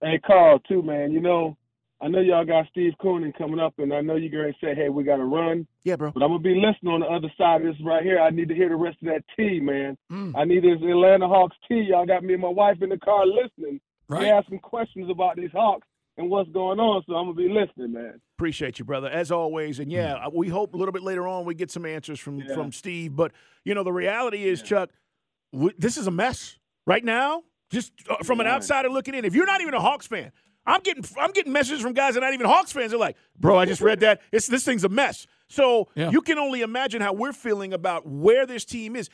Hey, 0.00 0.20
Carl, 0.24 0.60
too, 0.60 0.82
man. 0.82 1.12
You 1.12 1.20
know, 1.20 1.56
I 2.00 2.06
know 2.06 2.20
y'all 2.20 2.44
got 2.44 2.66
Steve 2.70 2.92
Koonin 3.02 3.36
coming 3.36 3.58
up, 3.58 3.74
and 3.78 3.92
I 3.92 4.00
know 4.00 4.14
you're 4.14 4.30
going 4.30 4.52
to 4.52 4.58
say, 4.64 4.74
hey, 4.74 4.88
we 4.88 5.02
got 5.02 5.16
to 5.16 5.24
run. 5.24 5.66
Yeah, 5.82 5.96
bro. 5.96 6.12
But 6.12 6.22
I'm 6.22 6.30
going 6.30 6.42
to 6.42 6.48
be 6.48 6.54
listening 6.54 6.92
on 6.92 7.00
the 7.00 7.06
other 7.06 7.32
side 7.36 7.62
of 7.62 7.66
this 7.66 7.84
right 7.84 8.04
here. 8.04 8.20
I 8.20 8.30
need 8.30 8.48
to 8.48 8.54
hear 8.54 8.68
the 8.68 8.76
rest 8.76 8.98
of 9.02 9.08
that 9.08 9.24
tea, 9.36 9.58
man. 9.58 9.98
Mm. 10.10 10.36
I 10.36 10.44
need 10.44 10.62
this 10.62 10.80
Atlanta 10.80 11.26
Hawks 11.26 11.56
tea. 11.66 11.86
Y'all 11.90 12.06
got 12.06 12.22
me 12.22 12.34
and 12.34 12.42
my 12.42 12.48
wife 12.48 12.76
in 12.80 12.90
the 12.90 12.98
car 12.98 13.26
listening. 13.26 13.80
Right. 14.08 14.20
They 14.22 14.40
some 14.48 14.60
questions 14.60 15.10
about 15.10 15.36
these 15.36 15.50
Hawks 15.52 15.86
and 16.16 16.30
what's 16.30 16.50
going 16.50 16.78
on, 16.78 17.02
so 17.06 17.14
I'm 17.14 17.26
going 17.26 17.36
to 17.36 17.42
be 17.42 17.48
listening, 17.48 17.92
man. 17.92 18.20
Appreciate 18.36 18.78
you, 18.78 18.84
brother, 18.84 19.08
as 19.08 19.32
always. 19.32 19.80
And, 19.80 19.90
yeah, 19.90 20.14
mm. 20.14 20.34
we 20.34 20.48
hope 20.48 20.74
a 20.74 20.76
little 20.76 20.92
bit 20.92 21.02
later 21.02 21.26
on 21.26 21.44
we 21.44 21.54
get 21.54 21.70
some 21.70 21.84
answers 21.84 22.20
from, 22.20 22.38
yeah. 22.38 22.54
from 22.54 22.70
Steve. 22.70 23.16
But, 23.16 23.32
you 23.64 23.74
know, 23.74 23.82
the 23.82 23.92
reality 23.92 24.44
is, 24.44 24.60
yeah. 24.60 24.66
Chuck, 24.66 24.90
w- 25.52 25.74
this 25.76 25.96
is 25.96 26.06
a 26.06 26.12
mess 26.12 26.58
right 26.86 27.04
now. 27.04 27.42
Just 27.70 27.92
uh, 28.08 28.16
from 28.24 28.40
an 28.40 28.46
outsider 28.46 28.88
looking 28.88 29.14
in, 29.14 29.24
if 29.24 29.34
you're 29.34 29.46
not 29.46 29.60
even 29.60 29.74
a 29.74 29.80
Hawks 29.80 30.06
fan, 30.06 30.32
I'm 30.66 30.80
getting 30.80 31.04
I'm 31.18 31.32
getting 31.32 31.52
messages 31.52 31.80
from 31.82 31.92
guys 31.92 32.14
that 32.14 32.22
are 32.22 32.26
not 32.26 32.34
even 32.34 32.46
Hawks 32.46 32.72
fans. 32.72 32.90
They're 32.90 33.00
like, 33.00 33.16
"Bro, 33.38 33.58
I 33.58 33.66
just 33.66 33.80
read 33.80 34.00
that. 34.00 34.20
It's 34.32 34.46
this 34.46 34.64
thing's 34.64 34.84
a 34.84 34.88
mess." 34.88 35.26
So 35.48 35.88
yeah. 35.94 36.10
you 36.10 36.20
can 36.20 36.38
only 36.38 36.60
imagine 36.60 37.00
how 37.00 37.12
we're 37.12 37.32
feeling 37.32 37.72
about 37.72 38.06
where 38.06 38.46
this 38.46 38.64
team 38.64 38.96
is. 38.96 39.08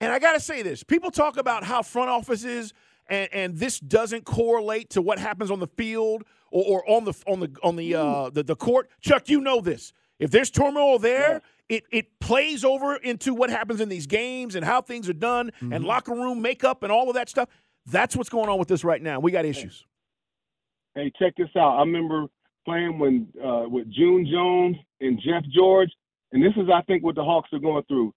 And 0.00 0.12
I 0.12 0.18
got 0.18 0.32
to 0.32 0.40
say 0.40 0.62
this: 0.62 0.82
people 0.82 1.10
talk 1.10 1.36
about 1.36 1.64
how 1.64 1.82
front 1.82 2.10
offices 2.10 2.72
and, 3.08 3.28
and 3.32 3.56
this 3.56 3.80
doesn't 3.80 4.24
correlate 4.24 4.90
to 4.90 5.02
what 5.02 5.18
happens 5.18 5.50
on 5.50 5.60
the 5.60 5.66
field 5.66 6.24
or, 6.50 6.82
or 6.82 6.90
on 6.90 7.04
the 7.04 7.14
on 7.26 7.40
the 7.40 7.56
on 7.62 7.76
the, 7.76 7.94
uh, 7.94 8.30
the 8.30 8.42
the 8.42 8.56
court. 8.56 8.90
Chuck, 9.00 9.28
you 9.28 9.40
know 9.40 9.60
this. 9.60 9.92
If 10.18 10.30
there's 10.30 10.50
turmoil 10.50 10.98
there, 10.98 11.42
yeah. 11.68 11.76
it 11.76 11.84
it 11.90 12.20
plays 12.20 12.64
over 12.64 12.96
into 12.96 13.34
what 13.34 13.50
happens 13.50 13.80
in 13.80 13.88
these 13.88 14.06
games 14.06 14.54
and 14.54 14.64
how 14.64 14.82
things 14.82 15.08
are 15.08 15.14
done 15.14 15.52
mm-hmm. 15.56 15.72
and 15.72 15.84
locker 15.84 16.12
room 16.12 16.42
makeup 16.42 16.82
and 16.82 16.92
all 16.92 17.08
of 17.08 17.14
that 17.14 17.28
stuff. 17.28 17.48
That's 17.90 18.16
what's 18.16 18.28
going 18.28 18.48
on 18.48 18.58
with 18.58 18.68
this 18.68 18.84
right 18.84 19.00
now. 19.00 19.20
We 19.20 19.30
got 19.30 19.44
issues. 19.44 19.84
Hey, 20.94 21.12
check 21.18 21.34
this 21.36 21.48
out. 21.56 21.76
I 21.76 21.80
remember 21.80 22.26
playing 22.64 22.98
when 22.98 23.28
uh, 23.42 23.64
with 23.68 23.90
June 23.90 24.28
Jones 24.30 24.76
and 25.00 25.18
Jeff 25.24 25.42
George, 25.54 25.90
and 26.32 26.42
this 26.42 26.52
is 26.56 26.68
I 26.72 26.82
think 26.82 27.02
what 27.02 27.14
the 27.14 27.24
Hawks 27.24 27.50
are 27.52 27.58
going 27.58 27.84
through. 27.84 28.12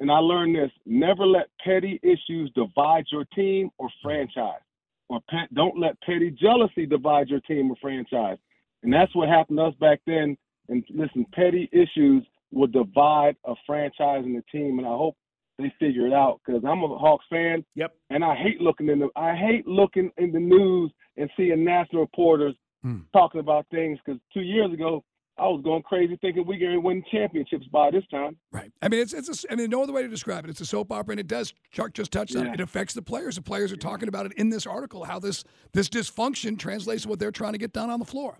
And 0.00 0.10
I 0.10 0.18
learned 0.18 0.56
this: 0.56 0.70
never 0.84 1.26
let 1.26 1.46
petty 1.64 2.00
issues 2.02 2.50
divide 2.54 3.04
your 3.10 3.24
team 3.34 3.70
or 3.78 3.88
franchise, 4.02 4.60
or 5.08 5.20
don't 5.54 5.78
let 5.78 6.00
petty 6.02 6.30
jealousy 6.30 6.84
divide 6.84 7.28
your 7.28 7.40
team 7.40 7.70
or 7.70 7.76
franchise. 7.80 8.38
And 8.82 8.92
that's 8.92 9.14
what 9.14 9.28
happened 9.28 9.58
to 9.58 9.64
us 9.64 9.74
back 9.80 10.00
then. 10.06 10.36
And 10.68 10.84
listen, 10.90 11.26
petty 11.32 11.68
issues 11.72 12.24
will 12.50 12.66
divide 12.66 13.36
a 13.44 13.54
franchise 13.66 14.24
and 14.24 14.36
a 14.36 14.42
team. 14.50 14.78
And 14.78 14.86
I 14.86 14.90
hope 14.90 15.16
they 15.60 15.72
figure 15.78 16.06
it 16.06 16.12
out 16.12 16.40
because 16.44 16.62
I'm 16.64 16.82
a 16.82 16.98
Hawks 16.98 17.24
fan. 17.30 17.64
Yep. 17.74 17.92
And 18.10 18.24
I 18.24 18.34
hate 18.34 18.60
looking 18.60 18.88
in 18.88 18.98
the 18.98 19.08
I 19.16 19.34
hate 19.34 19.66
looking 19.66 20.10
in 20.18 20.32
the 20.32 20.40
news 20.40 20.92
and 21.16 21.30
seeing 21.36 21.64
national 21.64 22.02
reporters 22.02 22.54
hmm. 22.82 22.98
talking 23.12 23.40
about 23.40 23.66
things 23.70 23.98
because 24.04 24.20
two 24.32 24.40
years 24.40 24.72
ago 24.72 25.04
I 25.40 25.44
was 25.44 25.62
going 25.64 25.82
crazy 25.82 26.18
thinking 26.20 26.46
we 26.46 26.58
going 26.58 26.72
to 26.72 26.80
win 26.80 27.02
championships 27.10 27.66
by 27.72 27.90
this 27.90 28.04
time. 28.10 28.36
Right. 28.52 28.70
I 28.82 28.88
mean, 28.88 29.00
it's 29.00 29.14
it's. 29.14 29.44
A, 29.44 29.52
I 29.52 29.54
mean, 29.56 29.70
no 29.70 29.82
other 29.82 29.92
way 29.92 30.02
to 30.02 30.08
describe 30.08 30.44
it. 30.44 30.50
It's 30.50 30.60
a 30.60 30.66
soap 30.66 30.92
opera, 30.92 31.14
and 31.14 31.20
it 31.20 31.28
does. 31.28 31.54
Chuck 31.70 31.94
just 31.94 32.12
touched 32.12 32.34
yeah. 32.34 32.40
on 32.40 32.46
it. 32.48 32.54
It 32.54 32.60
affects 32.60 32.92
the 32.92 33.02
players. 33.02 33.36
The 33.36 33.42
players 33.42 33.72
are 33.72 33.76
talking 33.76 34.08
about 34.08 34.26
it 34.26 34.32
in 34.34 34.50
this 34.50 34.66
article. 34.66 35.04
How 35.04 35.18
this 35.18 35.44
this 35.72 35.88
dysfunction 35.88 36.58
translates 36.58 37.04
to 37.04 37.08
what 37.08 37.18
they're 37.18 37.30
trying 37.30 37.52
to 37.52 37.58
get 37.58 37.72
done 37.72 37.88
on 37.88 37.98
the 37.98 38.04
floor. 38.04 38.38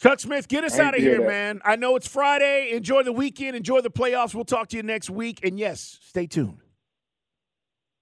Chuck 0.00 0.20
Smith, 0.20 0.46
get 0.46 0.62
us 0.62 0.78
out 0.78 0.94
of 0.94 1.00
here, 1.00 1.26
man. 1.26 1.60
I 1.64 1.74
know 1.76 1.96
it's 1.96 2.06
Friday. 2.06 2.70
Enjoy 2.72 3.02
the 3.02 3.12
weekend. 3.12 3.56
Enjoy 3.56 3.80
the 3.80 3.90
playoffs. 3.90 4.32
We'll 4.34 4.44
talk 4.44 4.68
to 4.68 4.76
you 4.76 4.82
next 4.84 5.10
week. 5.10 5.40
And 5.42 5.58
yes, 5.58 5.98
stay 6.02 6.26
tuned. 6.26 6.58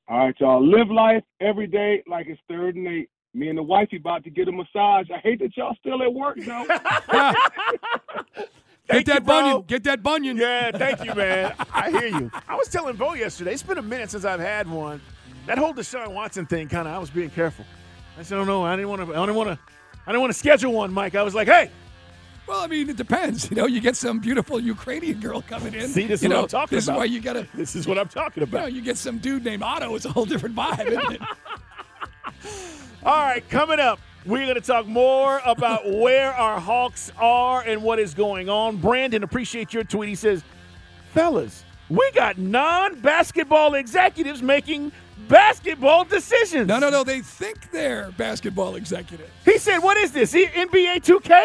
All 0.09 0.27
right, 0.27 0.35
y'all. 0.39 0.65
Live 0.65 0.89
life 0.91 1.25
every 1.41 1.67
day 1.67 2.03
like 2.07 2.27
it's 2.29 2.41
third 2.49 2.77
and 2.77 2.87
eight. 2.87 3.09
Me 3.35 3.49
and 3.49 3.59
the 3.59 3.63
wifey 3.63 3.97
about 3.97 4.25
to 4.25 4.31
get 4.31 4.47
a 4.49 4.53
massage. 4.53 5.11
I 5.15 5.19
hate 5.23 5.41
that 5.41 5.57
y'all 5.57 5.77
still 5.81 6.03
at 6.03 6.13
work 6.13 6.39
though. 6.41 6.67
Get 8.89 9.05
that 9.07 9.15
you, 9.15 9.21
bunion. 9.23 9.65
Get 9.67 9.83
that 9.85 10.03
bunion. 10.03 10.37
Yeah, 10.37 10.71
thank 10.71 11.05
you, 11.05 11.13
man. 11.13 11.53
I 11.73 11.91
hear 11.91 12.07
you. 12.07 12.31
I 12.49 12.55
was 12.55 12.69
telling 12.69 12.95
Bo 12.95 13.15
yesterday. 13.15 13.53
It's 13.53 13.63
been 13.63 13.79
a 13.79 13.83
minute 13.83 14.13
since 14.13 14.25
I've 14.25 14.39
had 14.39 14.71
one. 14.71 15.01
That 15.47 15.59
whole 15.59 15.75
Deshaun 15.75 16.15
Watson 16.15 16.47
thing, 16.47 16.69
kind 16.69 16.87
of. 16.87 16.95
I 16.95 16.99
was 16.99 17.11
being 17.11 17.31
careful. 17.31 17.65
I 18.17 18.23
said, 18.23 18.39
"Oh 18.39 18.45
no, 18.45 18.65
I 18.65 18.77
didn't 18.77 18.89
want 18.91 19.03
to. 19.03 19.09
I 19.09 19.21
didn't 19.21 19.35
want 19.35 19.49
to. 19.49 19.59
I 20.07 20.13
didn't 20.13 20.21
want 20.21 20.33
to 20.33 20.39
schedule 20.39 20.73
one, 20.73 20.93
Mike." 20.93 21.17
I 21.17 21.23
was 21.25 21.35
like, 21.35 21.49
"Hey, 21.49 21.71
well, 22.47 22.61
I 22.61 22.67
mean, 22.67 22.89
it 22.89 22.97
depends. 22.97 23.51
You 23.51 23.57
know, 23.57 23.67
you 23.67 23.81
get 23.81 23.97
some 23.97 24.21
beautiful 24.21 24.61
Ukrainian 24.61 25.21
girl 25.21 25.43
coming 25.43 25.75
in. 25.75 25.89
See, 25.89 26.07
this 26.07 26.23
is 26.23 26.29
what 26.29 26.35
know, 26.35 26.43
I'm 26.43 26.49
talking 26.49 26.77
this 26.77 26.87
about. 26.89 27.01
This 27.01 27.05
is 27.05 27.11
why 27.11 27.15
you 27.15 27.21
got 27.21 27.33
to. 27.35 27.57
This 27.57 27.77
is 27.77 27.89
what 27.89 27.99
I'm 27.99 28.09
talking 28.09 28.43
about. 28.43 28.67
You, 28.67 28.73
know, 28.73 28.77
you 28.77 28.83
get 28.83 28.97
some 28.97 29.19
dude 29.19 29.45
named 29.45 29.63
Otto. 29.63 29.95
It's 29.95 30.05
a 30.05 30.13
whole 30.13 30.25
different 30.27 30.55
vibe, 30.55 30.87
isn't 30.87 31.13
it? 31.13 31.21
All 33.05 33.23
right, 33.23 33.49
coming 33.49 33.79
up, 33.79 34.01
we're 34.25 34.45
going 34.45 34.57
to 34.57 34.61
talk 34.61 34.87
more 34.87 35.41
about 35.45 35.83
where 35.91 36.33
our 36.33 36.61
Hawks 36.61 37.13
are 37.19 37.63
and 37.63 37.83
what 37.83 37.99
is 37.99 38.15
going 38.15 38.49
on. 38.49 38.77
Brandon, 38.77 39.23
appreciate 39.23 39.73
your 39.73 39.85
tweet. 39.85 40.09
He 40.09 40.15
says, 40.15 40.43
fellas, 41.13 41.65
we 41.89 42.11
got 42.13 42.39
non 42.39 43.01
basketball 43.01 43.75
executives 43.75 44.43
making 44.43 44.93
basketball 45.29 46.05
decisions. 46.05 46.69
No, 46.69 46.79
no, 46.79 46.91
no. 46.91 47.05
They 47.05 47.21
think 47.21 47.71
they're 47.71 48.11
basketball 48.13 48.77
executives. 48.77 49.31
He 49.45 49.59
said, 49.59 49.79
what 49.79 49.97
is 49.97 50.13
this? 50.13 50.33
NBA 50.33 51.05
2K? 51.05 51.45